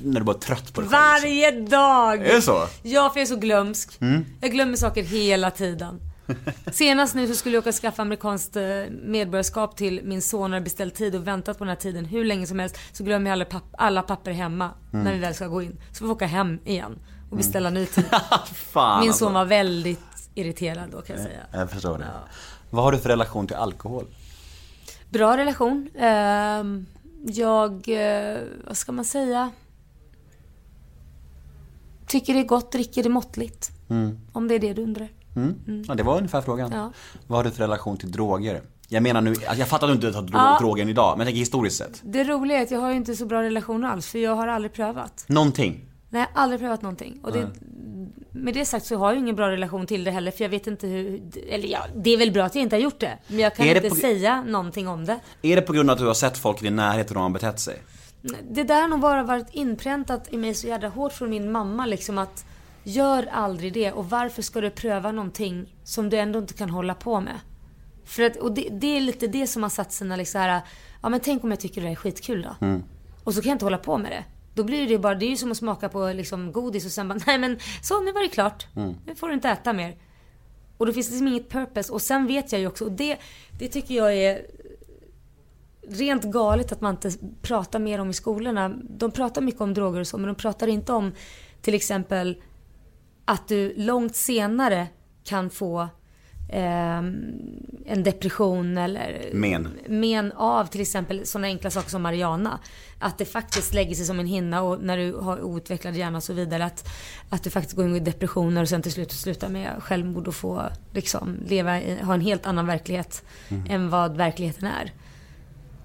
[0.00, 1.00] när du bara är trött på dig själv?
[1.22, 2.26] Varje dag!
[2.26, 2.66] Är det så?
[2.82, 4.00] Ja, för jag är så glömsk.
[4.00, 4.24] Mm.
[4.40, 6.00] Jag glömmer saker hela tiden.
[6.72, 8.62] Senast nu så skulle jag åka och skaffa amerikanskt eh,
[9.02, 12.46] medborgarskap till min son har beställt tid och väntat på den här tiden hur länge
[12.46, 12.78] som helst.
[12.92, 15.04] Så glömmer jag alla, papp- alla papper hemma Mm.
[15.04, 15.80] när vi väl ska gå in.
[15.92, 16.98] Så får vi åka hem igen
[17.30, 18.04] och beställa ny tid.
[18.54, 19.24] Fan Min alltså.
[19.24, 20.00] son var väldigt
[20.34, 21.40] irriterad då kan jag säga.
[21.52, 22.04] Jag förstår det.
[22.70, 24.04] Vad har du för relation till alkohol?
[25.10, 25.88] Bra relation.
[25.98, 26.86] Ehm,
[27.26, 29.50] jag, eh, vad ska man säga?
[32.12, 33.70] Tycker det är gott, dricker det måttligt.
[33.90, 34.18] Mm.
[34.32, 35.08] Om det är det du undrar.
[35.36, 35.54] Mm.
[35.68, 35.84] Mm.
[35.88, 36.70] Ja, det var ungefär frågan.
[36.74, 36.92] Ja.
[37.26, 38.60] Vad har du för relation till droger?
[38.88, 40.56] Jag menar nu, alltså jag fattar att du inte tar dro- Ja.
[40.60, 42.00] drogen idag, men jag tänker historiskt sett.
[42.04, 44.48] Det roliga är att jag har ju inte så bra relation alls för jag har
[44.48, 45.24] aldrig prövat.
[45.28, 45.80] Någonting.
[46.10, 47.20] Nej, aldrig prövat någonting.
[47.22, 47.48] Och det,
[48.30, 50.66] med det sagt så har jag ingen bra relation till det heller för jag vet
[50.66, 53.18] inte hur, eller ja, det är väl bra att jag inte har gjort det.
[53.28, 55.20] Men jag kan inte på- säga någonting om det.
[55.42, 57.22] Är det på grund av att du har sett folk i din närhet hur de
[57.22, 57.78] har betett sig?
[58.50, 61.86] Det där har nog bara varit inpräntat i mig så jävla hårt från min mamma
[61.86, 62.44] liksom att
[62.84, 66.94] Gör aldrig det och varför ska du pröva någonting som du ändå inte kan hålla
[66.94, 67.40] på med?
[68.04, 70.60] För att, och det, det är lite det som har satt sina liksom här,
[71.02, 72.66] ja men tänk om jag tycker det här är skitkul då?
[72.66, 72.82] Mm.
[73.24, 74.24] Och så kan jag inte hålla på med det.
[74.54, 77.08] Då blir det bara, det är ju som att smaka på liksom godis och sen
[77.08, 78.66] bara, nej men så nu var det klart.
[78.76, 78.94] Mm.
[79.06, 79.96] Nu får du inte äta mer.
[80.78, 81.92] Och då finns det liksom inget purpose.
[81.92, 83.18] Och sen vet jag ju också, och det,
[83.58, 84.46] det tycker jag är
[85.88, 87.10] rent galet att man inte
[87.42, 88.68] pratar mer om i skolorna.
[88.98, 91.12] De pratar mycket om droger och så, men de pratar inte om
[91.62, 92.42] till exempel
[93.24, 94.86] att du långt senare
[95.24, 95.88] kan få
[96.52, 97.14] ehm,
[97.86, 99.68] en depression eller Men.
[99.88, 102.58] men av till exempel sådana enkla saker som Mariana.
[102.98, 106.22] Att det faktiskt lägger sig som en hinna och när du har outvecklad hjärna och
[106.24, 106.64] så vidare.
[106.64, 106.88] Att,
[107.30, 110.34] att du faktiskt går in i depressioner och sen till slut slutar med självmord och
[110.34, 110.62] få
[110.92, 113.64] liksom leva, i- ha en helt annan verklighet Mm.
[113.70, 114.92] än vad verkligheten är.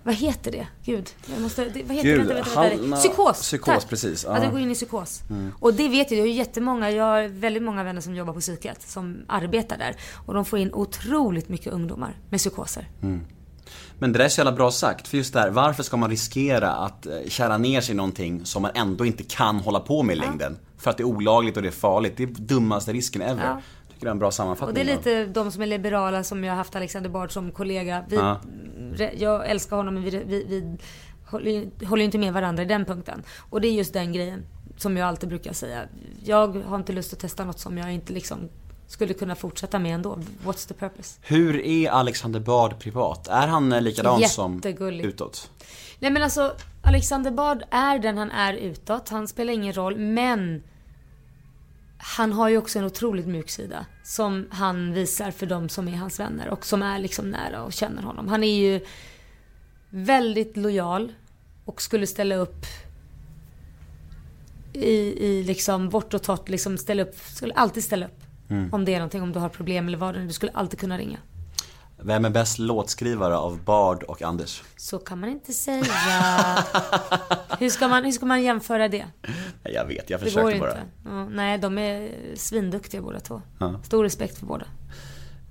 [0.08, 0.68] Vad heter det?
[0.86, 2.34] Gud, jag måste, det, vad heter Gud, det?
[2.34, 2.86] Vänta, vänta, vänta.
[2.86, 3.42] halna- Psykos!
[3.42, 3.90] psykos, tack.
[3.90, 4.36] precis, ja.
[4.36, 5.22] Att du går in i psykos.
[5.30, 5.52] Mm.
[5.60, 8.40] Och det vet jag, jag har jättemånga, jag har väldigt många vänner som jobbar på
[8.40, 9.96] psyket, som arbetar där.
[10.26, 12.90] Och de får in otroligt mycket ungdomar med psykoser.
[13.04, 13.22] Mm.
[14.00, 16.10] Men det där är så jävla bra sagt, för just det här, varför ska man
[16.10, 20.04] riskera att eh, kära ner sig i någonting som man ändå inte kan hålla på
[20.04, 20.58] med i längden?
[20.78, 22.14] För att det är olagligt och det är farligt.
[22.18, 23.46] Det är dummaste risken ever.
[23.46, 23.62] Ja.
[23.98, 24.70] Tycker det är en bra sammanfattning.
[24.70, 27.52] Och det är lite de som är liberala som jag har haft Alexander Bard som
[27.52, 28.06] kollega.
[28.10, 28.40] Vi, Ja.
[29.18, 30.78] Jag älskar honom men vi, vi, vi
[31.26, 33.24] håller håller inte med varandra i den punkten.
[33.50, 34.46] Och det är just den grejen
[34.78, 35.82] som jag alltid brukar säga.
[36.24, 38.50] Jag har inte lust att testa något som jag inte liksom
[38.88, 40.20] skulle kunna fortsätta med ändå.
[40.44, 41.20] What's the purpose?
[41.22, 43.28] Hur är Alexander Bard privat?
[43.28, 44.62] Är han eh, likadan som
[45.02, 45.52] utåt?
[46.00, 49.10] Nej men alltså Alexander Bard är den han är utåt.
[49.10, 50.64] Han spelar ingen roll men
[51.98, 53.86] han har ju också en otroligt mjuk sida.
[54.04, 57.74] Som han visar för de som är hans vänner och som är liksom nära och
[57.74, 58.28] känner honom.
[58.28, 58.86] Han är ju
[59.90, 61.14] väldigt lojal
[61.66, 62.66] och skulle ställa upp
[64.74, 68.24] i, i liksom vårt och torrt, liksom ställa upp, skulle alltid ställa upp.
[68.50, 68.74] Mm.
[68.74, 70.26] Om det är någonting, om du har problem eller vad det är.
[70.26, 71.20] Du skulle alltid kunna ringa.
[72.04, 74.64] Vem är bäst låtskrivare av Bard och Anders?
[74.78, 75.84] Så kan man inte säga.
[77.60, 79.06] hur, ska man, hur ska man jämföra det?
[79.64, 80.70] Jag vet, jag Det går försökte bara.
[80.72, 80.82] inte.
[81.06, 83.42] Ja, nej, de är svinduktiga båda två.
[83.60, 83.80] Ja.
[83.84, 84.66] Stor respekt för båda.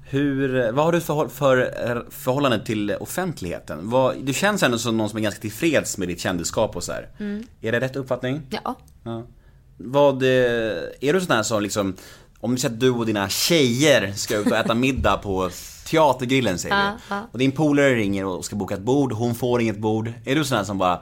[0.09, 1.59] Hur, vad har du för, för
[1.91, 3.91] eh, förhållande till offentligheten?
[3.91, 6.93] Vad, du känns ändå som någon som är ganska tillfreds med ditt kändisskap och så
[6.93, 7.09] här.
[7.19, 7.47] Mm.
[7.61, 8.43] Är det rätt uppfattning?
[8.51, 8.77] Ja.
[9.05, 9.23] Ja.
[9.79, 10.29] Vad, eh,
[11.01, 11.97] är du sån här som liksom,
[12.47, 15.51] om du säger att du och dina tjejer ska ut och äta middag på
[15.91, 17.15] Teatergrillen säger Ja, vi.
[17.15, 17.23] ja.
[17.33, 20.13] Och din polare ringer och ska boka ett bord, hon får inget bord.
[20.25, 21.01] Är du sån här som bara,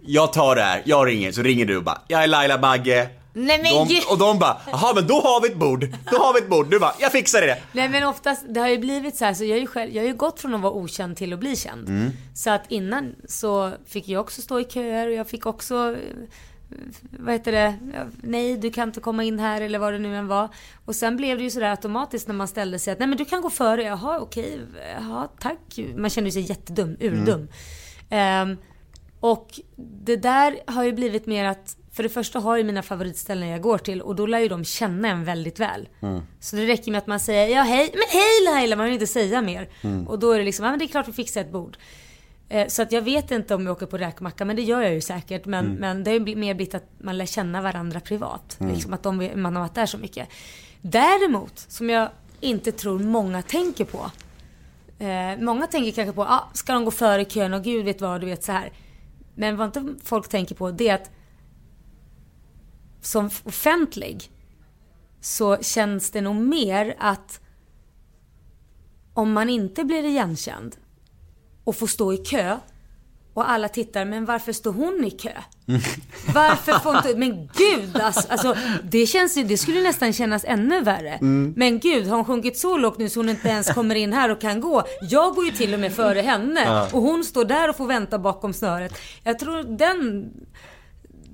[0.00, 3.08] jag tar det här, jag ringer, så ringer du och bara, jag är Laila Bagge.
[3.34, 6.32] Nej men De, och de bara, jaha men då har vi ett bord, då har
[6.34, 6.70] vi ett bord.
[6.70, 7.58] Du bara, jag fixar det.
[7.72, 10.08] Nej men oftast, det har ju blivit så här, så jag ju själv, jag har
[10.08, 11.88] ju gått från att vara okänd till att bli känd.
[11.88, 12.10] Mm.
[12.34, 15.96] Så att innan så fick jag också stå i köer och jag fick också
[17.18, 17.74] vad heter det,
[18.22, 20.48] nej du kan inte komma in här eller vad det nu än var.
[20.84, 23.24] Och sen blev det ju sådär automatiskt när man ställde sig att nej men du
[23.24, 24.60] kan gå före, jaha okej,
[24.94, 25.78] jaha tack.
[25.96, 27.48] Man kände sig jättedum, urdum.
[28.10, 28.56] Ehm,
[29.20, 33.48] och det där har ju blivit mer att, för det första har ju mina favoritställen
[33.48, 35.88] jag går till och då lär ju de känna en väldigt väl.
[36.40, 39.06] Så det räcker med att man säger ja hej, men hej Laila, man vill inte
[39.06, 39.68] säga mer.
[39.82, 40.08] Mm.
[40.08, 41.76] Och då är det liksom, ja men det är klart vi fixar ett bord.
[42.52, 44.94] Eh, Så att jag vet inte om jag åker på räkmacka, men det gör jag
[44.94, 45.46] ju säkert.
[45.46, 45.76] Men, Mm.
[45.78, 48.56] men det har ju mer blivit att man lär känna varandra privat.
[48.60, 48.72] Mm.
[48.74, 50.28] Liksom att de, man har varit där så mycket.
[50.82, 52.08] Däremot, som jag
[52.40, 54.10] inte tror många tänker på.
[55.04, 58.20] Eh, många tänker kanske på, ah, ska de gå före kön och gud vet vad,
[58.20, 58.72] du vet så här.
[59.34, 61.10] Men vad inte folk tänker på det är att
[63.00, 64.30] som offentlig
[65.20, 67.40] så känns det nog mer att
[69.14, 70.76] om man inte blir igenkänd
[71.64, 72.56] och får stå i kö
[73.34, 75.30] och alla tittar, men varför står hon i kö?
[76.34, 80.80] Varför får inte, men gud alltså, alltså det känns ju, det skulle nästan kännas ännu
[80.80, 81.08] värre.
[81.12, 81.54] Mm.
[81.56, 84.28] Men gud, har hon sjunkit så lågt nu så hon inte ens kommer in här
[84.28, 84.82] och kan gå?
[85.10, 86.88] Jag går ju till och med före henne Ja.
[86.92, 88.92] och hon står där och får vänta bakom snöret.
[89.22, 90.30] Jag tror den,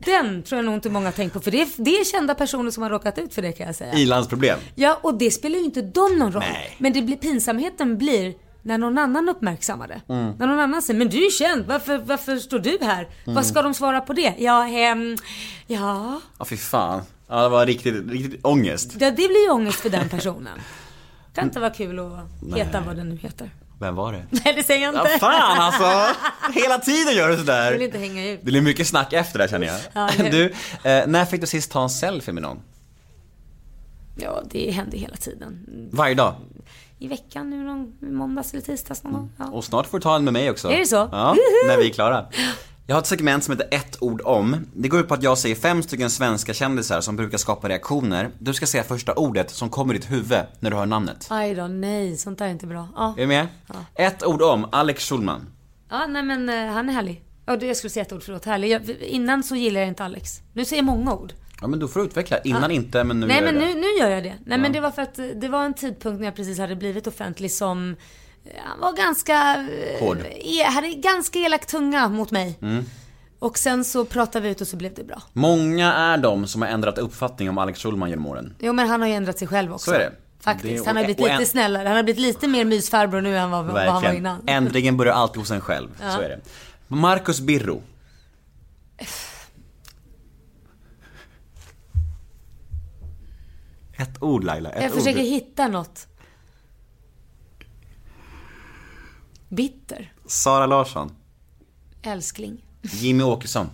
[0.04, 2.70] den tror jag nog inte många tänker på för det är, det är kända personer
[2.70, 3.92] som har råkat ut för det kan jag säga.
[3.94, 4.58] Ilandsproblem.
[4.74, 6.42] Ja, och det spelar ju inte dem någon roll.
[6.78, 8.34] Men det blir, pinsamheten blir
[8.68, 10.00] när någon annan uppmärksammar det.
[10.08, 10.32] Mm.
[10.38, 13.08] När någon annan säger, men du är känd, varför, varför står du här?
[13.24, 13.34] Mm.
[13.34, 14.34] Vad ska de svara på det?
[14.38, 15.16] Ja, ehm,
[15.66, 16.20] ja.
[16.38, 17.02] Ja fy fan.
[17.28, 18.92] Ja det var riktigt, riktigt ångest.
[18.92, 20.58] ja, det blir ju ångest för den personen.
[21.34, 22.86] Kan inte vara kul att heta Nej.
[22.86, 23.50] vad den nu heter.
[23.80, 24.26] Vem var det?
[24.30, 25.10] Nej, det säger jag inte.
[25.12, 26.14] Ja fan alltså!
[26.60, 27.82] Hela tiden gör du Jag vill sådär.
[27.82, 28.40] inte hänga ut.
[28.40, 29.78] Det blir mycket snack efter det här känner jag.
[29.92, 30.44] Ja, du,
[30.90, 32.58] eh, när fick du sist ta en selfie med någon?
[34.16, 35.66] Ja, det händer hela tiden.
[35.92, 36.34] Varje dag?
[36.98, 39.30] I veckan nu någon måndags eller tisdags någon gång.
[39.36, 39.44] Ja.
[39.50, 40.68] Och snart får du ta en med mig också.
[40.70, 41.08] Är det så?
[41.12, 42.26] Ja, när vi är klara.
[42.86, 44.56] Jag har ett segment som heter ett ord om.
[44.74, 48.30] Det går ut på att jag säger fem stycken svenska kändisar som brukar skapa reaktioner.
[48.38, 51.26] Du ska säga första ordet som kommer i ditt huvud när du hör namnet.
[51.30, 52.88] Aj då, nej, sånt där är inte bra.
[52.96, 53.46] Ja, Är du med?
[53.94, 55.46] Ett ord om Alex Schulman.
[55.90, 57.24] ja nej men eh, han är härlig.
[57.46, 58.44] Ja, jag skulle säga ett ord, förlåt.
[58.44, 58.68] Härlig.
[58.70, 60.40] Jag, innan så gillar jag inte Alex.
[60.52, 61.32] Nu säger jag många ord.
[61.60, 62.38] Ja men då får du utveckla.
[62.38, 62.70] Innan Ja.
[62.70, 64.28] inte men nu Nej gör men jag nu, nu gör jag det.
[64.28, 64.56] Nej Ja.
[64.56, 67.52] men det var för att det var en tidpunkt när jag precis hade blivit offentlig
[67.52, 67.96] som
[68.44, 69.66] eh, han var ganska...
[69.94, 70.18] eh, Hård.
[70.30, 72.58] E, hade ganska elak tunga mot mig.
[72.62, 72.84] Mm.
[73.38, 75.22] Och sen så pratade vi ut och så blev det bra.
[75.32, 78.54] Många är de som har ändrat uppfattning om Alex Schulman genom åren.
[78.58, 79.90] Jo men han har ju ändrat sig själv också.
[79.90, 80.12] Så är det.
[80.40, 80.84] Faktiskt.
[80.84, 81.86] Det- han har blivit lite en- snällare.
[81.88, 84.42] Han har blivit lite mer mysfarbror nu än vad, vad han var innan.
[84.46, 85.88] Äntligen börjar allt hos en själv.
[86.02, 86.10] Ja.
[86.10, 86.40] Så är det.
[86.88, 87.82] Marcus Birro.
[93.98, 94.98] Ett ord Laila, ett jag ord.
[94.98, 96.06] försöker hitta något.
[99.48, 100.12] Bitter.
[100.26, 101.12] Sara Larsson.
[102.02, 102.64] Älskling.
[102.82, 103.66] Jimmy Åkesson.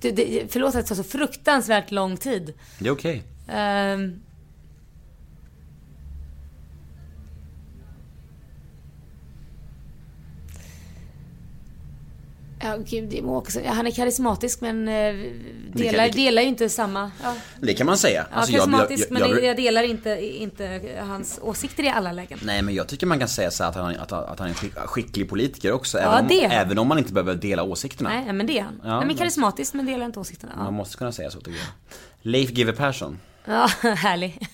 [0.00, 2.54] Det, det, förlåt att det tar så fruktansvärt lång tid.
[2.78, 3.22] Det är okej.
[3.48, 4.22] Ehm.
[12.66, 15.14] Ja, gud, det må också, ja, han är karismatisk men eh,
[15.72, 17.10] delar, delar ju inte samma...
[17.22, 18.26] Ja, Det kan man säga.
[18.30, 21.88] ja Alltså, jag- karismatisk jag, jag, men jag, jag delar inte, inte hans åsikter i
[21.88, 22.38] alla lägen.
[22.42, 24.54] Nej men jag tycker man kan säga så att han, att, att han är en
[24.54, 25.98] skick, skicklig politiker också.
[25.98, 28.08] Ja, även, om, det även om man inte behöver dela åsikterna.
[28.10, 28.80] Nej, men det är han.
[28.84, 30.52] Ja, nej, men karismatisk men delar inte åsikterna.
[30.56, 31.68] Man Ja, måste kunna säga så tycker jag.
[32.22, 33.18] Leif GW Persson.
[33.44, 33.66] ja
[33.96, 34.48] härlig.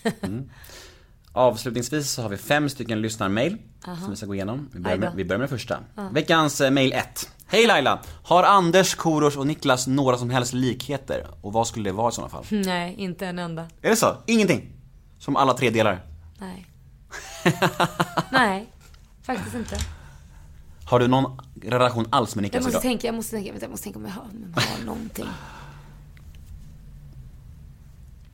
[1.33, 3.57] Avslutningsvis så har vi fem stycken lyssnarmail
[3.87, 3.97] Aha.
[4.01, 4.69] som vi ska gå igenom.
[4.73, 5.79] Vi börjar med, vi börjar med det första.
[5.95, 6.09] Ja.
[6.13, 7.31] Veckans eh, mail 1.
[7.53, 7.99] Hej Laila!
[8.23, 11.27] Har Anders, Korosh och Niklas några som helst likheter?
[11.43, 12.45] Och vad skulle det vara i sådana fall?
[12.51, 13.63] nej, inte en enda.
[13.83, 14.17] Är det så?
[14.27, 14.73] Ingenting?
[15.19, 16.03] Som alla tre delar?
[16.39, 16.67] Nej.
[18.33, 18.73] nej,
[19.23, 19.79] faktiskt inte.
[20.85, 22.83] Har du någon relation alls med Jag Niklas måste idag?
[22.83, 25.29] tänka, jag måste tänka, jag måste tänka om jag har, om jag har någonting.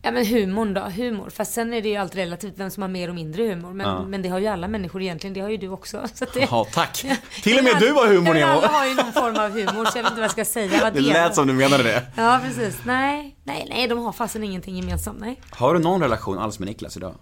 [0.09, 1.31] Ja men humorn då, humor.
[1.31, 3.73] Fast sen är det ju allt relativt vem som har mer och mindre humor.
[3.73, 4.03] Men, Ja.
[4.05, 6.03] men det har ju alla människor egentligen, det har ju du också.
[6.15, 7.07] Så det, Ja, tack!
[7.43, 8.53] Till och med du har humor Nemo!
[8.53, 10.81] Alla har ju någon form av humor så jag vet inte vad jag ska säga.
[10.83, 12.07] Vad Det lät som du menade det.
[12.17, 12.79] Ja precis.
[12.85, 15.21] Nej, nej, nej de har fasen ingenting gemensamt.
[15.21, 15.41] Nej.
[15.51, 17.15] Har du någon relation alls med Niklas idag?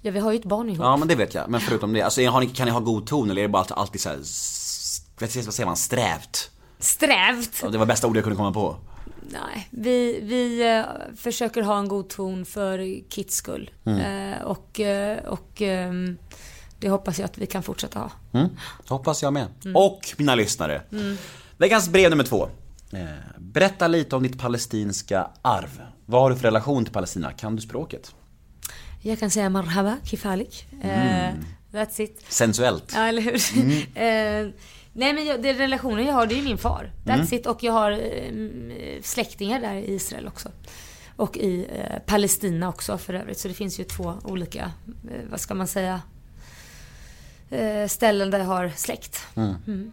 [0.00, 0.78] Ja vi har ju ett barn ihop.
[0.84, 3.30] Ja men det vet jag, men förutom det, alltså, ni, kan ni ha god ton
[3.30, 4.16] eller är det bara alltid- alltid såhär,
[5.44, 6.50] vad säger man, strävt?
[6.78, 7.60] Strävt.
[7.62, 8.76] Ja, det var bästa ordet jag kunde komma på.
[9.32, 10.84] Nej, vi, vi eh,
[11.16, 13.70] försöker ha en god ton för Kits skull.
[13.84, 14.32] Mm.
[14.32, 16.18] Eh, och eh, och ehm,
[16.78, 18.10] det hoppas jag att vi kan fortsätta ha.
[18.32, 18.48] Mm,
[18.88, 19.46] hoppas jag med.
[19.64, 19.76] Mm.
[19.76, 20.82] Och mina lyssnare.
[20.92, 21.16] Mm.
[21.56, 22.48] Veckans brev nummer två.
[22.92, 23.06] Eh,
[23.38, 25.82] berätta lite om ditt palestinska arv.
[26.06, 27.32] Vad har du för relation till Palestina?
[27.32, 28.14] Kan du språket?
[29.02, 30.68] Jag kan säga marhaba, kifalik.
[30.82, 30.90] Mm.
[30.90, 31.34] Eh,
[31.72, 32.24] that's it.
[32.28, 32.92] Sensuellt.
[32.94, 33.40] Ja, eller hur?
[33.56, 34.46] Mm.
[34.46, 34.54] eh,
[34.98, 36.92] nej men jag, den relationen jag har, det är ju min far.
[37.04, 37.26] That's Mm.
[37.32, 37.46] it.
[37.46, 40.48] Och jag har eh, släktingar där i Israel också.
[41.16, 43.38] Och i eh, Palestina också för övrigt.
[43.38, 44.72] Så det finns ju två olika,
[45.10, 46.00] eh, vad ska man säga,
[47.50, 49.20] eh, ställen där jag har släkt.
[49.34, 49.54] Mm.
[49.66, 49.92] Mm.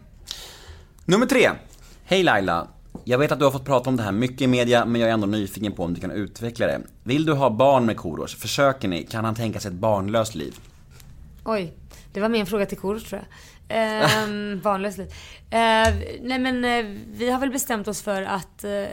[1.04, 1.50] Nummer tre.
[2.04, 2.68] Hej Laila.
[3.04, 5.10] Jag vet att du har fått prata om det här mycket i media, men jag
[5.10, 6.80] är ändå nyfiken på om du kan utveckla det.
[7.02, 8.36] Vill du ha barn med Korosh?
[8.36, 9.02] Försöker ni?
[9.02, 10.58] Kan han tänka sig ett barnlöst liv?
[11.44, 11.72] Oj,
[12.12, 13.26] det var min fråga till Korosh tror jag.
[13.68, 15.12] Ehm, barnlöst liv.
[15.50, 18.84] Ehm, nej men eh, vi har väl bestämt oss för att eh,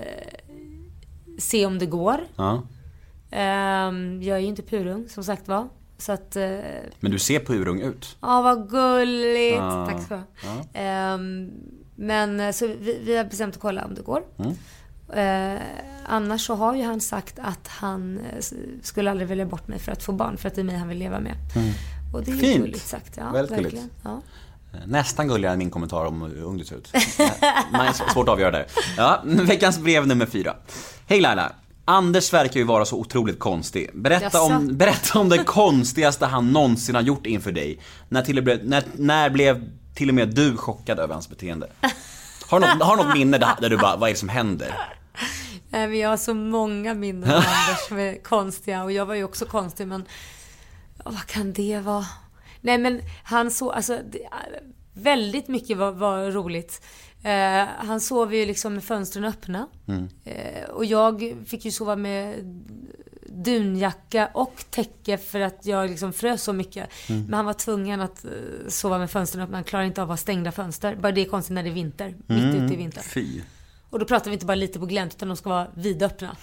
[1.38, 2.20] se om det går.
[2.36, 2.62] Ja.
[3.32, 5.68] Ehm, jag är ju inte purung som sagt var.
[5.98, 6.60] Så att, eh,
[7.00, 8.18] Men du ser purung ut.
[8.22, 9.56] ja vad gulligt.
[9.58, 9.86] Ja.
[9.92, 10.24] Tack du ha.
[10.74, 11.52] Ehm,
[11.96, 14.24] men eh, så vi, vi har bestämt att kolla om det går.
[14.38, 14.54] Mm.
[15.14, 15.62] Eh,
[16.06, 18.44] annars så har ju han sagt att han eh,
[18.82, 20.38] skulle aldrig välja bort mig för att få barn.
[20.38, 21.36] För att det är mig han vill leva med.
[22.14, 22.58] Och det är ju Fint.
[22.62, 23.18] gulligt sagt.
[23.18, 23.72] Ja, Väldigt verkligen.
[23.72, 23.96] gulligt.
[24.04, 24.22] Ja.
[24.86, 26.90] Nästan gulligare än min kommentar om hur ung du ser ut.
[27.72, 28.66] Nej, svårt att avgöra där.
[28.98, 30.56] Ja, veckans brev nummer fyra.
[31.08, 31.52] Hej Laila!
[31.86, 33.90] Anders verkar ju vara så otroligt konstig.
[33.94, 37.80] Berätta om, berätta om det konstigaste han någonsin har gjort inför dig.
[38.10, 41.68] När, till när, när blev till och med du chockad över hans beteende?
[42.48, 44.30] Har du något, har du något minne där, där du bara, vad är det som
[44.30, 44.76] händer?
[45.70, 49.16] Nej, men jag har så många minnen av Anders som är konstiga och jag var
[49.16, 50.06] ju också konstig men
[51.04, 52.06] vad kan det vara?
[52.64, 54.30] Nej men han så, alltså det,
[54.94, 56.86] väldigt mycket var, var roligt.
[57.24, 59.68] Eh, han sov ju liksom med fönstren öppna.
[60.24, 62.36] Eh, och jag fick ju sova med
[63.28, 66.90] dunjacka och täcke för att jag liksom frös så mycket.
[67.10, 68.32] Men han var tvungen att eh,
[68.68, 69.58] sova med fönstren öppna.
[69.58, 70.96] Han klarar inte av att ha stängda fönster.
[70.96, 72.16] Bara det är konstigt när det är vinter.
[72.28, 73.04] Mitt ute i vintern.
[73.04, 73.42] Fy.
[73.90, 76.36] Och då pratar vi inte bara lite på glänt utan de ska vara vidöppna.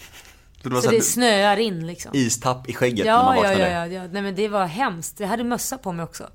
[0.63, 2.11] Så det var Så så det snöar in liksom.
[2.15, 3.71] istapp i skägget när Ja, man ja, vaknade.
[3.71, 4.09] ja, ja, ja.
[4.13, 5.21] Nej men det var hemskt.
[5.21, 6.29] Jag hade mössa på mig också.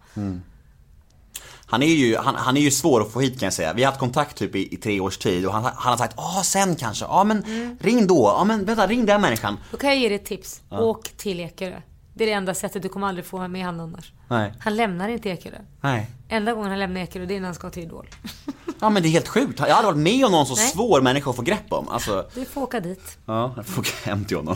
[1.68, 3.74] Han är ju, han, han är ju svår att få hit kan jag säga.
[3.74, 6.14] Vi har haft kontakt typ i, i tre års tid och han, han har sagt
[6.18, 7.78] ja sen kanske, ja men Mm.
[7.82, 9.58] ring då, ja men vänta ring den människan.
[9.72, 10.62] Då kan jag ge dig ett tips.
[10.70, 11.82] Åk till Ekerö.
[12.18, 12.82] Det är det enda sättet.
[12.82, 14.12] Du kommer aldrig få med honom annars.
[14.28, 15.58] Nej, Han lämnar inte Ekerö.
[15.82, 16.08] nej.
[16.30, 18.08] Enda gången han lämnar Ekerö det är när han ska till Idol.
[18.80, 19.60] Ja men det är helt sjukt.
[19.60, 20.68] Jag hade varit med om någon så Nej.
[20.68, 21.88] svår människa att få grepp om.
[21.90, 23.18] Alltså, Du får åka dit.
[23.26, 24.56] ja, jag får åka hem till honom.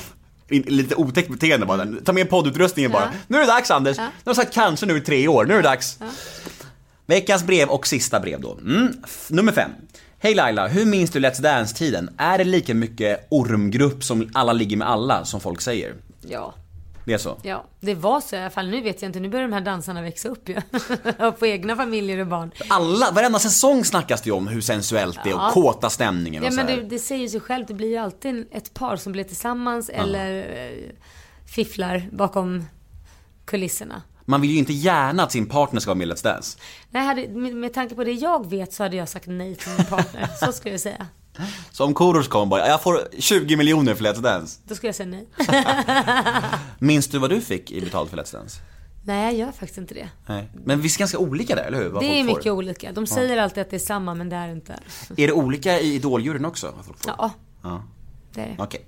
[0.50, 1.86] In- Lite otäckt beteende bara.
[2.06, 3.04] Ta med poddutrustningen bara.
[3.04, 3.10] Ja.
[3.28, 3.98] Nu är det dags Anders.
[3.98, 4.04] Ja.
[4.04, 6.00] Nu har jag sagt kanske nu i tre år, nu är det dags.
[7.06, 8.52] Veckans brev och sista brev då.
[8.58, 8.94] Mm.
[9.30, 9.72] Nummer fem.
[10.20, 12.10] Hej Laila, hur minns du Let's Dance-tiden?
[12.18, 15.94] Är det lika mycket ormgrupp som alla ligger med alla, som folk säger?
[16.22, 16.54] Ja.
[17.10, 17.38] Det är så?
[17.44, 18.70] Ja, det var så i alla fall.
[18.70, 19.20] Nu vet jag inte.
[19.20, 20.56] Nu börjar de här dansarna växa upp ju.
[21.28, 22.52] och få egna familjer och barn.
[22.70, 25.52] Alla, varenda säsong snackas det ju om hur sensuellt det är och Ja.
[25.54, 26.76] kåta stämningen och Ja så men här.
[26.78, 27.66] det, det säger sig själv.
[27.66, 30.90] Det blir ju alltid ett par som blir tillsammans eller eh,
[31.46, 32.66] fifflar bakom
[33.46, 34.02] kulisserna.
[34.26, 36.58] Man vill ju inte gärna att sin partner ska vara med i Let's Dance.
[36.90, 39.72] Nej, hade, med, med tanke på det jag vet så hade jag sagt nej till
[39.78, 40.30] min partner.
[40.46, 41.08] så skulle jag säga.
[41.72, 44.60] Så om Korosh kom bara, jag får 20 miljoner för Let's Dance.
[44.64, 45.28] Då skulle jag säga nej.
[46.80, 48.60] Minns du vad du fick i betalt för Let's Dance?
[49.04, 50.10] nej, jag gör faktiskt inte det.
[50.26, 50.50] Nej.
[50.66, 51.90] Men visst är ganska olika där, eller hur?
[51.90, 52.38] Vad det är folk får.
[52.38, 52.92] mycket olika.
[52.92, 54.74] De säger alltid att det är samma, men det är det inte.
[55.18, 56.74] Är det olika i Idoljuryn också?
[56.76, 57.14] Vad folk får?
[57.18, 57.32] Ja,
[57.64, 57.84] Ja.
[58.34, 58.56] det är det.
[58.64, 58.86] Okej.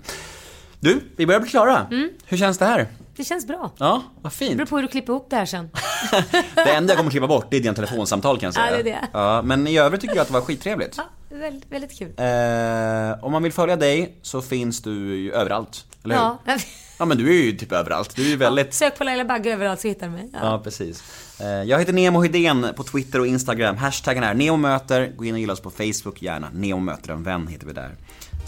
[0.79, 1.87] Du, vi börjar bli klara.
[1.91, 2.09] Mm.
[2.25, 2.87] Hur känns det här?
[3.15, 3.71] Det känns bra.
[3.77, 4.57] Ja, vad Det fint.
[4.57, 5.69] beror på hur du klipper ihop det här sen.
[6.55, 8.65] Det enda jag kommer klippa bort, det är dina telefonsamtal kan jag säga.
[8.65, 9.07] Ja, det är det.
[9.13, 10.93] Ja, men i övrigt tycker jag att det var skittrevligt.
[10.97, 11.03] Ja,
[11.39, 12.11] väldigt, väldigt kul.
[12.17, 16.21] Eh, om man vill följa dig så finns du ju överallt, eller hur?
[16.21, 16.37] Ja.
[16.99, 18.15] Ja men du är ju typ överallt.
[18.15, 18.73] Du är ju väldigt...
[18.73, 20.29] Sök på Laila Bagge överallt så hittar du mig.
[20.33, 20.39] Ja.
[20.41, 21.03] Ja, precis.
[21.41, 23.77] Eh, Jag heter Nemo Hedén på Twitter och Instagram.
[23.77, 25.13] Hashtaggen är NEMOMÖTER.
[25.15, 26.49] Gå in och gilla oss på Facebook gärna.
[26.53, 27.95] Nemo möter en vän heter vi där.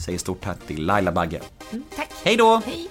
[0.06, 1.40] Säger stort tack till Laila Bagge.
[1.72, 2.10] Mm, tack.
[2.24, 2.62] Hej då!
[2.66, 2.88] Hej.